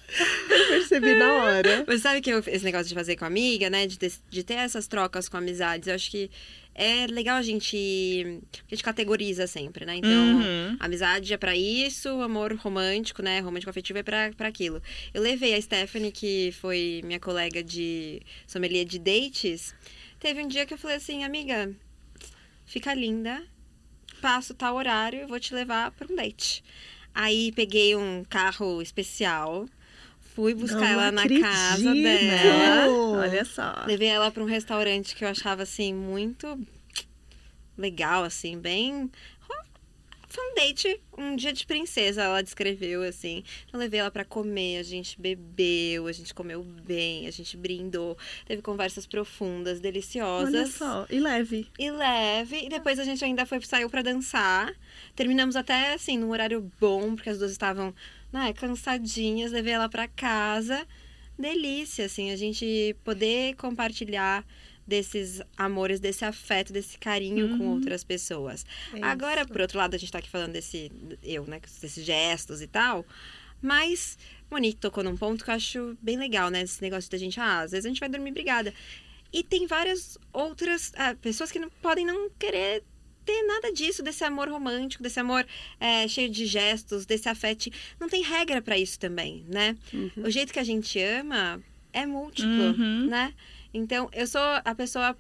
Eu 0.48 0.66
percebi 0.68 1.14
na 1.14 1.33
hora. 1.35 1.85
Mas 1.88 2.02
sabe 2.02 2.20
que 2.20 2.31
eu- 2.31 2.38
esse 2.46 2.64
negócio 2.64 2.88
de 2.88 2.94
fazer 2.94 3.16
com 3.16 3.24
amiga, 3.24 3.68
né? 3.70 3.87
De 3.87 3.98
ter, 3.98 4.12
de 4.31 4.42
ter 4.42 4.55
essas 4.55 4.87
trocas 4.87 5.29
com 5.29 5.37
amizades, 5.37 5.88
eu 5.88 5.94
acho 5.94 6.11
que 6.11 6.31
é 6.74 7.07
legal 7.07 7.37
a 7.37 7.42
gente. 7.42 8.40
A 8.66 8.74
gente 8.74 8.83
categoriza 8.83 9.46
sempre, 9.46 9.85
né? 9.87 9.96
Então, 9.96 10.11
Uhum. 10.40 10.76
amizade 10.81 11.33
é 11.33 11.37
pra 11.37 11.57
isso, 11.57 12.09
amor 12.20 12.52
romântico, 12.55 13.22
né? 13.22 13.40
Romântico 13.40 13.70
afetivo 13.70 13.98
é 13.98 14.02
pra, 14.02 14.31
pra 14.37 14.48
aquilo. 14.48 14.83
Eu 15.14 15.22
levei 15.22 15.55
a 15.55 15.61
Stephanie, 15.61 16.12
que 16.12 16.52
foi 16.61 17.00
minha 17.05 17.20
colega 17.20 17.62
de 17.62 18.20
sommelier 18.46 18.85
de 18.85 18.98
dates. 18.98 19.74
Teve 20.20 20.42
um 20.42 20.48
dia 20.48 20.64
que 20.66 20.74
eu 20.74 20.79
falei 20.79 20.96
assim, 20.96 21.24
amiga, 21.24 21.74
fica 22.64 22.92
linda, 22.94 23.42
passo 24.20 24.55
tal 24.55 24.76
horário 24.76 25.22
e 25.22 25.26
vou 25.26 25.38
te 25.40 25.55
levar 25.55 25.90
pra 25.92 26.07
um 26.11 26.16
date. 26.16 26.62
Aí 27.14 27.52
peguei 27.52 27.97
um 27.97 28.22
carro 28.28 28.82
especial, 28.82 29.66
fui 30.37 30.53
buscar 30.55 30.80
Não 30.80 30.87
ela 30.87 31.11
na 31.11 31.22
acredito. 31.22 31.43
casa 31.43 31.95
Né? 31.95 32.18
dela. 32.18 32.93
Olha 32.93 33.45
só. 33.45 33.84
Levei 33.87 34.09
ela 34.09 34.30
pra 34.30 34.43
um 34.43 34.47
restaurante 34.47 35.16
que 35.16 35.24
eu 35.24 35.28
achava 35.28 35.62
assim 35.62 35.95
muito 35.95 36.61
legal, 37.76 38.22
assim, 38.22 38.59
bem 38.59 39.11
foi 40.37 40.51
um 40.51 40.55
date, 40.55 41.01
um 41.16 41.34
dia 41.34 41.51
de 41.51 41.64
princesa, 41.66 42.22
ela 42.24 42.43
descreveu 42.43 43.03
assim. 43.03 43.43
Eu 43.72 43.78
levei 43.78 44.01
ela 44.01 44.11
para 44.11 44.22
comer, 44.22 44.76
a 44.78 44.82
gente 44.82 45.18
bebeu, 45.18 46.07
a 46.07 46.12
gente 46.12 46.34
comeu 46.34 46.62
bem, 46.62 47.26
a 47.26 47.30
gente 47.30 47.57
brindou, 47.57 48.18
teve 48.45 48.61
conversas 48.61 49.07
profundas, 49.07 49.80
deliciosas. 49.80 50.53
Olha 50.55 50.66
só, 50.66 51.07
e 51.09 51.18
leve. 51.18 51.66
E 51.78 51.91
leve, 51.91 52.66
e 52.66 52.68
depois 52.68 52.99
a 52.99 53.05
gente 53.05 53.24
ainda 53.24 53.47
foi 53.47 53.59
saiu 53.62 53.89
para 53.89 54.03
dançar. 54.03 54.74
Terminamos 55.14 55.57
até 55.57 55.95
assim 55.95 56.18
num 56.18 56.30
horário 56.30 56.70
bom, 56.78 57.14
porque 57.14 57.30
as 57.30 57.39
duas 57.39 57.53
estavam, 57.53 57.95
né, 58.33 58.53
cansadinhas, 58.53 59.53
levei 59.53 59.72
ela 59.72 59.89
para 59.89 60.09
casa. 60.09 60.87
Delícia 61.39 62.07
assim, 62.07 62.31
a 62.31 62.37
gente 62.37 62.97
poder 63.05 63.55
compartilhar 63.57 64.45
desses 64.87 65.43
amores, 65.57 65.99
desse 66.01 66.24
afeto, 66.24 66.72
desse 66.72 66.97
carinho 66.97 67.47
Uhum. 67.47 67.59
com 67.59 67.66
outras 67.74 68.05
pessoas. 68.05 68.64
É 68.95 69.03
Agora, 69.03 69.43
isso. 69.43 69.51
por 69.53 69.61
outro 69.61 69.79
lado, 69.79 69.95
a 69.95 69.99
gente 69.99 70.12
tá 70.12 70.18
aqui 70.18 70.31
falando 70.31 70.53
desse. 70.53 70.91
Eu, 71.22 71.45
né? 71.45 71.61
Desses 71.81 72.05
gestos 72.05 72.62
e 72.62 72.66
tal. 72.66 73.05
Mas 73.61 74.16
Monique 74.51 74.79
tocou 74.79 75.03
num 75.03 75.16
ponto 75.16 75.45
que 75.45 75.51
eu 75.51 75.55
acho 75.55 75.99
bem 76.01 76.16
legal, 76.16 76.51
né? 76.51 76.62
Esse 76.62 76.81
negócio 76.81 77.11
da 77.11 77.18
gente, 77.18 77.39
ah, 77.41 77.61
às 77.62 77.72
vezes 77.72 77.85
a 77.85 77.89
gente 77.89 78.01
vai 78.01 78.09
dormir 78.09 78.31
brigada. 78.33 78.72
E 79.33 79.43
tem 79.43 79.66
várias 79.66 80.16
outras 80.33 80.93
ah, 80.97 81.14
pessoas 81.20 81.51
que 81.51 81.59
não 81.59 81.68
podem 81.83 82.07
não 82.07 82.31
querer 82.39 82.85
ter 83.27 83.43
nada 83.43 83.72
disso, 83.72 84.03
desse 84.03 84.24
amor 84.24 84.49
romântico, 84.49 85.03
desse 85.03 85.18
amor 85.20 85.45
é, 85.81 86.07
cheio 86.09 86.31
de 86.31 86.47
gestos, 86.47 87.05
desse 87.05 87.29
afeto. 87.29 87.68
Não 88.01 88.09
tem 88.09 88.22
regra 88.22 88.62
pra 88.62 88.79
isso 88.79 88.99
também, 88.99 89.45
né? 89.49 89.77
O 90.16 90.31
jeito 90.31 90.53
que 90.53 90.59
a 90.59 90.64
gente 90.64 90.99
ama 91.01 91.61
é 91.93 92.07
múltiplo, 92.07 92.51
Uhum. 92.51 93.07
né? 93.09 93.35
Então, 93.74 94.09
eu 94.12 94.27
sou 94.27 94.41
a 94.64 94.74
pessoa. 94.74 95.16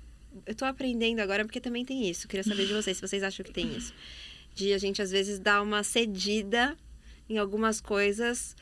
Eu 0.46 0.54
tô 0.54 0.64
aprendendo 0.64 1.20
agora 1.20 1.44
porque 1.44 1.60
também 1.60 1.84
tem 1.84 2.08
isso. 2.08 2.28
Queria 2.28 2.44
saber 2.44 2.66
de 2.66 2.72
vocês 2.80 2.96
se 2.96 3.02
vocês 3.06 3.22
acham 3.22 3.44
que 3.44 3.52
tem 3.52 3.76
isso. 3.76 3.92
De 4.54 4.72
a 4.72 4.78
gente, 4.78 5.02
às 5.02 5.10
vezes, 5.10 5.38
dar 5.38 5.60
uma 5.62 5.82
cedida 5.82 6.76
em 7.28 7.36
algumas 7.38 7.80
coisas. 7.80 8.54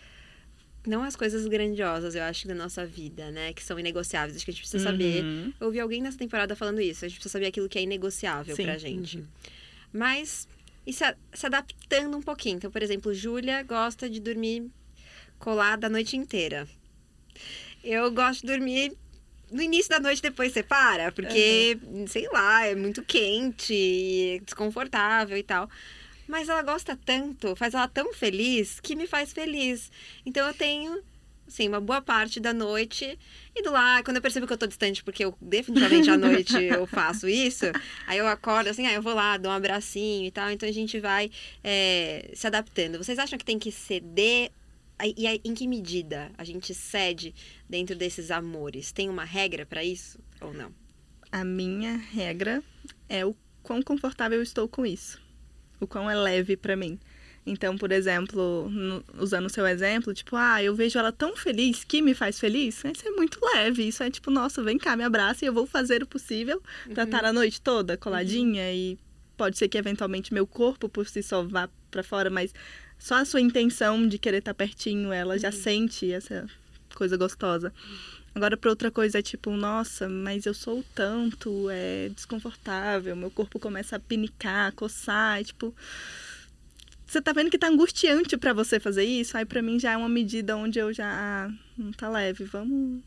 Não 0.87 1.03
as 1.03 1.16
coisas 1.16 1.47
grandiosas, 1.47 2.14
eu 2.14 2.22
acho, 2.22 2.47
da 2.47 2.55
nossa 2.55 2.85
vida, 2.85 3.30
né? 3.30 3.53
Que 3.55 3.62
são 3.62 3.78
inegociáveis. 3.78 4.37
Acho 4.37 4.45
que 4.45 4.51
a 4.51 4.55
gente 4.55 4.62
precisa 4.62 4.85
saber. 4.85 5.24
Uhum. 5.24 5.53
Eu 5.59 5.66
ouvi 5.68 5.80
alguém 5.80 6.03
nessa 6.03 6.18
temporada 6.18 6.55
falando 6.55 6.80
isso. 6.80 7.05
A 7.05 7.09
gente 7.09 7.16
precisa 7.18 7.32
saber 7.32 7.47
aquilo 7.47 7.68
que 7.68 7.78
é 7.78 7.82
inegociável 7.82 8.55
Sim. 8.55 8.64
pra 8.64 8.76
gente. 8.76 9.24
Mas, 9.93 10.47
e 10.87 10.93
se, 10.93 11.03
a- 11.05 11.16
se 11.32 11.47
adaptando 11.47 12.16
um 12.16 12.22
pouquinho. 12.22 12.57
Então, 12.57 12.70
por 12.70 12.82
exemplo, 12.82 13.14
Júlia 13.14 13.62
gosta 13.62 14.11
de 14.11 14.20
dormir 14.20 14.70
colada 15.39 15.87
a 15.87 15.91
noite 15.91 16.16
inteira. 16.16 16.68
Eu 17.82 18.11
gosto 18.12 18.43
de 18.43 18.47
dormir 18.49 18.93
no 19.51 19.62
início 19.62 19.91
da 19.91 20.01
noite 20.01 20.20
depois 20.20 20.53
você 20.53 20.62
para, 20.62 21.12
porque, 21.12 21.78
sei 22.09 22.26
lá, 22.32 22.66
é 22.66 22.74
muito 22.74 23.03
quente, 23.03 24.43
desconfortável 24.45 25.37
e 25.37 25.43
tal. 25.43 25.68
Mas 26.26 26.48
ela 26.48 26.62
gosta 26.62 26.98
tanto, 27.04 27.54
faz 27.54 27.74
ela 27.74 27.88
tão 27.88 28.12
feliz, 28.14 28.80
que 28.80 28.96
me 28.96 29.06
faz 29.06 29.32
feliz. 29.32 29.90
Então 30.24 30.46
eu 30.46 30.54
tenho, 30.54 31.02
assim, 31.46 31.68
uma 31.68 31.80
boa 31.80 32.00
parte 32.00 32.40
da 32.40 32.52
noite 32.52 33.18
indo 33.56 33.70
lá. 33.70 34.02
Quando 34.02 34.16
eu 34.16 34.22
percebo 34.22 34.46
que 34.46 34.52
eu 34.52 34.58
tô 34.58 34.66
distante, 34.66 35.04
porque 35.04 35.24
eu 35.24 35.36
definitivamente 35.40 36.10
à 36.10 36.16
noite 36.16 36.56
eu 36.64 36.86
faço 36.86 37.28
isso, 37.28 37.66
aí 38.06 38.18
eu 38.18 38.26
acordo 38.26 38.68
assim, 38.68 38.86
aí 38.86 38.94
eu 38.94 39.02
vou 39.02 39.14
lá, 39.14 39.36
dou 39.36 39.52
um 39.52 39.54
abracinho 39.54 40.26
e 40.26 40.30
tal. 40.30 40.50
Então 40.50 40.68
a 40.68 40.72
gente 40.72 40.98
vai 40.98 41.30
é, 41.62 42.30
se 42.34 42.46
adaptando. 42.46 42.98
Vocês 42.98 43.18
acham 43.18 43.38
que 43.38 43.44
tem 43.44 43.58
que 43.58 43.70
ceder? 43.70 44.50
E 45.02 45.26
em 45.44 45.54
que 45.54 45.66
medida 45.66 46.30
a 46.38 46.44
gente 46.44 46.72
cede 46.72 47.34
dentro 47.68 47.96
desses 47.96 48.30
amores? 48.30 48.92
Tem 48.92 49.08
uma 49.08 49.24
regra 49.24 49.66
pra 49.66 49.82
isso 49.82 50.20
ou 50.40 50.54
não? 50.54 50.72
A 51.32 51.44
minha 51.44 51.96
regra 51.96 52.62
é 53.08 53.26
o 53.26 53.34
quão 53.60 53.82
confortável 53.82 54.38
eu 54.38 54.42
estou 54.42 54.68
com 54.68 54.86
isso. 54.86 55.23
O 55.80 55.86
quão 55.86 56.10
é 56.10 56.14
leve 56.16 56.56
pra 56.56 56.76
mim. 56.76 56.98
Então, 57.46 57.76
por 57.76 57.92
exemplo, 57.92 58.68
no- 58.70 59.04
usando 59.18 59.46
o 59.46 59.50
seu 59.50 59.66
exemplo, 59.66 60.14
tipo, 60.14 60.34
ah, 60.34 60.62
eu 60.62 60.74
vejo 60.74 60.98
ela 60.98 61.12
tão 61.12 61.36
feliz 61.36 61.84
que 61.84 62.00
me 62.00 62.14
faz 62.14 62.40
feliz. 62.40 62.82
Isso 62.84 63.06
é 63.06 63.10
muito 63.10 63.38
leve. 63.54 63.86
Isso 63.86 64.02
é 64.02 64.10
tipo, 64.10 64.30
nossa, 64.30 64.62
vem 64.62 64.78
cá, 64.78 64.96
me 64.96 65.04
abraça 65.04 65.44
e 65.44 65.48
eu 65.48 65.52
vou 65.52 65.66
fazer 65.66 66.02
o 66.02 66.06
possível 66.06 66.62
pra 66.94 67.04
estar 67.04 67.24
a 67.24 67.32
noite 67.34 67.60
toda 67.60 67.98
coladinha. 67.98 68.72
E 68.72 68.98
pode 69.36 69.58
ser 69.58 69.68
que 69.68 69.76
eventualmente 69.76 70.32
meu 70.32 70.46
corpo 70.46 70.88
por 70.88 71.06
si 71.06 71.22
só 71.22 71.42
vá 71.42 71.68
pra 71.90 72.02
fora, 72.02 72.30
mas 72.30 72.54
só 72.98 73.16
a 73.16 73.24
sua 73.26 73.42
intenção 73.42 74.08
de 74.08 74.16
querer 74.16 74.38
estar 74.38 74.54
pertinho, 74.54 75.12
ela 75.12 75.38
já 75.38 75.52
sente 75.52 76.10
essa 76.10 76.46
coisa 76.94 77.16
gostosa. 77.18 77.70
Agora, 78.35 78.57
pra 78.57 78.70
outra 78.70 78.91
coisa, 78.91 79.18
é 79.18 79.22
tipo, 79.22 79.51
nossa, 79.53 80.09
mas 80.09 80.45
eu 80.45 80.53
sou 80.55 80.85
tanto, 80.95 81.68
é 81.70 82.09
desconfortável, 82.09 83.14
meu 83.14 83.30
corpo 83.30 83.59
começa 83.61 83.95
a 83.97 84.01
pinicar, 84.01 84.72
coçar, 84.72 85.41
e, 85.41 85.45
tipo. 85.45 85.74
Você 87.07 87.20
tá 87.22 87.32
vendo 87.32 87.49
que 87.51 87.59
tá 87.59 87.68
angustiante 87.68 88.37
pra 88.37 88.53
você 88.53 88.80
fazer 88.80 89.05
isso? 89.05 89.37
Aí 89.37 89.45
pra 89.45 89.62
mim 89.62 89.78
já 89.78 89.93
é 89.93 89.97
uma 89.97 90.09
medida 90.09 90.57
onde 90.57 90.80
eu 90.80 90.93
já. 90.93 91.07
Ah, 91.07 91.51
não 91.78 91.93
tá 91.93 92.09
leve, 92.09 92.43
vamos. 92.45 93.01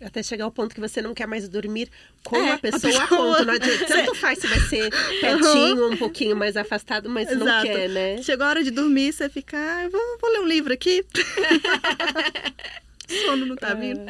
Até 0.00 0.22
chegar 0.22 0.44
ao 0.44 0.50
ponto 0.50 0.74
que 0.74 0.80
você 0.80 1.00
não 1.00 1.14
quer 1.14 1.26
mais 1.26 1.48
dormir 1.48 1.88
com 2.24 2.36
É, 2.36 2.52
a 2.52 2.58
pessoa 2.58 2.92
a 2.92 3.04
a 3.04 3.06
pessoa. 3.08 3.36
ponto. 3.36 3.44
Não 3.46 3.54
adianta. 3.54 3.86
Tanto 3.86 4.14
faz 4.16 4.38
se 4.40 4.46
vai 4.48 4.58
ser 4.60 4.90
pertinho 5.20 5.84
ou 5.84 5.92
um 5.92 5.96
pouquinho 5.96 6.34
mais 6.34 6.56
afastado, 6.56 7.08
mas 7.08 7.28
não 7.30 7.46
Exato. 7.46 7.66
quer, 7.66 7.88
né? 7.88 8.20
Chegou 8.22 8.44
a 8.44 8.48
hora 8.50 8.64
de 8.64 8.70
dormir, 8.72 9.12
você 9.12 9.28
fica, 9.28 9.56
ah, 9.56 9.84
eu 9.84 9.90
vou, 9.90 10.18
vou 10.20 10.30
ler 10.32 10.40
um 10.40 10.46
livro 10.48 10.72
aqui. 10.72 11.04
Sono 13.26 13.46
não 13.46 13.56
tá 13.56 13.74
vindo. 13.74 14.00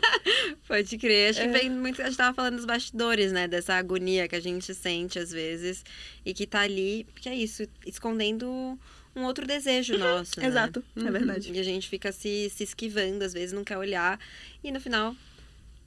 Pode 0.66 0.96
crer. 0.98 1.30
Acho 1.30 1.42
que 1.42 1.48
vem 1.48 1.70
muito. 1.70 2.00
A 2.00 2.06
gente 2.06 2.16
tava 2.16 2.34
falando 2.34 2.56
dos 2.56 2.64
bastidores, 2.64 3.32
né? 3.32 3.46
Dessa 3.46 3.74
agonia 3.74 4.28
que 4.28 4.36
a 4.36 4.40
gente 4.40 4.74
sente 4.74 5.18
às 5.18 5.30
vezes 5.30 5.84
e 6.24 6.32
que 6.32 6.46
tá 6.46 6.60
ali, 6.60 7.06
que 7.16 7.28
é 7.28 7.34
isso, 7.34 7.64
escondendo 7.86 8.78
um 9.14 9.24
outro 9.24 9.46
desejo 9.46 9.98
nosso. 9.98 10.38
né? 10.40 10.46
Exato, 10.46 10.82
é 10.96 11.10
verdade. 11.10 11.52
E 11.52 11.58
a 11.58 11.62
gente 11.62 11.88
fica 11.88 12.12
se, 12.12 12.50
se 12.50 12.62
esquivando, 12.64 13.24
às 13.24 13.32
vezes 13.32 13.52
não 13.52 13.64
quer 13.64 13.76
olhar. 13.76 14.18
E 14.62 14.70
no 14.70 14.80
final 14.80 15.14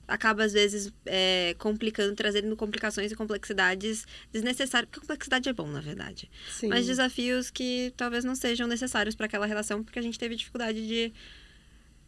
acaba, 0.06 0.44
às 0.44 0.52
vezes, 0.52 0.92
é, 1.06 1.54
complicando, 1.58 2.14
trazendo 2.14 2.54
complicações 2.56 3.10
e 3.10 3.16
complexidades 3.16 4.06
desnecessárias. 4.32 4.88
Porque 4.90 5.00
complexidade 5.00 5.48
é 5.48 5.52
bom, 5.52 5.66
na 5.66 5.80
verdade. 5.80 6.30
Sim. 6.50 6.68
Mas 6.68 6.86
desafios 6.86 7.50
que 7.50 7.92
talvez 7.96 8.24
não 8.24 8.34
sejam 8.34 8.66
necessários 8.66 9.14
para 9.14 9.26
aquela 9.26 9.46
relação, 9.46 9.82
porque 9.82 9.98
a 9.98 10.02
gente 10.02 10.18
teve 10.18 10.36
dificuldade 10.36 10.86
de 10.86 11.12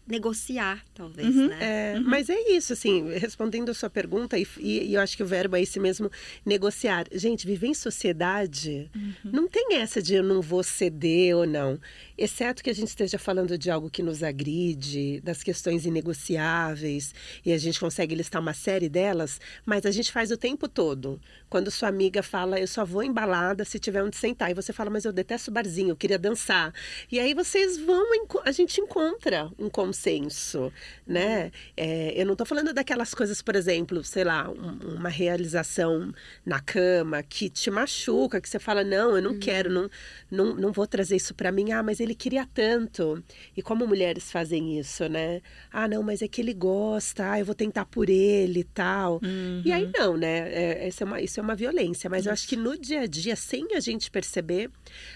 negociar, 0.07 0.85
talvez, 0.95 1.35
Uhum. 1.35 1.49
né? 1.49 1.57
É, 1.61 2.01
Mas 2.01 2.29
é 2.31 2.39
isso, 2.53 2.73
assim, 2.73 3.09
respondendo 3.15 3.71
a 3.71 3.75
sua 3.75 3.91
pergunta, 3.91 4.39
e, 4.39 4.47
e- 4.59 4.85
e 4.91 4.95
eu 4.95 5.01
acho 5.01 5.17
que 5.17 5.23
o 5.23 5.27
verbo 5.27 5.57
é 5.57 5.63
esse 5.63 5.81
mesmo, 5.81 6.11
negociar. 6.45 7.07
Gente, 7.13 7.47
viver 7.47 7.67
em 7.67 7.75
sociedade 7.75 8.91
não 9.25 9.49
tem 9.49 9.75
essa 9.77 10.01
de 10.01 10.15
eu 10.15 10.23
não 10.23 10.41
vou 10.41 10.63
ceder 10.63 11.37
ou 11.37 11.47
não. 11.47 11.79
Exceto 12.19 12.62
que 12.62 12.71
a 12.71 12.75
gente 12.75 12.89
esteja 12.89 13.19
falando 13.19 13.59
de 13.59 13.71
algo 13.71 13.91
que 13.91 14.03
nos 14.03 14.23
agride, 14.23 15.21
das 15.21 15.43
questões 15.43 15.85
inegociáveis, 15.85 17.14
e 17.45 17.53
a 17.53 17.59
gente 17.59 17.79
consegue 17.79 18.14
listar 18.14 18.41
uma 18.41 18.55
série 18.55 18.89
delas, 18.89 19.39
mas 19.67 19.85
a 19.85 19.91
gente 19.91 20.11
faz 20.11 20.31
o 20.31 20.37
tempo 20.37 20.67
todo. 20.69 21.21
Quando 21.49 21.71
sua 21.71 21.89
amiga 21.89 22.23
fala, 22.23 22.59
eu 22.59 22.67
só 22.67 22.85
vou 22.85 23.03
embalada 23.03 23.64
se 23.64 23.79
tiver 23.79 24.03
onde 24.03 24.17
sentar, 24.17 24.51
e 24.51 24.55
você 24.55 24.73
fala, 24.73 24.89
mas 24.89 25.05
eu 25.05 25.12
detesto 25.12 25.51
barzinho, 25.51 25.91
eu 25.91 25.97
queria 25.97 26.19
dançar. 26.19 26.73
E 27.12 27.21
aí 27.21 27.35
vocês 27.35 27.79
vão, 27.79 28.05
a 28.45 28.53
gente 28.53 28.81
encontra 28.81 29.51
um 29.59 29.69
consenso, 29.69 30.73
né? 31.07 31.53
É, 31.77 32.14
eu 32.21 32.25
não 32.25 32.33
estou 32.33 32.47
falando 32.47 32.73
daquelas 32.73 33.12
coisas, 33.14 33.43
por 33.43 33.55
exemplo, 33.57 34.03
sei 34.03 34.25
lá, 34.25 34.49
um- 34.51 34.97
uma 34.97 35.09
realização 35.11 36.12
na 36.45 36.61
cama 36.61 37.23
que 37.23 37.51
te 37.51 37.71
machuca, 37.71 38.41
que 38.41 38.49
você 38.49 38.59
fala, 38.59 38.83
não, 38.83 39.17
eu 39.17 39.23
não 39.23 39.39
quero, 39.39 39.71
não, 39.71 39.91
não, 40.31 40.55
não 40.55 40.73
vou 40.73 40.87
trazer 40.87 41.17
isso 41.17 41.35
para 41.35 41.53
mim. 41.53 41.73
Ah, 41.73 41.83
mas 41.83 42.01
ele 42.01 42.06
queria 42.15 42.47
tanto. 42.47 43.23
E 43.57 43.63
como 43.63 43.87
mulheres 43.87 44.31
fazem 44.31 44.79
isso, 44.79 45.09
né? 45.09 45.41
Ah, 45.73 45.89
não, 45.89 46.03
mas 46.03 46.23
é 46.23 46.29
que 46.29 46.41
ele 46.41 46.55
gosta, 46.55 47.33
ah, 47.33 47.39
eu 47.39 47.45
vou 47.45 47.55
tentar 47.55 47.85
por 47.87 48.09
ele 48.09 48.61
e 48.61 48.65
tal. 48.65 49.21
E 49.65 49.73
aí 49.73 49.91
não, 49.97 50.17
né? 50.17 50.53
É, 50.53 50.87
essa 50.87 51.05
é 51.05 51.07
uma, 51.07 51.21
isso 51.21 51.41
é 51.41 51.43
uma 51.43 51.55
violência. 51.55 52.09
Mas 52.09 52.27
eu 52.27 52.33
acho 52.33 52.47
que 52.49 52.57
no 52.57 52.79
dia 52.79 53.01
a 53.01 53.07
dia, 53.07 53.37
sem 53.37 53.69
a 53.75 53.81
gente 53.81 54.11
perceber, 54.11 54.71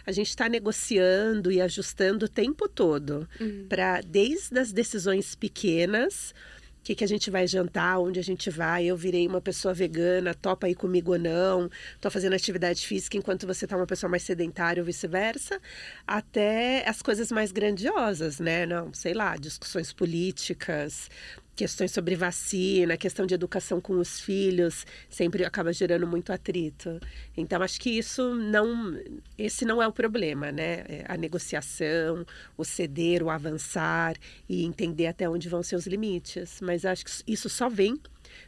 a 0.07 0.13
gente 0.13 0.29
está 0.29 0.49
negociando 0.49 1.53
e 1.53 1.61
ajustando 1.61 2.27
o 2.27 2.29
tempo 2.29 2.69
todo. 2.69 3.29
Para 3.69 4.01
desde 4.01 4.59
as 4.59 4.73
decisões 4.73 5.35
pequenas. 5.35 6.35
O 6.81 6.83
que, 6.83 6.95
que 6.95 7.05
a 7.05 7.07
gente 7.07 7.31
vai 7.31 7.47
jantar, 7.47 7.99
onde 8.01 8.19
a 8.19 8.23
gente 8.23 8.49
vai, 8.49 8.87
eu 8.87 8.97
virei 8.97 9.27
uma 9.29 9.41
pessoa 9.41 9.75
vegana, 9.75 10.35
topa 10.35 10.67
aí 10.67 10.75
comigo 10.75 11.13
ou 11.13 11.19
não, 11.19 11.71
tô 12.01 12.11
fazendo 12.11 12.33
atividade 12.35 12.87
física 12.87 13.19
enquanto 13.19 13.47
você 13.47 13.67
tá 13.67 13.77
uma 13.77 13.87
pessoa 13.87 14.09
mais 14.11 14.23
sedentária 14.23 14.81
ou 14.81 14.87
vice-versa, 14.87 15.61
até 16.07 16.83
as 16.89 17.03
coisas 17.03 17.31
mais 17.31 17.53
grandiosas, 17.53 18.41
né? 18.41 18.65
Não, 18.65 18.95
sei 18.95 19.13
lá, 19.13 19.37
discussões 19.37 19.93
políticas, 19.93 21.11
questões 21.61 21.93
sobre 21.93 22.17
vacina, 22.17 22.97
questão 22.97 23.27
de 23.27 23.35
educação 23.35 23.83
com 23.83 23.99
os 23.99 24.19
filhos, 24.19 24.87
sempre 25.11 25.45
acaba 25.45 25.75
gerando 25.75 26.07
muito 26.07 26.33
atrito. 26.33 26.99
Então, 27.37 27.61
acho 27.61 27.79
que 27.79 27.91
isso 27.91 28.35
não. 28.35 28.99
Esse 29.37 29.67
não 29.67 29.83
é 29.83 29.87
o 29.87 29.93
problema, 29.93 30.51
né? 30.51 30.85
É 30.89 31.05
A 31.07 31.19
negociação, 31.19 32.25
o 32.57 32.65
ceder, 32.65 33.23
o 33.23 33.29
avançar 33.29 34.17
e 34.49 34.65
entender 34.65 35.07
até 35.07 35.29
onde 35.29 35.51
vão 35.51 35.63
seus 35.63 35.87
limites. 35.87 36.63
Mas 36.63 36.87
acho 36.87 37.05
que 37.05 37.13
isso 37.27 37.51
só 37.51 37.69
vem 37.69 38.01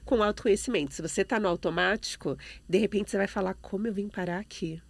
com 0.06 0.22
autoconhecimento. 0.22 0.94
Se 0.94 1.02
você 1.02 1.20
está 1.20 1.38
no 1.38 1.48
automático, 1.48 2.38
de 2.66 2.78
repente 2.78 3.10
você 3.10 3.18
vai 3.18 3.26
falar: 3.26 3.52
como 3.60 3.86
eu 3.86 3.92
vim 3.92 4.08
parar 4.08 4.38
aqui? 4.38 4.80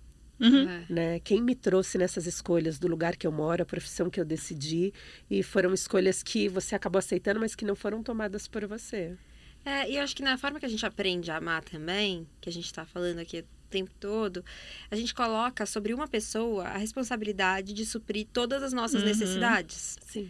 Uhum. 0.42 0.68
É. 0.68 0.84
né? 0.88 1.20
Quem 1.20 1.40
me 1.42 1.54
trouxe 1.54 1.96
nessas 1.98 2.26
escolhas 2.26 2.78
do 2.78 2.88
lugar 2.88 3.16
que 3.16 3.26
eu 3.26 3.32
moro, 3.32 3.62
a 3.62 3.66
profissão 3.66 4.10
que 4.10 4.20
eu 4.20 4.24
decidi, 4.24 4.92
e 5.30 5.42
foram 5.42 5.72
escolhas 5.72 6.22
que 6.22 6.48
você 6.48 6.74
acabou 6.74 6.98
aceitando, 6.98 7.40
mas 7.40 7.54
que 7.54 7.64
não 7.64 7.76
foram 7.76 8.02
tomadas 8.02 8.48
por 8.48 8.66
você. 8.66 9.16
É, 9.64 9.88
e 9.90 9.96
eu 9.96 10.02
acho 10.02 10.16
que 10.16 10.22
na 10.22 10.36
forma 10.36 10.58
que 10.58 10.66
a 10.66 10.68
gente 10.68 10.84
aprende 10.84 11.30
a 11.30 11.36
amar 11.36 11.62
também, 11.62 12.26
que 12.40 12.48
a 12.48 12.52
gente 12.52 12.66
está 12.66 12.84
falando 12.84 13.20
aqui 13.20 13.40
o 13.40 13.44
tempo 13.70 13.90
todo, 14.00 14.44
a 14.90 14.96
gente 14.96 15.14
coloca 15.14 15.64
sobre 15.64 15.94
uma 15.94 16.08
pessoa 16.08 16.64
a 16.64 16.76
responsabilidade 16.76 17.72
de 17.72 17.86
suprir 17.86 18.26
todas 18.32 18.62
as 18.62 18.72
nossas 18.72 19.00
Uhum. 19.02 19.08
necessidades. 19.08 19.96
Sim. 20.04 20.28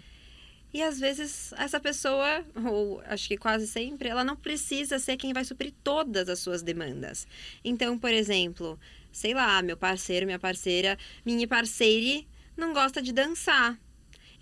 E 0.75 0.83
às 0.83 0.99
vezes 1.01 1.53
essa 1.59 1.79
pessoa, 1.81 2.45
ou 2.65 3.03
acho 3.07 3.29
que 3.29 3.37
quase 3.37 3.67
sempre, 3.67 4.09
ela 4.09 4.25
não 4.25 4.37
precisa 4.37 4.99
ser 4.99 5.17
quem 5.19 5.33
vai 5.33 5.45
suprir 5.45 5.73
todas 5.85 6.29
as 6.31 6.39
suas 6.39 6.63
demandas. 6.63 7.27
Então, 7.65 7.99
por 7.99 8.11
exemplo, 8.13 8.79
sei 9.13 9.35
lá, 9.35 9.63
meu 9.63 9.77
parceiro, 9.77 10.27
minha 10.27 10.39
parceira, 10.39 10.99
minha 11.25 11.47
parceire 11.47 12.27
não 12.57 12.73
gosta 12.73 13.03
de 13.03 13.13
dançar. 13.13 13.79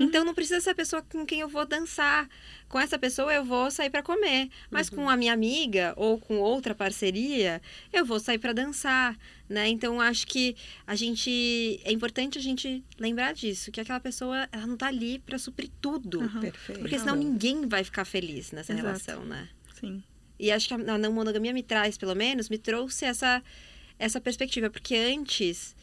Então 0.01 0.25
não 0.25 0.33
precisa 0.35 0.61
ser 0.63 0.71
a 0.71 0.75
pessoa 0.75 1.03
com 1.03 1.27
quem 1.27 1.41
eu 1.41 1.49
vou 1.49 1.67
dançar. 1.67 2.27
Com 2.71 2.81
essa 2.81 2.99
pessoa 2.99 3.35
eu 3.35 3.45
vou 3.45 3.71
sair 3.71 3.91
para 3.91 4.03
comer, 4.03 4.49
mas 4.71 4.89
com 4.89 5.11
a 5.11 5.17
minha 5.17 5.33
amiga 5.33 5.93
ou 5.95 6.19
com 6.19 6.39
outra 6.39 6.75
parceria, 6.75 7.61
eu 7.93 8.03
vou 8.07 8.19
sair 8.19 8.39
para 8.39 8.55
dançar, 8.55 9.15
né? 9.47 9.69
Então 9.69 10.01
acho 10.01 10.27
que 10.27 10.57
a 10.87 10.95
gente 10.95 11.79
é 11.85 11.93
importante 11.93 12.39
a 12.39 12.41
gente 12.41 12.83
lembrar 12.99 13.35
disso, 13.35 13.71
que 13.71 13.81
aquela 13.81 14.01
pessoa 14.01 14.49
ela 14.51 14.67
não 14.67 14.77
tá 14.77 14.87
ali 14.87 15.19
para 15.19 15.37
suprir 15.39 15.69
tudo. 15.83 16.23
Aham. 16.23 16.41
Perfeito. 16.41 16.81
Porque 16.81 16.99
senão 16.99 17.15
ninguém 17.15 17.69
vai 17.69 17.85
ficar 17.85 18.07
feliz 18.07 18.53
nessa 18.53 18.73
Exato. 18.73 18.87
relação, 18.87 19.25
né? 19.27 19.51
Sim. 19.79 20.03
E 20.39 20.51
acho 20.51 20.67
que 20.67 20.73
a 20.73 20.79
não 20.79 21.13
monogamia 21.13 21.53
me 21.53 21.63
traz, 21.63 21.99
pelo 21.99 22.15
menos, 22.15 22.49
me 22.49 22.57
trouxe 22.57 23.05
essa, 23.05 23.43
essa 24.01 24.21
perspectiva. 24.21 24.69
Porque 24.71 24.97
antes. 24.97 25.77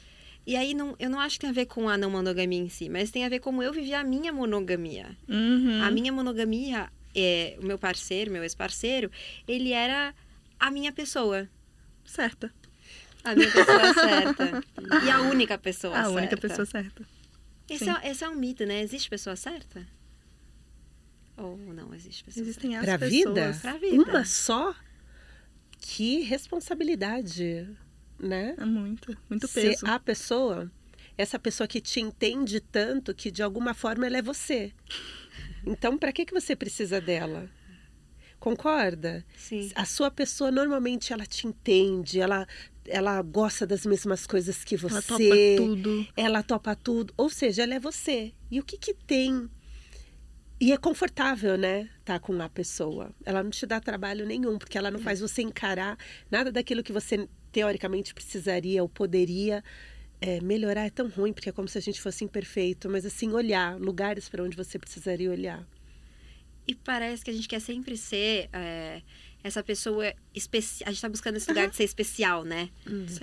E 0.45 0.55
aí 0.55 0.73
não, 0.73 0.95
eu 0.97 1.09
não 1.09 1.19
acho 1.19 1.35
que 1.35 1.41
tem 1.41 1.49
a 1.49 1.53
ver 1.53 1.65
com 1.65 1.89
a 1.89 1.97
não 1.97 2.09
monogamia 2.09 2.59
em 2.59 2.69
si, 2.69 2.87
mas 2.87 3.11
tem 3.11 3.25
a 3.25 3.29
ver 3.29 3.39
como 3.39 3.61
eu 3.61 3.73
vivi 3.73 3.93
a 3.93 4.03
minha 4.03 4.31
monogamia. 4.31 5.17
Uhum. 5.27 5.81
A 5.83 5.91
minha 5.91 6.11
monogamia, 6.11 6.89
é, 7.13 7.57
o 7.61 7.65
meu 7.65 7.77
parceiro, 7.77 8.31
meu 8.31 8.43
ex-parceiro, 8.43 9.11
ele 9.45 9.73
era 9.73 10.15
a 10.57 10.71
minha 10.71 10.91
pessoa. 10.93 11.49
Certa. 12.05 12.49
A 13.25 13.35
minha 13.35 13.51
pessoa 13.51 13.93
certa. 13.93 14.63
E 15.05 15.09
a 15.09 15.21
única 15.23 15.57
pessoa 15.57 15.93
a 15.97 16.03
certa. 16.03 16.17
única 16.17 16.37
pessoa 16.37 16.65
certa. 16.65 17.05
Esse 17.69 17.89
é, 17.89 18.09
esse 18.09 18.23
é 18.23 18.29
um 18.29 18.35
mito, 18.35 18.65
né? 18.65 18.81
Existe 18.81 19.09
pessoa 19.09 19.35
certa? 19.35 19.85
Ou 21.35 21.57
não 21.57 21.93
existe 21.93 22.23
pessoa 22.23 22.41
Existem 22.41 22.77
as 22.77 22.85
Pra 22.85 22.97
pessoas. 22.97 23.25
vida? 23.35 23.57
Pra 23.61 23.73
vida. 23.77 23.95
Uma 24.01 24.23
só? 24.23 24.73
Que 25.77 26.21
responsabilidade, 26.21 27.67
né? 28.19 28.55
É 28.57 28.65
muito, 28.65 29.15
muito 29.29 29.47
Ser 29.47 29.71
peso. 29.71 29.87
a 29.87 29.99
pessoa, 29.99 30.71
essa 31.17 31.37
pessoa 31.39 31.67
que 31.67 31.81
te 31.81 31.99
entende 31.99 32.59
tanto 32.59 33.13
que 33.13 33.31
de 33.31 33.41
alguma 33.43 33.73
forma 33.73 34.05
ela 34.05 34.17
é 34.17 34.21
você. 34.21 34.71
Então, 35.65 35.97
para 35.97 36.11
que 36.11 36.25
que 36.25 36.33
você 36.33 36.55
precisa 36.55 37.01
dela? 37.01 37.49
Concorda? 38.39 39.25
Sim. 39.35 39.71
A 39.75 39.83
sua 39.85 40.11
pessoa 40.11 40.51
normalmente 40.51 41.11
ela 41.11 41.25
te 41.25 41.47
entende, 41.47 42.19
ela 42.21 42.47
ela 42.85 43.21
gosta 43.21 43.67
das 43.67 43.85
mesmas 43.85 44.25
coisas 44.25 44.63
que 44.63 44.77
você. 44.77 44.93
Ela 44.95 45.01
topa 45.01 45.35
tudo. 45.57 46.07
ela 46.15 46.43
topa 46.43 46.75
tudo, 46.75 47.13
ou 47.17 47.29
seja, 47.29 47.63
ela 47.63 47.75
é 47.75 47.79
você. 47.79 48.33
E 48.49 48.59
o 48.59 48.63
que 48.63 48.77
que 48.77 48.93
tem? 48.93 49.49
E 50.59 50.71
é 50.71 50.77
confortável, 50.77 51.57
né? 51.57 51.87
Tá 52.03 52.17
com 52.17 52.41
a 52.41 52.49
pessoa. 52.49 53.11
Ela 53.25 53.43
não 53.43 53.51
te 53.51 53.65
dá 53.65 53.79
trabalho 53.79 54.25
nenhum, 54.25 54.57
porque 54.57 54.77
ela 54.77 54.89
não 54.89 54.99
faz 54.99 55.19
você 55.19 55.41
encarar 55.41 55.97
nada 56.31 56.51
daquilo 56.51 56.81
que 56.81 56.91
você 56.91 57.27
teoricamente 57.57 58.13
precisaria 58.13 58.83
ou 58.83 58.87
poderia 58.87 59.63
é, 60.21 60.39
melhorar. 60.41 60.85
É 60.85 60.91
tão 60.91 61.09
ruim, 61.09 61.33
porque 61.33 61.49
é 61.49 61.51
como 61.51 61.67
se 61.67 61.75
a 61.75 61.81
gente 61.81 61.99
fosse 61.99 62.23
imperfeito, 62.23 62.87
mas 62.87 63.03
assim, 63.03 63.31
olhar 63.31 63.79
lugares 63.79 64.29
para 64.29 64.43
onde 64.43 64.55
você 64.55 64.77
precisaria 64.77 65.31
olhar. 65.31 65.65
E 66.67 66.75
parece 66.75 67.25
que 67.25 67.31
a 67.31 67.33
gente 67.33 67.47
quer 67.47 67.59
sempre 67.59 67.97
ser 67.97 68.47
é, 68.53 69.01
essa 69.43 69.63
pessoa 69.63 70.13
especial. 70.35 70.87
A 70.87 70.91
gente 70.91 71.01
tá 71.01 71.09
buscando 71.09 71.37
esse 71.37 71.49
lugar 71.49 71.67
de 71.67 71.75
ser 71.75 71.85
especial, 71.85 72.43
né? 72.43 72.69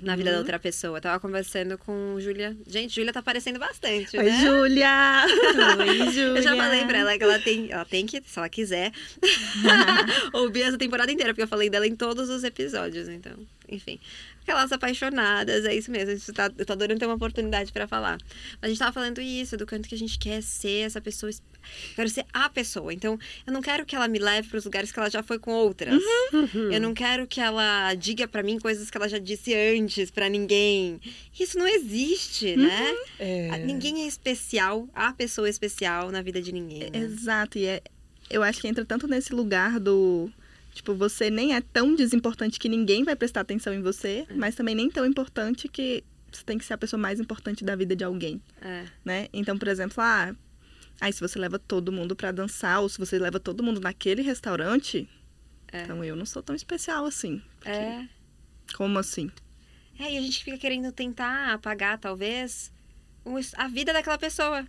Na 0.02 0.16
vida 0.16 0.32
da 0.32 0.38
outra 0.38 0.58
pessoa. 0.58 0.98
Eu 0.98 1.02
tava 1.02 1.20
conversando 1.20 1.78
com 1.78 2.18
Júlia. 2.18 2.56
Gente, 2.66 2.92
Júlia 2.92 3.12
tá 3.12 3.20
aparecendo 3.20 3.60
bastante, 3.60 4.16
Oi, 4.16 4.24
né? 4.24 4.40
Júlia! 4.40 5.26
Oi, 5.78 6.10
Júlia. 6.10 6.38
Eu 6.38 6.42
já 6.42 6.56
falei 6.56 6.84
pra 6.86 6.98
ela 6.98 7.16
que 7.16 7.22
ela 7.22 7.38
tem, 7.38 7.70
ela 7.70 7.84
tem 7.84 8.04
que, 8.04 8.20
se 8.20 8.36
ela 8.36 8.48
quiser, 8.48 8.90
ouvir 10.34 10.62
essa 10.62 10.78
temporada 10.78 11.12
inteira, 11.12 11.32
porque 11.32 11.42
eu 11.42 11.48
falei 11.48 11.70
dela 11.70 11.86
em 11.86 11.94
todos 11.94 12.28
os 12.30 12.42
episódios, 12.42 13.08
então, 13.08 13.36
enfim. 13.68 13.98
Aquelas 14.42 14.70
apaixonadas, 14.72 15.64
é 15.64 15.74
isso 15.74 15.90
mesmo. 15.90 16.10
A 16.10 16.14
gente 16.16 16.32
tá, 16.32 16.50
eu 16.58 16.66
tô 16.66 16.72
adorando 16.74 17.00
ter 17.00 17.06
uma 17.06 17.14
oportunidade 17.14 17.72
pra 17.72 17.88
falar. 17.88 18.18
Mas 18.60 18.62
a 18.62 18.68
gente 18.68 18.78
tava 18.78 18.92
falando 18.92 19.20
isso, 19.20 19.56
do 19.56 19.66
quanto 19.66 19.88
que 19.88 19.94
a 19.94 19.98
gente 19.98 20.18
quer 20.18 20.42
ser 20.42 20.80
essa 20.86 21.00
pessoa. 21.00 21.30
es- 21.30 21.42
Eu 21.90 21.94
quero 21.96 22.08
ser 22.10 22.26
a 22.30 22.50
pessoa. 22.50 22.92
Então, 22.92 23.18
eu 23.46 23.52
não 23.52 23.62
quero 23.62 23.86
que 23.86 23.96
ela 23.96 24.06
me 24.06 24.18
leve 24.18 24.48
pros 24.48 24.64
lugares 24.66 24.92
que 24.92 24.98
ela 24.98 25.08
já 25.10 25.22
foi 25.22 25.38
com 25.38 25.50
outras. 25.52 25.98
Eu 26.72 26.78
não 26.80 26.92
quero 26.92 27.26
que 27.26 27.40
ela 27.40 27.94
diga 27.94 28.28
pra 28.28 28.42
mim 28.42 28.58
coisas 28.58 28.90
que 28.90 28.96
ela 28.98 29.08
já 29.08 29.18
disse 29.18 29.54
antes 29.54 30.10
pra 30.10 30.28
ninguém. 30.28 31.00
Isso 31.40 31.58
não 31.58 31.66
existe, 31.66 32.54
né? 32.56 32.94
É. 33.18 33.58
Ninguém 33.64 34.02
é 34.02 34.06
especial, 34.06 34.86
a 34.92 35.10
pessoa 35.14 35.46
é 35.46 35.50
especial 35.50 36.10
na 36.12 36.20
vida 36.20 36.42
de 36.42 36.52
ninguém. 36.52 36.90
né? 36.90 36.98
Exato, 36.98 37.56
e 37.58 37.64
é, 37.64 37.80
eu 38.28 38.42
acho 38.42 38.60
que 38.60 38.68
entra 38.68 38.84
tanto 38.84 39.08
nesse 39.08 39.32
lugar 39.32 39.80
do. 39.80 40.30
Tipo, 40.74 40.92
você 40.94 41.30
nem 41.30 41.54
é 41.54 41.60
tão 41.60 41.94
desimportante 41.94 42.58
que 42.58 42.68
ninguém 42.68 43.04
vai 43.04 43.14
prestar 43.16 43.40
atenção 43.42 43.72
em 43.72 43.80
você, 43.80 44.26
mas 44.34 44.54
também 44.56 44.74
nem 44.74 44.90
tão 44.90 45.06
importante 45.06 45.68
que 45.68 46.02
você 46.30 46.42
tem 46.44 46.58
que 46.58 46.64
ser 46.64 46.74
a 46.74 46.78
pessoa 46.78 47.00
mais 47.00 47.20
importante 47.20 47.64
da 47.64 47.76
vida 47.76 47.94
de 47.94 48.02
alguém, 48.02 48.42
É. 48.60 48.84
né? 49.04 49.28
Então, 49.32 49.56
por 49.56 49.68
exemplo, 49.68 50.02
ah, 50.02 50.34
aí 51.00 51.12
se 51.12 51.20
você 51.20 51.38
leva 51.38 51.60
todo 51.60 51.92
mundo 51.92 52.16
pra 52.16 52.32
dançar, 52.32 52.80
ou 52.80 52.88
se 52.88 52.98
você 52.98 53.18
leva 53.20 53.38
todo 53.38 53.62
mundo 53.62 53.80
naquele 53.80 54.20
restaurante, 54.20 55.08
É. 55.72 55.82
então 55.84 56.02
eu 56.02 56.16
não 56.16 56.26
sou 56.26 56.42
tão 56.42 56.56
especial 56.56 57.04
assim. 57.06 57.40
É. 57.64 58.04
Como 58.76 58.98
assim? 58.98 59.30
É, 59.96 60.12
e 60.12 60.18
a 60.18 60.20
gente 60.20 60.42
fica 60.42 60.58
querendo 60.58 60.90
tentar 60.90 61.52
apagar, 61.54 61.98
talvez, 62.00 62.72
a 63.56 63.68
vida 63.68 63.92
daquela 63.92 64.18
pessoa. 64.18 64.66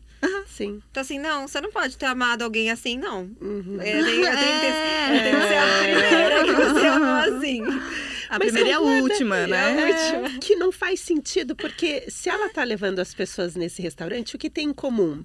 Sim. 0.47 0.81
Então, 0.89 1.01
assim, 1.01 1.19
não, 1.19 1.47
você 1.47 1.59
não 1.61 1.71
pode 1.71 1.97
ter 1.97 2.05
amado 2.05 2.41
alguém 2.43 2.71
assim, 2.71 2.97
não. 2.97 3.29
Uhum. 3.41 3.77
É, 3.81 3.99
Eu 3.99 4.05
tenho, 4.05 4.25
eu 4.25 4.37
tenho 4.37 4.53
que 4.53 4.59
ter- 4.61 5.15
eu 5.15 5.23
tenho 5.23 5.41
que 5.41 5.47
ser 5.47 5.57
a 5.57 5.99
primeira 6.07 6.43
que 6.43 6.51
você 6.53 6.87
amou 6.87 7.37
assim. 7.37 7.61
A 8.29 8.39
Mas 8.39 8.51
primeira 8.51 8.69
e 8.69 8.73
a 8.73 8.79
última, 8.79 9.37
É 9.37 9.47
né? 9.47 9.81
a 9.81 10.17
última. 10.21 10.39
Que 10.39 10.55
não 10.55 10.71
faz 10.71 10.99
sentido, 10.99 11.55
porque 11.55 12.09
se 12.09 12.29
ela 12.29 12.49
tá 12.49 12.63
levando 12.63 12.99
as 12.99 13.13
pessoas 13.13 13.55
nesse 13.55 13.81
restaurante, 13.81 14.35
o 14.35 14.39
que 14.39 14.49
tem 14.49 14.69
em 14.69 14.73
comum? 14.73 15.23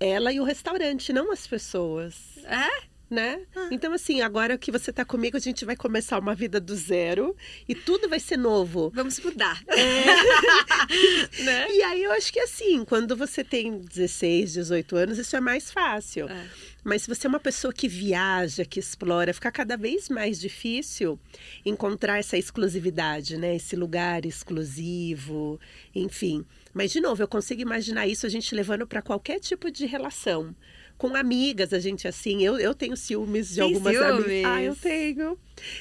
Ela 0.00 0.32
e 0.32 0.40
o 0.40 0.44
restaurante, 0.44 1.12
não 1.12 1.30
as 1.30 1.46
pessoas. 1.46 2.14
É? 2.44 2.68
Né? 3.12 3.42
Ah. 3.54 3.68
Então, 3.70 3.92
assim, 3.92 4.22
agora 4.22 4.56
que 4.56 4.72
você 4.72 4.90
tá 4.90 5.04
comigo, 5.04 5.36
a 5.36 5.40
gente 5.40 5.66
vai 5.66 5.76
começar 5.76 6.18
uma 6.18 6.34
vida 6.34 6.58
do 6.58 6.74
zero 6.74 7.36
e 7.68 7.74
tudo 7.74 8.08
vai 8.08 8.18
ser 8.18 8.38
novo. 8.38 8.90
Vamos 8.94 9.20
mudar. 9.20 9.62
né? 11.44 11.66
E 11.68 11.82
aí 11.82 12.02
eu 12.04 12.12
acho 12.12 12.32
que 12.32 12.40
assim, 12.40 12.86
quando 12.86 13.14
você 13.14 13.44
tem 13.44 13.78
16, 13.78 14.54
18 14.54 14.96
anos, 14.96 15.18
isso 15.18 15.36
é 15.36 15.40
mais 15.40 15.70
fácil. 15.70 16.26
É. 16.26 16.48
Mas 16.82 17.02
se 17.02 17.08
você 17.08 17.26
é 17.26 17.28
uma 17.28 17.38
pessoa 17.38 17.70
que 17.70 17.86
viaja, 17.86 18.64
que 18.64 18.80
explora, 18.80 19.34
fica 19.34 19.52
cada 19.52 19.76
vez 19.76 20.08
mais 20.08 20.40
difícil 20.40 21.18
encontrar 21.66 22.18
essa 22.18 22.38
exclusividade, 22.38 23.36
né? 23.36 23.56
Esse 23.56 23.76
lugar 23.76 24.24
exclusivo, 24.24 25.60
enfim. 25.94 26.44
Mas 26.72 26.90
de 26.90 27.00
novo, 27.00 27.22
eu 27.22 27.28
consigo 27.28 27.60
imaginar 27.60 28.06
isso 28.06 28.26
a 28.26 28.28
gente 28.28 28.54
levando 28.54 28.86
para 28.86 29.02
qualquer 29.02 29.38
tipo 29.38 29.70
de 29.70 29.86
relação. 29.86 30.54
Com 31.02 31.16
amigas, 31.16 31.72
a 31.72 31.80
gente 31.80 32.06
assim, 32.06 32.44
eu, 32.44 32.56
eu 32.60 32.72
tenho 32.72 32.96
ciúmes 32.96 33.48
de 33.48 33.54
Tem 33.56 33.64
algumas 33.64 33.92
ciúmes? 33.92 34.24
amigas. 34.24 34.52
Ah, 34.52 34.62
eu 34.62 34.76
tenho. 34.76 35.38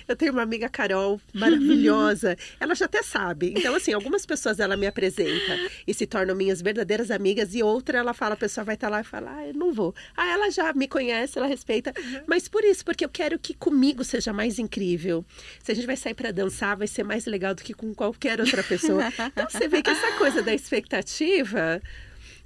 Eu 0.07 0.15
tenho 0.15 0.31
uma 0.31 0.41
amiga 0.41 0.67
Carol, 0.67 1.21
maravilhosa. 1.31 2.35
ela 2.59 2.73
já 2.73 2.85
até 2.85 3.03
sabe. 3.03 3.53
Então, 3.55 3.75
assim, 3.75 3.93
algumas 3.93 4.25
pessoas 4.25 4.59
ela 4.59 4.75
me 4.75 4.87
apresenta 4.87 5.59
e 5.85 5.93
se 5.93 6.07
tornam 6.07 6.35
minhas 6.35 6.59
verdadeiras 6.59 7.11
amigas, 7.11 7.53
e 7.53 7.61
outra 7.61 7.99
ela 7.99 8.15
fala, 8.15 8.33
a 8.33 8.37
pessoa 8.37 8.65
vai 8.65 8.73
estar 8.73 8.89
lá 8.89 9.01
e 9.01 9.03
fala, 9.03 9.31
ah, 9.37 9.47
eu 9.47 9.53
não 9.53 9.71
vou. 9.71 9.93
Ah, 10.17 10.27
ela 10.27 10.49
já 10.49 10.73
me 10.73 10.87
conhece, 10.87 11.37
ela 11.37 11.45
respeita. 11.45 11.93
Mas 12.25 12.47
por 12.47 12.63
isso, 12.63 12.83
porque 12.83 13.05
eu 13.05 13.09
quero 13.09 13.37
que 13.37 13.53
comigo 13.53 14.03
seja 14.03 14.33
mais 14.33 14.57
incrível. 14.57 15.23
Se 15.61 15.71
a 15.71 15.75
gente 15.75 15.85
vai 15.85 15.97
sair 15.97 16.15
para 16.15 16.31
dançar, 16.31 16.75
vai 16.75 16.87
ser 16.87 17.03
mais 17.03 17.27
legal 17.27 17.53
do 17.53 17.61
que 17.61 17.75
com 17.75 17.93
qualquer 17.93 18.39
outra 18.39 18.63
pessoa. 18.63 19.03
Então, 19.31 19.47
você 19.47 19.67
vê 19.67 19.83
que 19.83 19.89
essa 19.91 20.13
coisa 20.13 20.41
da 20.41 20.51
expectativa 20.51 21.79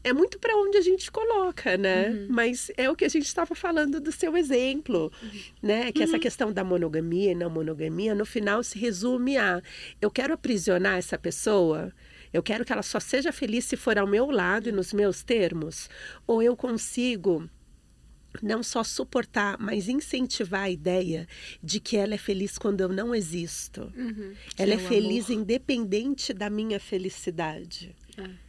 é 0.06 0.14
muito 0.14 0.38
para 0.38 0.56
onde 0.56 0.78
a 0.78 0.82
gente 0.82 1.12
coloca, 1.12 1.76
né? 1.78 2.28
Mas 2.30 2.70
é 2.78 2.88
o 2.88 2.96
que 2.96 3.04
a 3.04 3.10
gente 3.10 3.26
estava 3.26 3.56
falando 3.56 4.00
do 4.00 4.12
seu 4.12 4.38
exemplo, 4.38 5.12
né? 5.64 5.92
Que 5.92 6.04
essa 6.04 6.20
questão 6.20 6.54
da 6.54 6.64
monogamia 6.64 7.32
e 7.32 7.36
não 7.36 7.50
monogamia, 7.50 8.14
no 8.14 8.24
final 8.24 8.62
se 8.62 8.78
resume 8.78 9.36
a 9.36 9.64
eu 10.00 10.12
quero 10.12 10.32
aprisionar 10.32 11.00
essa 11.00 11.18
pessoa. 11.18 11.92
Eu 12.32 12.44
quero 12.44 12.64
que 12.64 12.72
ela 12.72 12.84
só 12.84 13.00
seja 13.00 13.32
feliz 13.32 13.66
se 13.66 13.76
for 13.76 13.98
ao 13.98 14.06
meu 14.06 14.30
lado 14.30 14.70
e 14.70 14.72
nos 14.72 14.94
meus 14.94 15.24
termos, 15.24 15.90
ou 16.28 16.44
eu 16.44 16.56
consigo 16.56 17.50
não 18.44 18.62
só 18.62 18.84
suportar, 18.84 19.58
mas 19.60 19.88
incentivar 19.88 20.64
a 20.64 20.70
ideia 20.70 21.28
de 21.64 21.80
que 21.80 21.98
ela 21.98 22.14
é 22.14 22.18
feliz 22.18 22.60
quando 22.60 22.82
eu 22.82 22.90
não 22.90 23.16
existo. 23.16 23.92
Uhum. 23.96 24.34
Ela 24.56 24.74
é, 24.74 24.76
é 24.76 24.78
feliz 24.78 25.32
amor. 25.32 25.42
independente 25.42 26.32
da 26.32 26.50
minha 26.50 26.80
felicidade. 26.80 27.96
É, 28.18 28.45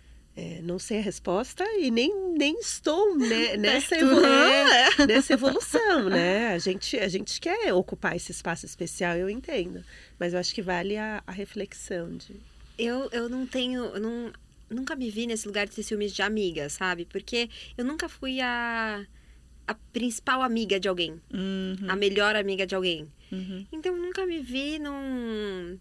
não 0.62 0.78
sei 0.78 0.98
a 0.98 1.02
resposta 1.02 1.64
e 1.78 1.90
nem, 1.90 2.32
nem 2.36 2.58
estou 2.60 3.16
né, 3.16 3.56
nessa, 3.58 3.96
Perto. 3.96 4.04
evolu- 4.04 4.26
é, 4.26 5.06
nessa 5.06 5.32
evolução, 5.32 6.08
né? 6.10 6.48
A 6.48 6.58
gente, 6.58 6.96
a 6.98 7.08
gente 7.08 7.40
quer 7.40 7.72
ocupar 7.72 8.14
esse 8.14 8.32
espaço 8.32 8.66
especial, 8.66 9.16
eu 9.16 9.30
entendo. 9.30 9.82
Mas 10.18 10.32
eu 10.34 10.38
acho 10.38 10.54
que 10.54 10.60
vale 10.62 10.96
a, 10.96 11.22
a 11.26 11.32
reflexão 11.32 12.16
de. 12.16 12.36
Eu, 12.78 13.08
eu 13.12 13.28
não 13.28 13.46
tenho. 13.46 13.98
não, 13.98 14.30
nunca 14.68 14.94
me 14.94 15.08
vi 15.10 15.26
nesse 15.26 15.46
lugar 15.46 15.66
de 15.66 15.74
ter 15.74 15.82
ciúmes 15.82 16.12
de 16.12 16.20
amiga, 16.22 16.68
sabe? 16.68 17.06
Porque 17.06 17.48
eu 17.78 17.84
nunca 17.84 18.06
fui 18.08 18.40
a, 18.40 19.02
a 19.66 19.74
principal 19.92 20.42
amiga 20.42 20.78
de 20.78 20.86
alguém, 20.88 21.18
Uhum, 21.32 21.88
a 21.88 21.96
melhor 21.96 22.36
amiga 22.36 22.66
de 22.66 22.74
alguém. 22.74 23.10
uhum. 23.32 23.66
Então 23.72 23.94
eu 23.96 24.02
nunca 24.02 24.26
me 24.26 24.40
vi 24.40 24.78
num. 24.78 25.78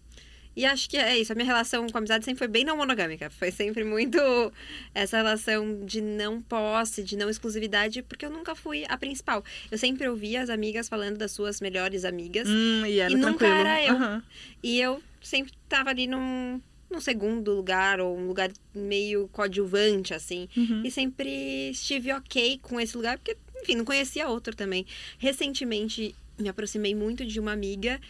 E 0.56 0.64
acho 0.64 0.88
que 0.88 0.96
é 0.96 1.18
isso. 1.18 1.30
A 1.32 1.34
minha 1.34 1.44
relação 1.46 1.86
com 1.86 1.96
a 1.96 2.00
amizade 2.00 2.24
sempre 2.24 2.38
foi 2.38 2.48
bem 2.48 2.64
não 2.64 2.78
monogâmica. 2.78 3.28
Foi 3.28 3.50
sempre 3.50 3.84
muito 3.84 4.18
essa 4.94 5.18
relação 5.18 5.84
de 5.84 6.00
não 6.00 6.40
posse, 6.40 7.02
de 7.02 7.14
não 7.14 7.28
exclusividade, 7.28 8.02
porque 8.02 8.24
eu 8.24 8.30
nunca 8.30 8.54
fui 8.54 8.84
a 8.88 8.96
principal. 8.96 9.44
Eu 9.70 9.76
sempre 9.76 10.08
ouvia 10.08 10.40
as 10.40 10.48
amigas 10.48 10.88
falando 10.88 11.18
das 11.18 11.32
suas 11.32 11.60
melhores 11.60 12.04
amigas. 12.06 12.48
Hum, 12.48 12.86
e 12.86 12.98
era 13.00 13.12
E 13.12 13.16
nunca 13.16 13.38
tranquilo. 13.44 13.54
era 13.54 13.84
eu. 13.84 13.94
Aham. 13.96 14.22
E 14.62 14.80
eu 14.80 15.02
sempre 15.20 15.52
tava 15.68 15.90
ali 15.90 16.06
num, 16.06 16.58
num 16.90 17.00
segundo 17.02 17.52
lugar, 17.54 18.00
ou 18.00 18.16
um 18.16 18.26
lugar 18.26 18.50
meio 18.74 19.28
coadjuvante, 19.28 20.14
assim. 20.14 20.48
Uhum. 20.56 20.82
E 20.84 20.90
sempre 20.90 21.70
estive 21.70 22.12
ok 22.12 22.58
com 22.62 22.80
esse 22.80 22.96
lugar, 22.96 23.18
porque, 23.18 23.36
enfim, 23.62 23.74
não 23.74 23.84
conhecia 23.84 24.26
outro 24.26 24.56
também. 24.56 24.86
Recentemente, 25.18 26.14
me 26.38 26.48
aproximei 26.48 26.94
muito 26.94 27.26
de 27.26 27.38
uma 27.38 27.52
amiga 27.52 28.00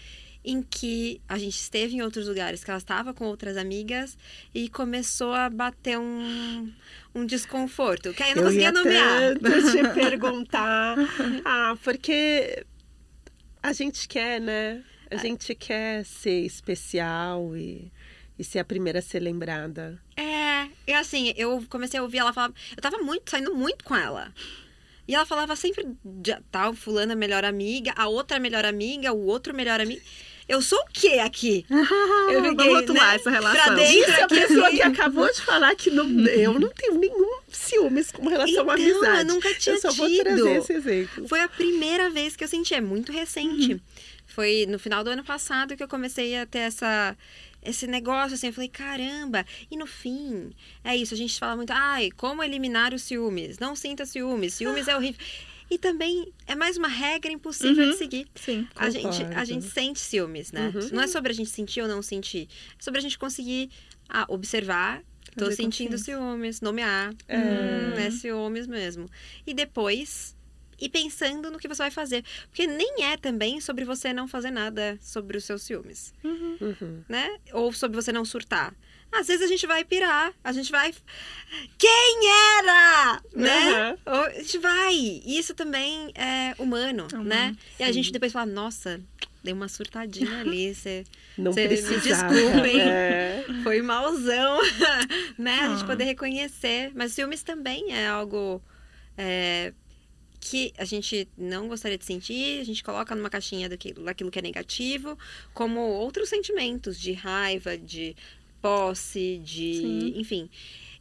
em 0.46 0.62
que 0.62 1.20
a 1.28 1.36
gente 1.36 1.56
esteve 1.56 1.96
em 1.96 2.02
outros 2.02 2.28
lugares, 2.28 2.62
que 2.62 2.70
ela 2.70 2.78
estava 2.78 3.12
com 3.12 3.26
outras 3.26 3.56
amigas 3.56 4.16
e 4.54 4.68
começou 4.68 5.34
a 5.34 5.50
bater 5.50 5.98
um, 5.98 6.72
um 7.12 7.26
desconforto, 7.26 8.14
que 8.14 8.22
aí 8.22 8.30
eu 8.30 8.36
não 8.36 8.44
conseguia 8.44 8.66
ia 8.66 8.72
nomear. 8.72 9.38
tanto 9.40 9.72
te 9.72 9.88
perguntar. 9.92 10.96
Ah, 11.44 11.76
porque 11.82 12.64
a 13.60 13.72
gente 13.72 14.06
quer, 14.06 14.40
né? 14.40 14.84
A 15.10 15.16
gente 15.16 15.52
quer 15.54 16.04
ser 16.04 16.44
especial 16.44 17.56
e, 17.56 17.92
e 18.38 18.44
ser 18.44 18.60
a 18.60 18.64
primeira 18.64 19.00
a 19.00 19.02
ser 19.02 19.18
lembrada. 19.18 20.00
É, 20.16 20.68
e 20.86 20.92
assim, 20.92 21.34
eu 21.36 21.64
comecei 21.68 21.98
a 21.98 22.02
ouvir 22.04 22.18
ela 22.18 22.32
falar. 22.32 22.52
Eu 22.76 22.80
tava 22.80 22.98
muito, 22.98 23.28
saindo 23.28 23.52
muito 23.52 23.84
com 23.84 23.96
ela. 23.96 24.32
E 25.08 25.14
ela 25.14 25.26
falava 25.26 25.56
sempre 25.56 25.86
de 26.04 26.36
tal, 26.50 26.72
fulana 26.74 27.14
melhor 27.14 27.44
amiga, 27.44 27.92
a 27.96 28.08
outra 28.08 28.38
melhor 28.38 28.64
amiga, 28.64 29.12
o 29.12 29.26
outro 29.26 29.54
melhor 29.54 29.80
amigo. 29.80 30.02
Eu 30.48 30.62
sou 30.62 30.78
o 30.78 30.86
quê 30.92 31.18
aqui? 31.18 31.66
Eu 31.70 32.42
fiquei, 32.44 32.54
Vamos 32.54 32.74
rotular 32.80 33.08
né, 33.10 33.14
essa 33.16 33.22
pra 33.24 33.32
relação. 33.32 33.74
dentro. 33.74 33.94
Isso 33.98 34.10
é 34.10 34.20
a 34.20 34.24
aqui, 34.26 34.34
pessoa 34.40 34.70
que 34.70 34.82
acabou 34.82 35.32
de 35.32 35.42
falar 35.42 35.74
que 35.74 35.90
não, 35.90 36.08
eu 36.28 36.58
não 36.58 36.68
tenho 36.70 36.98
nenhum 36.98 37.38
ciúmes 37.50 38.10
com 38.12 38.28
relação 38.28 38.68
à 38.70 38.74
Então, 38.74 38.86
eu 38.86 38.96
amizade. 39.04 39.24
nunca 39.28 39.54
tinha 39.54 39.74
eu 39.76 39.80
só 39.80 39.90
vou 39.92 40.06
tido. 40.08 40.22
trazer 40.24 40.56
esse 40.56 40.72
exemplo. 40.72 41.28
Foi 41.28 41.40
a 41.40 41.48
primeira 41.48 42.10
vez 42.10 42.36
que 42.36 42.44
eu 42.44 42.48
senti, 42.48 42.74
é 42.74 42.80
muito 42.80 43.10
recente. 43.12 43.72
Uhum. 43.74 43.80
Foi 44.26 44.66
no 44.68 44.78
final 44.78 45.02
do 45.02 45.10
ano 45.10 45.24
passado 45.24 45.76
que 45.76 45.82
eu 45.82 45.88
comecei 45.88 46.36
a 46.36 46.46
ter 46.46 46.58
essa 46.60 47.16
esse 47.62 47.86
negócio 47.88 48.34
assim, 48.34 48.46
eu 48.46 48.52
falei, 48.52 48.68
caramba. 48.68 49.44
E 49.68 49.76
no 49.76 49.86
fim, 49.88 50.52
é 50.84 50.96
isso, 50.96 51.12
a 51.14 51.16
gente 51.16 51.36
fala 51.36 51.56
muito, 51.56 51.72
ai, 51.72 52.10
como 52.16 52.40
eliminar 52.44 52.94
os 52.94 53.02
ciúmes? 53.02 53.58
Não 53.58 53.74
sinta 53.74 54.06
ciúmes, 54.06 54.54
ciúmes 54.54 54.86
é 54.86 54.94
horrível. 54.96 55.20
E 55.70 55.78
também 55.78 56.32
é 56.46 56.54
mais 56.54 56.76
uma 56.76 56.88
regra 56.88 57.30
impossível 57.32 57.84
Uhum. 57.84 57.90
de 57.90 57.96
seguir. 57.96 58.26
Sim. 58.34 58.68
A 58.76 58.88
gente, 58.88 59.22
a 59.34 59.44
gente 59.44 59.66
sente 59.66 59.98
ciúmes, 59.98 60.52
né? 60.52 60.72
Uhum. 60.74 60.88
Não 60.92 61.02
é 61.02 61.06
sobre 61.08 61.32
a 61.32 61.34
gente 61.34 61.50
sentir 61.50 61.80
ou 61.82 61.88
não 61.88 62.02
sentir. 62.02 62.48
É 62.78 62.82
sobre 62.82 62.98
a 62.98 63.02
gente 63.02 63.18
conseguir 63.18 63.70
ah, 64.08 64.24
observar. 64.28 65.02
Tô 65.36 65.50
sentindo 65.50 65.98
ciúmes, 65.98 66.60
nomear. 66.60 67.12
É. 67.28 67.36
Hum, 67.36 67.92
é 67.98 68.10
ciúmes 68.10 68.66
mesmo. 68.66 69.06
E 69.46 69.52
depois 69.52 70.34
ir 70.80 70.88
pensando 70.88 71.50
no 71.50 71.58
que 71.58 71.66
você 71.68 71.82
vai 71.82 71.90
fazer. 71.90 72.24
Porque 72.48 72.66
nem 72.66 73.02
é 73.04 73.16
também 73.16 73.60
sobre 73.60 73.84
você 73.84 74.12
não 74.12 74.28
fazer 74.28 74.50
nada 74.50 74.96
sobre 75.00 75.36
os 75.36 75.44
seus 75.44 75.62
ciúmes. 75.62 76.14
Uhum. 76.24 77.02
né? 77.08 77.28
Ou 77.52 77.72
sobre 77.72 78.00
você 78.00 78.12
não 78.12 78.24
surtar. 78.24 78.74
Às 79.18 79.26
vezes 79.28 79.42
a 79.42 79.46
gente 79.48 79.66
vai 79.66 79.84
pirar, 79.84 80.32
a 80.44 80.52
gente 80.52 80.70
vai. 80.70 80.94
Quem 81.78 82.18
era? 82.58 83.22
Né? 83.34 83.98
Ou 84.06 84.12
A 84.24 84.30
gente 84.32 84.58
vai. 84.58 84.94
Isso 85.24 85.54
também 85.54 86.12
é 86.14 86.54
humano, 86.58 87.06
É 87.12 87.16
né? 87.18 87.56
E 87.78 87.82
a 87.82 87.86
sim. 87.86 87.92
gente 87.94 88.12
depois 88.12 88.32
fala, 88.32 88.46
nossa, 88.46 89.00
dei 89.42 89.52
uma 89.52 89.68
surtadinha 89.68 90.40
ali, 90.40 90.74
você 90.74 91.04
Não 91.38 91.52
Cê- 91.52 91.66
precisava. 91.68 92.32
desculpem. 92.34 92.80
É. 92.80 93.44
foi 93.62 93.80
malzão, 93.82 94.60
né? 95.38 95.60
A 95.60 95.68
gente 95.70 95.84
Ah. 95.84 95.86
poder 95.86 96.04
reconhecer. 96.04 96.90
Mas 96.94 97.12
ciúmes 97.12 97.42
também 97.42 97.92
é 97.94 98.06
algo 98.06 98.60
é, 99.16 99.72
que 100.40 100.72
a 100.78 100.84
gente 100.84 101.26
não 101.36 101.66
gostaria 101.68 101.96
de 101.98 102.04
sentir, 102.04 102.60
a 102.60 102.64
gente 102.64 102.84
coloca 102.84 103.14
numa 103.14 103.30
caixinha 103.30 103.68
daquilo, 103.68 104.04
daquilo 104.04 104.30
que 104.30 104.38
é 104.38 104.42
negativo, 104.42 105.18
como 105.54 105.80
outros 105.80 106.28
sentimentos 106.28 107.00
de 107.00 107.12
raiva, 107.12 107.76
de 107.76 108.14
posse, 108.66 109.40
de. 109.44 109.74
Sim. 109.74 110.12
enfim. 110.16 110.50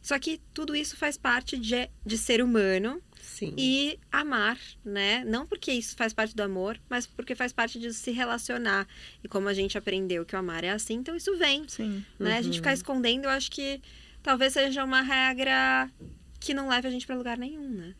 Só 0.02 0.18
que 0.20 0.40
tudo 0.54 0.76
isso 0.76 0.96
faz 0.96 1.16
parte 1.16 1.56
de, 1.58 1.88
de 2.04 2.16
ser 2.16 2.40
humano 2.40 3.02
Sim. 3.20 3.52
e 3.58 3.98
amar, 4.12 4.56
né? 4.84 5.24
Não 5.24 5.44
porque 5.44 5.72
isso 5.72 5.96
faz 5.96 6.12
parte 6.12 6.34
do 6.36 6.42
amor, 6.44 6.80
mas 6.88 7.06
porque 7.06 7.34
faz 7.34 7.52
parte 7.52 7.78
de 7.80 7.92
se 7.92 8.12
relacionar. 8.12 8.86
E 9.24 9.26
como 9.28 9.48
a 9.48 9.54
gente 9.54 9.76
aprendeu 9.76 10.24
que 10.24 10.36
o 10.36 10.38
amar 10.38 10.62
é 10.62 10.70
assim, 10.70 10.94
então 10.94 11.16
isso 11.16 11.36
vem, 11.36 11.64
Sim. 11.68 12.04
né? 12.20 12.38
A 12.38 12.42
gente 12.42 12.52
Uhum. 12.52 12.58
ficar 12.58 12.72
escondendo, 12.72 13.24
eu 13.24 13.30
acho 13.30 13.50
que 13.50 13.80
talvez 14.22 14.52
seja 14.52 14.84
uma 14.84 15.00
regra 15.02 15.90
que 16.38 16.54
não 16.54 16.68
leve 16.68 16.86
a 16.86 16.90
gente 16.90 17.04
pra 17.06 17.16
lugar 17.16 17.36
nenhum, 17.36 17.68
né? 17.68 17.94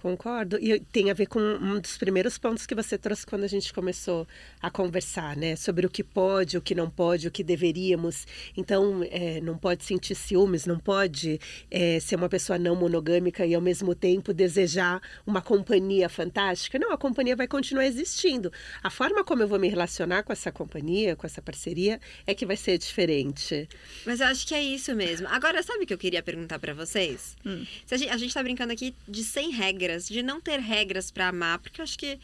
Concordo. 0.00 0.56
E 0.58 0.80
tem 0.80 1.10
a 1.10 1.14
ver 1.14 1.26
com 1.26 1.38
um 1.38 1.78
dos 1.78 1.98
primeiros 1.98 2.38
pontos 2.38 2.64
que 2.64 2.74
você 2.74 2.96
trouxe 2.96 3.26
quando 3.26 3.44
a 3.44 3.46
gente 3.46 3.70
começou 3.70 4.26
a 4.58 4.70
conversar, 4.70 5.36
né? 5.36 5.56
Sobre 5.56 5.84
o 5.84 5.90
que 5.90 6.02
pode, 6.02 6.56
o 6.56 6.62
que 6.62 6.74
não 6.74 6.88
pode, 6.88 7.28
o 7.28 7.30
que 7.30 7.44
deveríamos. 7.44 8.26
Então, 8.56 9.06
é, 9.10 9.42
não 9.42 9.58
pode 9.58 9.84
sentir 9.84 10.14
ciúmes, 10.14 10.64
não 10.64 10.78
pode 10.78 11.38
é, 11.70 12.00
ser 12.00 12.16
uma 12.16 12.30
pessoa 12.30 12.58
não 12.58 12.74
monogâmica 12.74 13.44
e, 13.44 13.54
ao 13.54 13.60
mesmo 13.60 13.94
tempo, 13.94 14.32
desejar 14.32 15.02
uma 15.26 15.42
companhia 15.42 16.08
fantástica. 16.08 16.78
Não, 16.78 16.92
a 16.92 16.96
companhia 16.96 17.36
vai 17.36 17.46
continuar 17.46 17.84
existindo. 17.84 18.50
A 18.82 18.88
forma 18.88 19.22
como 19.22 19.42
eu 19.42 19.48
vou 19.48 19.58
me 19.58 19.68
relacionar 19.68 20.22
com 20.22 20.32
essa 20.32 20.50
companhia, 20.50 21.14
com 21.14 21.26
essa 21.26 21.42
parceria, 21.42 22.00
é 22.26 22.34
que 22.34 22.46
vai 22.46 22.56
ser 22.56 22.78
diferente. 22.78 23.68
Mas 24.06 24.20
eu 24.20 24.28
acho 24.28 24.46
que 24.46 24.54
é 24.54 24.62
isso 24.62 24.94
mesmo. 24.94 25.28
Agora, 25.28 25.62
sabe 25.62 25.84
o 25.84 25.86
que 25.86 25.92
eu 25.92 25.98
queria 25.98 26.22
perguntar 26.22 26.58
pra 26.58 26.72
vocês? 26.72 27.36
Hum. 27.44 27.66
Se 27.84 27.94
a, 27.94 27.98
gente, 27.98 28.10
a 28.10 28.16
gente 28.16 28.32
tá 28.32 28.42
brincando 28.42 28.72
aqui 28.72 28.94
de 29.06 29.22
sem 29.22 29.50
regras, 29.50 29.89
de 29.98 30.22
não 30.22 30.40
ter 30.40 30.58
regras 30.60 31.10
pra 31.10 31.28
amar, 31.28 31.58
porque 31.58 31.80
eu 31.80 31.84
acho 31.84 31.98
que 31.98 32.18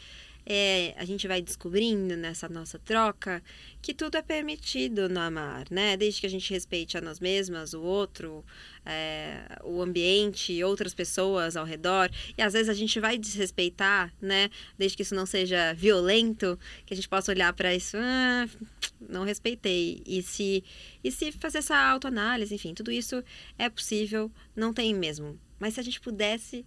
é, 0.49 0.95
a 0.97 1.05
gente 1.05 1.27
vai 1.27 1.43
descobrindo 1.43 2.17
nessa 2.17 2.49
nossa 2.49 2.79
troca 2.79 3.43
que 3.83 3.93
tudo 3.93 4.17
é 4.17 4.23
permitido 4.23 5.09
no 5.09 5.19
amar, 5.19 5.67
né? 5.71 5.97
Desde 5.97 6.21
que 6.21 6.27
a 6.27 6.31
gente 6.31 6.53
respeite 6.53 6.97
a 6.97 7.01
nós 7.01 7.19
mesmas, 7.19 7.75
o 7.75 7.83
outro, 7.83 8.45
é, 8.85 9.59
o 9.65 9.83
ambiente, 9.83 10.63
outras 10.63 10.95
pessoas 10.95 11.57
ao 11.57 11.65
redor. 11.65 12.09
E 12.39 12.43
às 12.43 12.53
vezes 12.53 12.69
a 12.69 12.75
gente 12.75 13.01
vai 13.01 13.19
desrespeitar, 13.19 14.15
né? 14.23 14.49
Desde 14.79 14.97
que 14.97 15.03
isso 15.03 15.17
não 15.17 15.27
seja 15.27 15.75
violento, 15.75 16.57
que 16.87 16.95
a 16.95 16.97
gente 16.97 17.09
possa 17.09 17.33
olhar 17.33 17.53
pra 17.53 17.75
isso, 17.75 17.97
ah, 17.97 18.49
não 19.01 19.25
respeitei. 19.25 20.01
E 20.07 20.23
se, 20.23 20.63
e 21.03 21.11
se 21.11 21.33
fazer 21.33 21.59
essa 21.59 21.77
autoanálise, 21.77 22.55
enfim, 22.55 22.73
tudo 22.73 22.93
isso 22.93 23.23
é 23.59 23.69
possível, 23.69 24.31
não 24.55 24.73
tem 24.73 24.95
mesmo. 24.95 25.37
Mas 25.59 25.75
se 25.75 25.81
a 25.81 25.83
gente 25.83 26.01
pudesse 26.01 26.65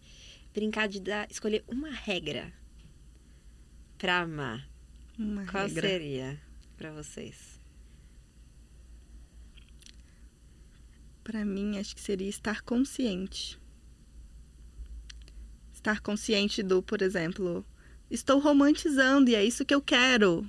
brincar 0.60 0.89
de 0.89 0.99
dar, 0.99 1.26
escolher 1.32 1.64
uma 1.70 1.89
regra 1.89 2.51
pra 3.97 4.20
amar, 4.20 4.68
Uma 5.18 5.45
qual 5.45 5.66
regra. 5.66 5.88
seria 5.88 6.41
pra 6.78 6.91
vocês? 6.91 7.57
Pra 11.24 11.45
mim, 11.45 11.78
acho 11.80 11.95
que 11.95 12.01
seria 12.01 12.28
estar 12.28 12.62
consciente. 12.62 13.57
Estar 15.74 16.01
consciente 16.01 16.62
do, 16.62 16.84
por 16.84 17.01
exemplo, 17.01 17.66
estou 18.12 18.39
romantizando 18.39 19.30
e 19.30 19.36
é 19.36 19.45
isso 19.45 19.64
que 19.64 19.74
eu 19.74 19.82
quero. 19.82 20.45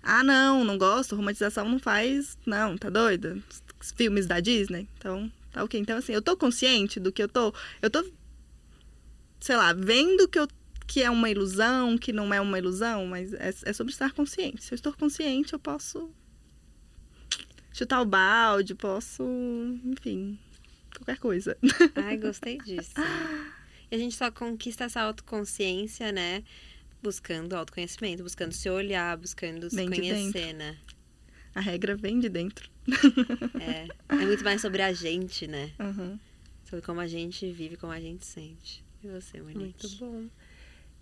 Ah, 0.00 0.22
não, 0.22 0.62
não 0.62 0.78
gosto, 0.78 1.16
romantização 1.16 1.68
não 1.68 1.80
faz. 1.80 2.38
Não, 2.46 2.78
tá 2.78 2.88
doida? 2.88 3.36
Os 3.80 3.90
Filmes 3.90 4.26
da 4.26 4.38
Disney. 4.38 4.88
Então, 4.96 5.32
tá 5.50 5.64
ok. 5.64 5.80
Então, 5.80 5.98
assim, 5.98 6.12
eu 6.12 6.22
tô 6.22 6.36
consciente 6.36 7.00
do 7.00 7.10
que 7.10 7.20
eu 7.20 7.28
tô. 7.28 7.52
Eu 7.82 7.90
tô, 7.90 8.08
sei 9.40 9.56
lá, 9.56 9.72
vendo 9.72 10.28
que, 10.28 10.38
eu, 10.38 10.48
que 10.86 11.02
é 11.02 11.10
uma 11.10 11.30
ilusão, 11.30 11.96
que 11.98 12.12
não 12.12 12.32
é 12.32 12.40
uma 12.40 12.58
ilusão, 12.58 13.06
mas 13.06 13.32
é, 13.34 13.52
é 13.64 13.72
sobre 13.72 13.92
estar 13.92 14.12
consciente. 14.12 14.64
Se 14.64 14.72
eu 14.72 14.76
estou 14.76 14.92
consciente, 14.92 15.52
eu 15.52 15.58
posso 15.58 16.10
chutar 17.72 18.00
o 18.00 18.06
balde, 18.06 18.74
posso, 18.74 19.22
enfim, 19.84 20.38
qualquer 20.96 21.18
coisa. 21.18 21.56
Ai, 21.94 22.16
gostei 22.16 22.58
disso. 22.58 22.92
E 23.90 23.94
a 23.94 23.98
gente 23.98 24.16
só 24.16 24.30
conquista 24.30 24.84
essa 24.84 25.00
autoconsciência, 25.02 26.10
né? 26.10 26.42
Buscando 27.02 27.54
autoconhecimento, 27.54 28.22
buscando 28.22 28.52
se 28.52 28.68
olhar, 28.70 29.16
buscando 29.16 29.68
se 29.68 29.76
de 29.76 29.88
conhecer, 29.88 30.32
dentro. 30.32 30.58
né? 30.58 30.78
A 31.54 31.60
regra 31.60 31.94
vem 31.96 32.18
de 32.18 32.28
dentro. 32.28 32.70
É. 33.60 33.88
É 34.08 34.26
muito 34.26 34.44
mais 34.44 34.60
sobre 34.60 34.82
a 34.82 34.92
gente, 34.92 35.46
né? 35.46 35.72
Uhum. 35.78 36.18
Sobre 36.64 36.84
como 36.84 37.00
a 37.00 37.06
gente 37.06 37.50
vive, 37.52 37.76
como 37.76 37.92
a 37.92 38.00
gente 38.00 38.24
sente. 38.24 38.85
E 39.02 39.08
você, 39.08 39.40
Monique? 39.40 39.58
Muito 39.60 39.88
bom. 39.98 40.24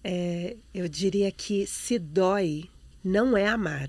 É, 0.02 0.56
eu 0.74 0.88
diria 0.88 1.30
que 1.32 1.66
se 1.66 1.98
dói, 1.98 2.68
não 3.02 3.36
é 3.36 3.46
amar. 3.46 3.88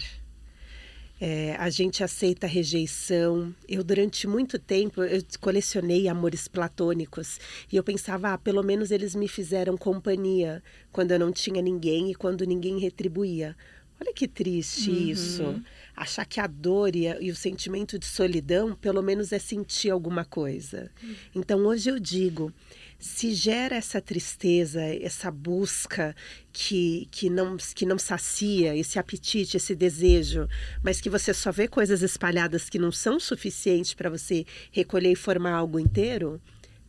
É, 1.20 1.56
a 1.58 1.70
gente 1.70 2.03
aceita 2.03 2.45
a 2.45 2.49
rejeição. 2.49 3.53
Eu, 3.68 3.84
durante 3.84 4.28
muito 4.28 4.60
tempo, 4.60 5.01
eu 5.03 5.24
colecionei 5.39 6.08
amores 6.08 6.47
platônicos. 6.47 7.39
E 7.72 7.76
eu 7.76 7.84
pensava, 7.84 8.34
ah, 8.34 8.38
pelo 8.38 8.62
menos 8.62 8.91
eles 8.91 9.16
me 9.16 9.28
fizeram 9.28 9.78
companhia 9.78 10.62
quando 10.91 11.12
eu 11.12 11.20
não 11.20 11.32
tinha 11.32 11.62
ninguém 11.62 12.12
e 12.12 12.16
quando 12.16 12.45
ninguém 12.45 12.80
retribuía. 12.80 13.56
Olha 13.99 14.14
que 14.14 14.28
triste 14.28 14.91
Uhum. 14.91 15.10
isso. 15.10 15.64
Achar 15.95 16.26
que 16.26 16.41
a 16.41 16.47
dor 16.47 16.93
e, 16.97 17.06
e 17.22 17.32
o 17.32 17.36
sentimento 17.36 17.97
de 17.97 18.06
solidão, 18.06 18.76
pelo 18.76 19.01
menos, 19.01 19.32
é 19.32 19.39
sentir 19.39 19.89
alguma 19.89 20.26
coisa. 20.26 20.91
Então, 21.34 21.66
hoje 21.66 21.89
eu 21.89 21.97
digo: 21.97 22.51
se 23.00 23.34
gera 23.34 23.76
essa 23.76 24.02
tristeza, 24.02 24.82
essa 24.82 25.30
busca 25.30 26.16
que, 26.52 27.08
que, 27.12 27.30
não, 27.30 27.58
que 27.58 27.86
não 27.86 27.98
sacia, 27.98 28.76
esse 28.76 28.98
apetite, 28.98 29.58
esse 29.58 29.76
desejo, 29.76 30.48
mas 30.84 31.02
que 31.02 31.10
você 31.10 31.34
só 31.34 31.52
vê 31.52 31.68
coisas 31.68 32.02
espalhadas 32.02 32.70
que 32.70 32.80
não 32.80 32.91
são 32.91 33.20
suficientes 33.20 33.93
para 33.93 34.10
você 34.10 34.46
recolher 34.72 35.12
e 35.12 35.16
formar 35.16 35.54
algo 35.54 35.80
inteiro, 35.80 36.41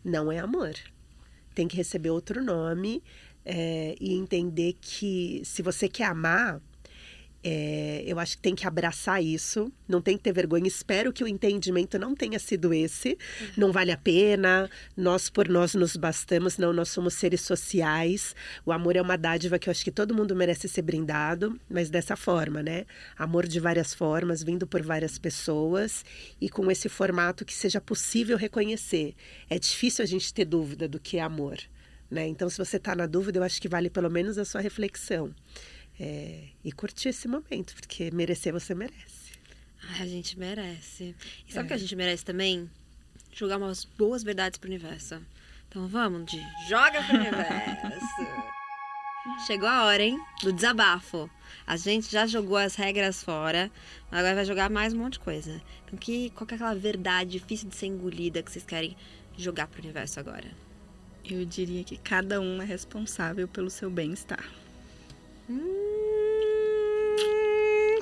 não 0.05 0.31
é 0.31 0.39
amor. 0.39 0.75
Tem 1.55 1.67
que 1.67 1.77
receber 1.77 2.11
outro 2.11 2.43
nome 2.43 3.03
é, 3.45 3.95
e 4.01 4.15
entender 4.15 4.77
que 4.81 5.43
se 5.45 5.63
você 5.63 5.89
quer 5.89 6.05
amar, 6.05 6.61
é, 7.49 8.03
eu 8.05 8.19
acho 8.19 8.37
que 8.37 8.43
tem 8.43 8.57
que 8.57 8.67
abraçar 8.67 9.23
isso, 9.23 9.73
não 9.87 10.03
tem 10.03 10.17
que 10.17 10.25
ter 10.25 10.33
vergonha. 10.33 10.67
Espero 10.67 11.13
que 11.13 11.23
o 11.23 11.29
entendimento 11.29 11.97
não 11.97 12.13
tenha 12.13 12.41
sido 12.41 12.75
esse. 12.75 13.17
Não 13.57 13.71
vale 13.71 13.93
a 13.93 13.97
pena, 13.97 14.69
nós 14.97 15.31
por 15.31 15.49
nós 15.49 15.73
nos 15.73 15.95
bastamos, 15.95 16.59
não, 16.59 16.73
nós 16.73 16.89
somos 16.89 17.15
seres 17.15 17.43
sociais. 17.43 18.35
O 18.65 18.73
amor 18.73 18.97
é 18.97 19.01
uma 19.01 19.17
dádiva 19.17 19.61
que 19.61 19.69
eu 19.69 19.71
acho 19.71 19.85
que 19.85 19.93
todo 19.93 20.13
mundo 20.13 20.35
merece 20.35 20.69
ser 20.69 20.83
brindado, 20.83 21.57
mas 21.71 21.89
dessa 21.89 22.17
forma, 22.17 22.65
né? 22.65 22.85
Amor 23.17 23.47
de 23.47 23.61
várias 23.61 23.95
formas, 23.95 24.43
vindo 24.43 24.67
por 24.67 24.83
várias 24.83 25.17
pessoas 25.17 26.05
e 26.41 26.49
com 26.49 26.69
esse 26.69 26.89
formato 26.89 27.45
que 27.45 27.55
seja 27.55 27.81
possível 27.81 28.37
reconhecer. 28.37 29.15
É 29.49 29.57
difícil 29.57 30.03
a 30.03 30.07
gente 30.07 30.35
ter 30.35 30.47
dúvida 30.47 30.89
do 30.89 30.99
que 30.99 31.19
é 31.19 31.21
amor. 31.21 31.59
Né? 32.11 32.27
Então, 32.27 32.49
se 32.49 32.59
você 32.59 32.77
está 32.77 32.95
na 32.95 33.07
dúvida, 33.07 33.39
eu 33.39 33.43
acho 33.43 33.61
que 33.61 33.69
vale 33.69 33.91
pelo 33.91 34.11
menos 34.11 34.39
a 34.39 34.45
sua 34.45 34.61
reflexão. 34.61 35.33
É, 35.99 36.49
e 36.63 36.73
curtir 36.73 37.09
esse 37.09 37.27
momento, 37.27 37.75
porque 37.75 38.11
merecer 38.11 38.53
você 38.53 38.75
merece. 38.75 39.33
Ai, 39.89 40.03
a 40.03 40.07
gente 40.07 40.39
merece. 40.39 41.15
E 41.49 41.53
sabe 41.53 41.65
o 41.65 41.67
É. 41.67 41.69
que 41.69 41.75
a 41.75 41.79
gente 41.79 41.97
merece 41.97 42.25
também? 42.25 42.71
Jogar 43.33 43.57
umas 43.59 43.85
boas 43.85 44.23
verdades 44.23 44.59
pro 44.59 44.69
universo. 44.69 45.21
Então 45.69 45.87
vamos 45.89 46.31
de 46.31 46.39
joga 46.69 47.03
pro 47.03 47.17
universo. 47.19 48.07
Chegou 49.47 49.69
a 49.69 49.85
hora, 49.87 50.03
hein? 50.03 50.19
Do 50.43 50.53
desabafo. 50.53 51.29
A 51.67 51.77
gente 51.77 52.11
já 52.11 52.27
jogou 52.27 52.57
as 52.57 52.77
regras 52.77 53.23
fora, 53.23 53.71
mas 54.11 54.21
agora 54.21 54.37
vai 54.37 54.45
jogar 54.45 54.71
mais 54.71 54.93
um 54.95 54.99
monte 54.99 55.15
de 55.15 55.19
coisa. 55.21 55.61
Então, 55.85 55.99
que, 55.99 56.31
qual 56.31 56.47
que 56.47 56.55
é 56.55 56.57
aquela 56.57 56.75
verdade 56.75 57.33
difícil 57.33 57.69
de 57.69 57.75
ser 57.75 57.87
engolida 57.87 58.43
que 58.43 58.53
vocês 58.53 58.65
querem 58.65 58.97
jogar 59.37 59.67
pro 59.67 59.83
universo 59.83 60.21
agora? 60.21 60.49
Eu 61.25 61.45
diria 61.45 61.83
que 61.83 61.97
cada 61.97 62.41
um 62.41 62.63
é 62.63 62.65
responsável 62.65 63.49
pelo 63.49 63.69
seu 63.69 63.91
bem-estar. 63.91 64.45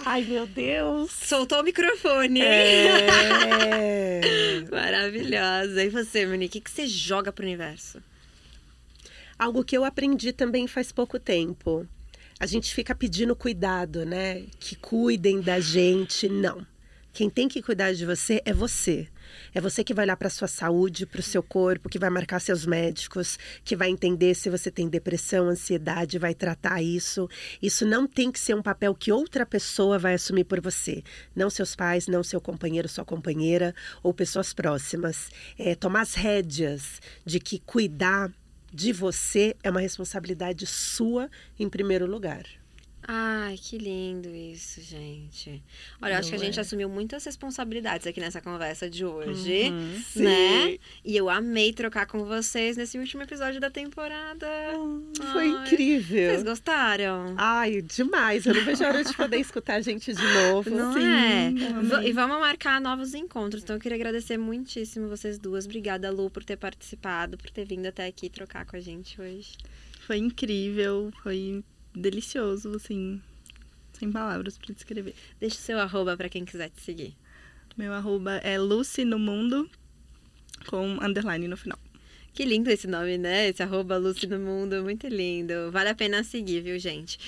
Ai, 0.07 0.22
meu 0.24 0.47
Deus! 0.47 1.11
Soltou 1.11 1.61
o 1.61 1.62
microfone. 1.62 2.40
É... 2.40 4.20
Maravilhosa. 4.70 5.82
E 5.82 5.88
você, 5.88 6.26
Monique, 6.26 6.59
o 6.59 6.62
que 6.62 6.70
você 6.70 6.86
joga 6.86 7.32
pro 7.32 7.45
universo? 7.45 8.03
Algo 9.38 9.64
que 9.64 9.76
eu 9.76 9.84
aprendi 9.84 10.32
também 10.32 10.66
faz 10.66 10.92
pouco 10.92 11.18
tempo. 11.18 11.86
A 12.38 12.47
gente 12.47 12.74
fica 12.74 12.95
pedindo 12.95 13.34
cuidado, 13.34 14.05
né? 14.05 14.45
Que 14.61 14.76
cuidem 14.76 15.40
da 15.40 15.59
gente. 15.61 16.28
Não. 16.28 16.66
Quem 17.12 17.30
tem 17.30 17.49
que 17.49 17.62
cuidar 17.62 17.92
de 17.92 18.05
você 18.05 18.42
é 18.45 18.53
você. 18.53 19.09
É 19.55 19.61
você 19.61 19.85
que 19.85 19.95
vai 19.95 20.05
olhar 20.05 20.16
para 20.16 20.30
sua 20.30 20.49
saúde, 20.49 21.07
para 21.07 21.20
o 21.20 21.22
seu 21.22 21.43
corpo, 21.43 21.89
que 21.89 21.99
vai 21.99 22.11
marcar 22.11 22.41
seus 22.41 22.66
médicos, 22.66 23.39
que 23.64 23.76
vai 23.76 23.91
entender 23.91 24.35
se 24.35 24.51
você 24.51 24.70
tem 24.70 24.89
depressão, 24.89 25.49
ansiedade, 25.49 26.18
vai 26.18 26.35
tratar 26.35 26.82
isso. 26.82 27.28
Isso 27.62 27.87
não 27.87 28.07
tem 28.07 28.30
que 28.30 28.41
ser 28.41 28.55
um 28.55 28.62
papel 28.62 28.95
que 28.95 29.12
outra 29.12 29.45
pessoa 29.45 29.99
vai 29.99 30.14
assumir 30.14 30.45
por 30.45 30.61
você. 30.61 31.03
Não 31.35 31.51
seus 31.51 31.74
pais, 31.76 32.07
não 32.07 32.22
seu 32.22 32.41
companheiro, 32.41 32.89
sua 32.89 33.05
companheira 33.05 33.74
ou 34.03 34.12
pessoas 34.12 34.53
próximas. 34.53 35.30
É 35.59 35.74
tomar 35.74 36.03
as 36.03 36.14
rédeas 36.14 37.01
de 37.24 37.41
que 37.41 37.59
cuidar 37.59 38.32
de 38.72 38.93
você 38.93 39.55
é 39.62 39.70
uma 39.70 39.80
responsabilidade 39.80 40.66
sua 40.66 41.30
em 41.59 41.68
primeiro 41.68 42.07
lugar. 42.07 42.64
Ai, 43.07 43.59
que 43.61 43.77
lindo 43.77 44.35
isso, 44.35 44.81
gente. 44.81 45.63
Olha, 46.01 46.15
eu 46.15 46.19
acho 46.19 46.31
que 46.31 46.35
a 46.37 46.39
gente 46.39 46.59
é? 46.59 46.63
assumiu 46.63 46.89
muitas 46.89 47.23
responsabilidades 47.25 48.07
aqui 48.07 48.19
nessa 48.19 48.41
conversa 48.41 48.89
de 48.89 49.05
hoje, 49.05 49.69
Uhum. 49.71 50.01
né? 50.17 50.79
E 51.05 51.15
eu 51.15 51.29
amei 51.29 51.73
trocar 51.75 52.07
com 52.07 52.25
vocês 52.25 52.79
nesse 52.79 52.99
último 52.99 53.23
episódio 53.23 53.61
da 53.61 53.71
temporada. 53.71 54.47
Foi 55.33 55.43
Ai, 55.43 55.49
incrível. 55.49 56.31
Vocês 56.31 56.43
gostaram? 56.43 57.35
Ai, 57.37 57.83
demais. 57.83 58.47
Eu 58.47 58.55
não 58.55 58.65
vejo 58.65 58.83
a 58.83 58.89
hora 58.89 59.05
de 59.05 59.15
poder 59.15 59.37
escutar 59.39 59.75
a 59.75 59.81
gente 59.83 60.13
de 60.15 60.23
novo. 60.23 60.71
Não 60.71 60.95
sim, 60.95 61.05
é? 61.05 61.53
E 62.09 62.13
vamos 62.13 62.41
marcar 62.41 62.81
novos 62.81 63.13
encontros. 63.13 63.63
Então 63.63 63.77
eu 63.77 63.81
queria 63.81 63.97
agradecer 63.97 64.39
muitíssimo 64.39 65.09
vocês 65.09 65.39
duas. 65.39 65.67
Obrigada, 65.67 66.11
Lu, 66.11 66.31
por 66.31 66.43
ter 66.43 66.57
participado, 66.57 67.37
por 67.37 67.51
ter 67.51 67.67
vindo 67.67 67.87
até 67.87 68.07
aqui 68.07 68.31
trocar 68.31 68.65
com 68.65 68.77
a 68.77 68.81
gente 68.81 69.21
hoje. 69.21 69.53
Foi 70.07 70.17
incrível, 70.19 71.11
foi 71.23 71.63
delicioso, 71.95 72.74
assim, 72.76 73.20
sem 73.92 74.11
palavras 74.11 74.59
pra 74.59 74.74
descrever. 74.74 75.14
Deixa 75.38 75.57
o 75.57 75.61
seu 75.61 75.78
arroba 75.78 76.16
pra 76.16 76.28
quem 76.28 76.45
quiser 76.45 76.70
te 76.70 76.80
seguir. 76.80 77.14
Meu 77.76 77.92
arroba 77.92 78.36
é 78.36 78.59
Lucy 78.59 79.05
no 79.05 79.18
Mundo, 79.18 79.68
com 80.66 80.99
underline 81.03 81.49
no 81.49 81.57
final. 81.57 81.78
Que 82.32 82.45
lindo 82.45 82.68
esse 82.68 82.88
nome, 82.88 83.16
né? 83.16 83.49
Esse 83.49 83.62
arroba 83.62 83.97
Lucy 83.97 84.26
no 84.26 84.40
Mundo, 84.40 84.82
muito 84.82 85.07
lindo. 85.07 85.70
Vale 85.70 85.90
a 85.90 85.95
pena 85.95 86.24
seguir, 86.24 86.62
viu, 86.62 86.78
gente? 86.78 87.18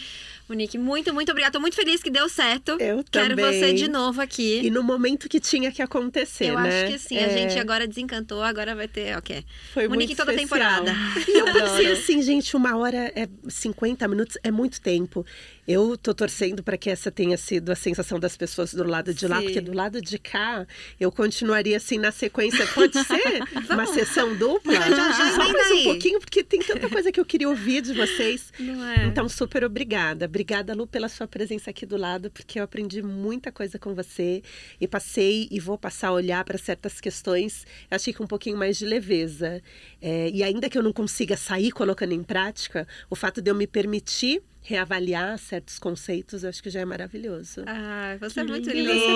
Monique, 0.49 0.78
muito, 0.78 1.12
muito 1.12 1.30
obrigada. 1.30 1.53
Tô 1.55 1.61
muito 1.61 1.74
feliz 1.74 2.03
que 2.03 2.11
deu 2.11 2.28
certo. 2.28 2.72
Eu 2.80 3.05
Quero 3.11 3.34
também. 3.36 3.44
você 3.61 3.72
de 3.72 3.88
novo 3.88 4.20
aqui. 4.20 4.61
E 4.64 4.70
no 4.70 4.82
momento 4.82 5.28
que 5.28 5.40
tinha 5.40 5.72
que 5.72 5.82
acontecer, 5.82 6.47
Eu 6.51 6.61
né? 6.61 6.84
acho 6.84 6.92
que 6.92 6.99
sim, 7.01 7.18
a 7.18 7.22
É, 7.22 7.30
gente 7.36 7.59
agora 7.59 7.86
desencantou, 7.86 8.42
agora 8.42 8.74
vai 8.74 8.86
ter, 8.86 9.16
ok. 9.16 9.44
foi 9.74 9.88
Monique 9.88 10.14
muito 10.14 10.18
toda 10.18 10.32
especial. 10.34 10.84
temporada. 10.84 10.97
E 11.28 11.30
eu 11.38 11.44
pensei 11.53 11.92
assim, 11.92 12.22
gente, 12.22 12.57
uma 12.57 12.76
hora 12.76 13.11
é 13.16 13.28
50 13.49 14.07
minutos, 14.07 14.38
é 14.42 14.51
muito 14.51 14.80
tempo. 14.80 15.26
Eu 15.68 15.97
tô 15.99 16.14
torcendo 16.14 16.62
para 16.62 16.76
que 16.78 16.88
essa 16.88 17.11
tenha 17.11 17.36
sido 17.36 17.72
a 17.72 17.74
sensação 17.74 18.20
das 18.20 18.36
pessoas 18.36 18.72
do 18.72 18.84
lado 18.84 19.12
de 19.12 19.26
lá, 19.26 19.38
Sim. 19.38 19.44
porque 19.47 19.61
do 19.61 19.72
lado 19.74 20.01
de 20.01 20.16
cá 20.16 20.64
eu 21.01 21.11
continuaria 21.11 21.76
assim 21.76 21.99
na 21.99 22.12
sequência. 22.12 22.64
Pode 22.68 22.92
ser 23.03 23.42
uma 23.68 23.84
sessão 23.86 24.32
dupla? 24.36 24.74
Já, 24.74 24.88
já, 24.90 25.12
já 25.12 25.30
Só 25.32 25.53
mais 25.53 25.70
um 25.72 25.82
pouquinho, 25.82 26.20
porque 26.20 26.44
tem 26.44 26.61
tanta 26.61 26.88
coisa 26.88 27.11
que 27.11 27.18
eu 27.18 27.24
queria 27.24 27.49
ouvir 27.49 27.82
de 27.82 27.92
vocês. 27.94 28.53
Não 28.61 28.84
é? 28.84 29.07
Então, 29.07 29.28
super 29.28 29.64
obrigada. 29.64 30.28
Obrigada, 30.37 30.74
Lu, 30.74 30.87
pela 30.87 31.09
sua 31.09 31.26
presença 31.26 31.70
aqui 31.70 31.87
do 31.87 31.97
lado, 31.97 32.30
porque 32.30 32.61
eu 32.61 32.64
aprendi 32.64 33.03
muita 33.03 33.51
coisa 33.51 33.78
com 33.78 33.95
você 33.95 34.43
e 34.78 34.87
passei 34.87 35.49
e 35.51 35.59
vou 35.59 35.78
passar 35.78 36.09
a 36.09 36.12
olhar 36.12 36.45
para 36.45 36.59
certas 36.59 37.01
questões, 37.01 37.64
achei 37.91 38.12
que 38.12 38.18
com 38.18 38.24
um 38.24 38.26
pouquinho 38.26 38.59
mais 38.59 38.76
de 38.76 38.84
leveza. 38.84 39.62
É, 40.01 40.28
e 40.28 40.43
ainda 40.43 40.68
que 40.68 40.76
eu 40.76 40.82
não 40.82 40.93
consiga 40.93 41.39
sair 41.39 41.72
colocando 41.72 42.12
em 42.12 42.22
prática, 42.22 42.87
o 43.09 43.16
fato 43.16 43.41
de 43.41 43.51
eu 43.51 43.55
me 43.55 43.66
permitir 43.66 44.43
reavaliar 44.61 45.39
certos 45.39 45.78
conceitos, 45.78 46.43
eu 46.43 46.51
acho 46.51 46.62
que 46.62 46.68
já 46.68 46.80
é 46.80 46.84
maravilhoso. 46.84 47.62
Ai, 47.66 48.18
você 48.18 48.41
é 48.41 48.45
Que 48.45 48.51
muito 48.51 48.68
lindo. 48.68 48.93
linda. 48.93 49.07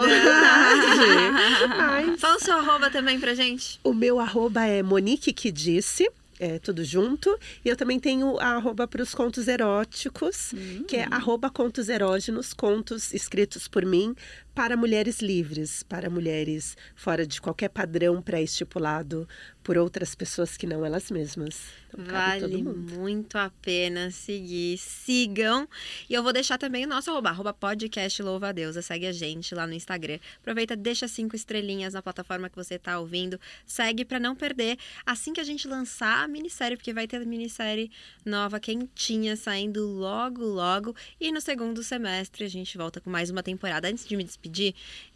Ai, 1.78 2.16
Fala 2.16 2.36
o 2.36 2.40
seu 2.40 2.56
arroba 2.56 2.88
também 2.88 3.20
pra 3.20 3.34
gente. 3.34 3.78
O 3.84 3.92
meu 3.92 4.18
arroba 4.18 4.64
é 4.64 4.82
Monique 4.82 5.32
que 5.32 5.52
disse. 5.52 6.08
É, 6.42 6.58
tudo 6.58 6.82
junto. 6.82 7.38
E 7.62 7.68
eu 7.68 7.76
também 7.76 8.00
tenho 8.00 8.38
a 8.38 8.56
arroba 8.56 8.88
para 8.88 9.02
os 9.02 9.14
contos 9.14 9.46
eróticos, 9.46 10.54
que 10.88 10.96
é 10.96 11.06
arroba 11.10 11.50
contos 11.50 11.90
erógenos, 11.90 12.54
contos 12.54 13.12
escritos 13.12 13.68
por 13.68 13.84
mim 13.84 14.16
para 14.60 14.76
mulheres 14.76 15.20
livres, 15.20 15.82
para 15.82 16.10
mulheres 16.10 16.76
fora 16.94 17.26
de 17.26 17.40
qualquer 17.40 17.70
padrão 17.70 18.20
pré-estipulado 18.20 19.26
por 19.62 19.78
outras 19.78 20.14
pessoas 20.14 20.54
que 20.54 20.66
não 20.66 20.84
elas 20.84 21.10
mesmas. 21.10 21.62
Então, 21.92 22.04
vale 22.04 22.62
muito 22.62 23.36
a 23.36 23.50
pena 23.62 24.10
seguir. 24.10 24.76
Sigam. 24.78 25.66
E 26.08 26.14
eu 26.14 26.22
vou 26.22 26.32
deixar 26.32 26.58
também 26.58 26.84
o 26.84 26.88
nosso 26.88 27.10
arroba, 27.10 27.30
arroba 27.30 27.52
podcast 27.54 28.22
Louva 28.22 28.48
a 28.48 28.52
Deus. 28.52 28.76
Segue 28.84 29.06
a 29.06 29.12
gente 29.12 29.54
lá 29.54 29.66
no 29.66 29.72
Instagram. 29.72 30.18
Aproveita, 30.38 30.76
deixa 30.76 31.08
cinco 31.08 31.34
estrelinhas 31.34 31.94
na 31.94 32.02
plataforma 32.02 32.48
que 32.48 32.56
você 32.56 32.74
está 32.74 32.98
ouvindo. 32.98 33.40
Segue 33.66 34.04
para 34.04 34.20
não 34.20 34.36
perder 34.36 34.78
assim 35.06 35.32
que 35.32 35.40
a 35.40 35.44
gente 35.44 35.66
lançar 35.66 36.24
a 36.24 36.28
minissérie, 36.28 36.76
porque 36.76 36.92
vai 36.92 37.06
ter 37.06 37.24
minissérie 37.26 37.90
nova, 38.24 38.60
quentinha, 38.60 39.36
saindo 39.36 39.86
logo, 39.86 40.44
logo. 40.44 40.94
E 41.20 41.32
no 41.32 41.40
segundo 41.40 41.82
semestre 41.82 42.44
a 42.44 42.48
gente 42.48 42.76
volta 42.76 43.00
com 43.00 43.10
mais 43.10 43.30
uma 43.30 43.42
temporada. 43.42 43.88
Antes 43.88 44.06
de 44.06 44.16
me 44.16 44.24
despedir, 44.24 44.49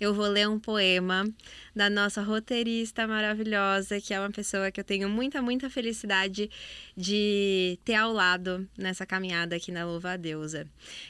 eu 0.00 0.14
vou 0.14 0.26
ler 0.26 0.48
um 0.48 0.58
poema 0.58 1.28
da 1.74 1.90
nossa 1.90 2.22
roteirista 2.22 3.06
maravilhosa, 3.06 4.00
que 4.00 4.14
é 4.14 4.20
uma 4.20 4.30
pessoa 4.30 4.70
que 4.70 4.80
eu 4.80 4.84
tenho 4.84 5.08
muita, 5.08 5.42
muita 5.42 5.68
felicidade 5.68 6.50
de 6.96 7.78
ter 7.84 7.94
ao 7.94 8.12
lado 8.12 8.68
nessa 8.78 9.04
caminhada 9.04 9.56
aqui 9.56 9.72
na 9.72 9.84
Louva 9.84 10.12
a 10.12 10.16
Deusa. 10.16 10.66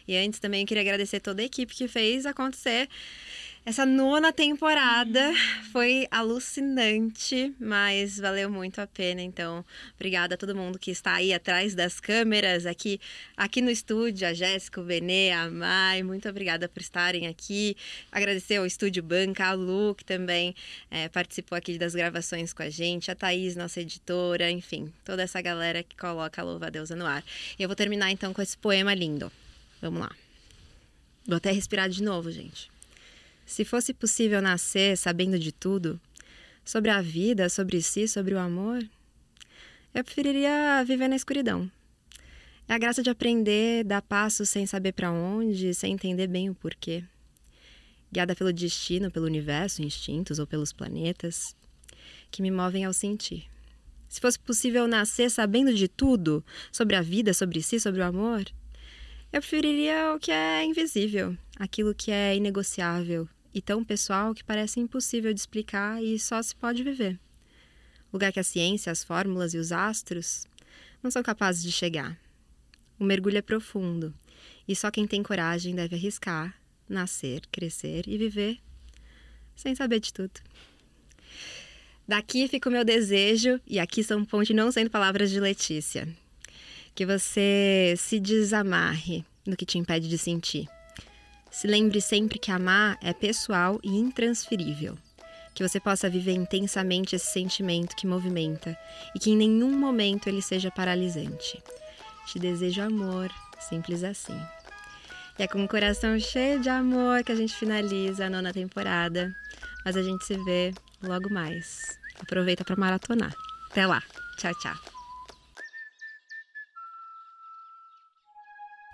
E 0.08 0.16
antes 0.16 0.40
também 0.40 0.62
eu 0.62 0.66
queria 0.66 0.82
agradecer 0.82 1.20
toda 1.20 1.42
a 1.42 1.44
equipe 1.44 1.74
que 1.74 1.86
fez 1.86 2.26
acontecer 2.26 2.88
essa 3.66 3.86
nona 3.86 4.30
temporada 4.30 5.32
foi 5.72 6.06
alucinante, 6.10 7.54
mas 7.58 8.18
valeu 8.18 8.50
muito 8.50 8.78
a 8.78 8.86
pena. 8.86 9.22
Então, 9.22 9.64
obrigada 9.94 10.34
a 10.34 10.38
todo 10.38 10.54
mundo 10.54 10.78
que 10.78 10.90
está 10.90 11.14
aí 11.14 11.32
atrás 11.32 11.74
das 11.74 11.98
câmeras, 11.98 12.66
aqui, 12.66 13.00
aqui 13.34 13.62
no 13.62 13.70
estúdio, 13.70 14.28
a 14.28 14.34
Jéssica, 14.34 14.82
o 14.82 14.84
Benê, 14.84 15.30
a 15.30 15.48
Mai, 15.48 16.02
muito 16.02 16.28
obrigada 16.28 16.68
por 16.68 16.82
estarem 16.82 17.26
aqui. 17.26 17.74
Agradecer 18.12 18.56
ao 18.56 18.66
Estúdio 18.66 19.02
Banca, 19.02 19.46
a 19.46 19.52
Lu, 19.54 19.94
que 19.94 20.04
também 20.04 20.54
é, 20.90 21.08
participou 21.08 21.56
aqui 21.56 21.78
das 21.78 21.94
gravações 21.94 22.52
com 22.52 22.62
a 22.62 22.68
gente, 22.68 23.10
a 23.10 23.14
Thaís, 23.14 23.56
nossa 23.56 23.80
editora, 23.80 24.50
enfim, 24.50 24.92
toda 25.06 25.22
essa 25.22 25.40
galera 25.40 25.82
que 25.82 25.96
coloca 25.96 26.42
a 26.42 26.44
Louva 26.44 26.66
a 26.66 26.70
Deusa 26.70 26.94
no 26.94 27.06
ar. 27.06 27.24
E 27.58 27.62
eu 27.62 27.68
vou 27.68 27.76
terminar 27.76 28.10
então 28.10 28.34
com 28.34 28.42
esse 28.42 28.58
poema 28.58 28.92
lindo. 28.92 29.32
Vamos 29.80 30.00
lá. 30.00 30.12
Vou 31.26 31.38
até 31.38 31.50
respirar 31.50 31.88
de 31.88 32.02
novo, 32.02 32.30
gente. 32.30 32.73
Se 33.46 33.64
fosse 33.64 33.92
possível 33.92 34.40
nascer 34.40 34.96
sabendo 34.96 35.38
de 35.38 35.52
tudo, 35.52 36.00
sobre 36.64 36.90
a 36.90 37.00
vida, 37.00 37.48
sobre 37.48 37.82
si, 37.82 38.08
sobre 38.08 38.34
o 38.34 38.38
amor, 38.38 38.82
eu 39.94 40.02
preferiria 40.02 40.82
viver 40.86 41.08
na 41.08 41.16
escuridão. 41.16 41.70
É 42.66 42.72
a 42.72 42.78
graça 42.78 43.02
de 43.02 43.10
aprender, 43.10 43.84
dar 43.84 44.00
passos 44.00 44.48
sem 44.48 44.66
saber 44.66 44.92
para 44.92 45.12
onde, 45.12 45.74
sem 45.74 45.92
entender 45.92 46.26
bem 46.26 46.48
o 46.48 46.54
porquê. 46.54 47.04
Guiada 48.10 48.34
pelo 48.34 48.52
destino, 48.52 49.10
pelo 49.10 49.26
universo, 49.26 49.82
instintos 49.82 50.38
ou 50.38 50.46
pelos 50.46 50.72
planetas, 50.72 51.54
que 52.30 52.40
me 52.40 52.50
movem 52.50 52.84
ao 52.84 52.92
sentir. 52.92 53.44
Se 54.08 54.20
fosse 54.20 54.38
possível 54.38 54.86
nascer 54.86 55.30
sabendo 55.30 55.74
de 55.74 55.88
tudo, 55.88 56.42
sobre 56.72 56.96
a 56.96 57.02
vida, 57.02 57.34
sobre 57.34 57.60
si, 57.62 57.78
sobre 57.78 58.00
o 58.00 58.04
amor, 58.04 58.44
eu 59.32 59.40
preferiria 59.40 60.14
o 60.14 60.18
que 60.18 60.30
é 60.30 60.64
invisível, 60.64 61.36
aquilo 61.58 61.94
que 61.94 62.10
é 62.10 62.36
inegociável, 62.36 63.28
e 63.54 63.62
tão 63.62 63.84
pessoal 63.84 64.34
que 64.34 64.42
parece 64.42 64.80
impossível 64.80 65.32
de 65.32 65.38
explicar 65.38 66.02
e 66.02 66.18
só 66.18 66.42
se 66.42 66.56
pode 66.56 66.82
viver. 66.82 67.18
Lugar 68.12 68.32
que 68.32 68.40
a 68.40 68.44
ciência, 68.44 68.90
as 68.90 69.04
fórmulas 69.04 69.54
e 69.54 69.58
os 69.58 69.70
astros 69.70 70.46
não 71.00 71.10
são 71.10 71.22
capazes 71.22 71.62
de 71.62 71.70
chegar. 71.70 72.18
O 72.98 73.04
mergulho 73.04 73.38
é 73.38 73.42
profundo 73.42 74.12
e 74.66 74.74
só 74.74 74.90
quem 74.90 75.06
tem 75.06 75.22
coragem 75.22 75.74
deve 75.74 75.94
arriscar, 75.94 76.60
nascer, 76.88 77.42
crescer 77.52 78.08
e 78.08 78.18
viver 78.18 78.58
sem 79.54 79.74
saber 79.74 80.00
de 80.00 80.12
tudo. 80.12 80.32
Daqui 82.06 82.48
fica 82.48 82.68
o 82.68 82.72
meu 82.72 82.84
desejo, 82.84 83.58
e 83.66 83.78
aqui 83.78 84.04
são 84.04 84.24
ponte 84.24 84.52
não 84.52 84.70
sendo 84.70 84.90
palavras 84.90 85.30
de 85.30 85.40
Letícia. 85.40 86.06
Que 86.94 87.06
você 87.06 87.94
se 87.96 88.20
desamarre 88.20 89.24
no 89.46 89.56
que 89.56 89.64
te 89.64 89.78
impede 89.78 90.08
de 90.08 90.18
sentir 90.18 90.68
se 91.54 91.68
lembre 91.68 92.00
sempre 92.00 92.36
que 92.36 92.50
amar 92.50 92.98
é 93.00 93.12
pessoal 93.12 93.78
e 93.80 93.96
intransferível. 93.96 94.98
Que 95.54 95.62
você 95.62 95.78
possa 95.78 96.10
viver 96.10 96.32
intensamente 96.32 97.14
esse 97.14 97.26
sentimento 97.26 97.94
que 97.94 98.08
movimenta 98.08 98.76
e 99.14 99.20
que 99.20 99.30
em 99.30 99.36
nenhum 99.36 99.70
momento 99.70 100.26
ele 100.26 100.42
seja 100.42 100.68
paralisante. 100.68 101.62
Te 102.26 102.40
desejo 102.40 102.82
amor, 102.82 103.30
simples 103.60 104.02
assim. 104.02 104.36
E 105.38 105.44
é 105.44 105.46
com 105.46 105.62
o 105.62 105.68
coração 105.68 106.18
cheio 106.18 106.58
de 106.58 106.68
amor 106.68 107.22
que 107.22 107.30
a 107.30 107.36
gente 107.36 107.54
finaliza 107.54 108.26
a 108.26 108.30
nona 108.30 108.52
temporada. 108.52 109.32
Mas 109.84 109.96
a 109.96 110.02
gente 110.02 110.24
se 110.24 110.36
vê 110.44 110.74
logo 111.00 111.32
mais. 111.32 111.96
Aproveita 112.18 112.64
para 112.64 112.74
maratonar. 112.74 113.32
Até 113.70 113.86
lá. 113.86 114.02
Tchau, 114.38 114.52
tchau. 114.58 114.93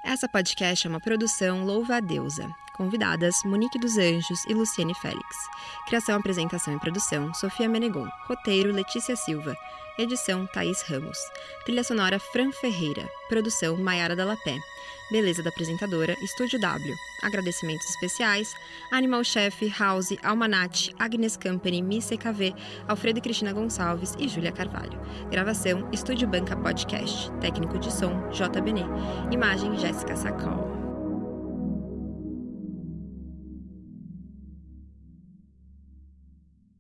Essa 0.03 0.27
podcast 0.27 0.87
é 0.87 0.91
uma 0.91 0.99
produção 0.99 1.63
Louva 1.65 1.97
a 1.97 2.01
Deusa. 2.01 2.49
Convidadas 2.75 3.35
Monique 3.45 3.79
dos 3.79 3.99
Anjos 3.99 4.45
e 4.47 4.55
Luciene 4.55 4.95
Félix. 4.95 5.37
Criação, 5.87 6.17
apresentação 6.19 6.75
e 6.75 6.81
produção 6.81 7.33
Sofia 7.35 7.69
Menegon. 7.69 8.09
Roteiro 8.27 8.73
Letícia 8.73 9.15
Silva. 9.15 9.55
Edição 9.99 10.47
Thaís 10.47 10.81
Ramos. 10.83 11.19
Trilha 11.67 11.85
sonora 11.85 12.19
Fran 12.19 12.51
Ferreira. 12.51 13.07
Produção 13.29 13.77
Maiara 13.77 14.17
Dalapé. 14.17 14.59
Beleza 15.11 15.43
da 15.43 15.51
apresentadora 15.51 16.17
Estúdio 16.23 16.59
W. 16.61 16.95
Agradecimentos 17.23 17.89
especiais 17.91 18.55
Animal 18.91 19.25
Chef, 19.25 19.69
House, 19.79 20.17
Almanat, 20.23 20.91
Agnes 20.99 21.37
Company, 21.37 21.83
Miss 21.83 22.07
CKV, 22.07 22.55
Alfredo 22.87 23.19
e 23.19 23.23
Cristina 23.23 23.53
Gonçalves 23.53 24.15
e 24.19 24.29
Júlia 24.29 24.53
Carvalho. 24.53 25.01
Gravação 25.31 25.89
Estúdio 25.93 26.29
Banca 26.29 26.57
Podcast. 26.57 27.31
Técnico 27.41 27.79
de 27.79 27.93
som 27.93 28.31
J. 28.31 28.61
Imagem 29.31 29.77
Jéssica 29.79 30.17
Sacol. 30.17 30.80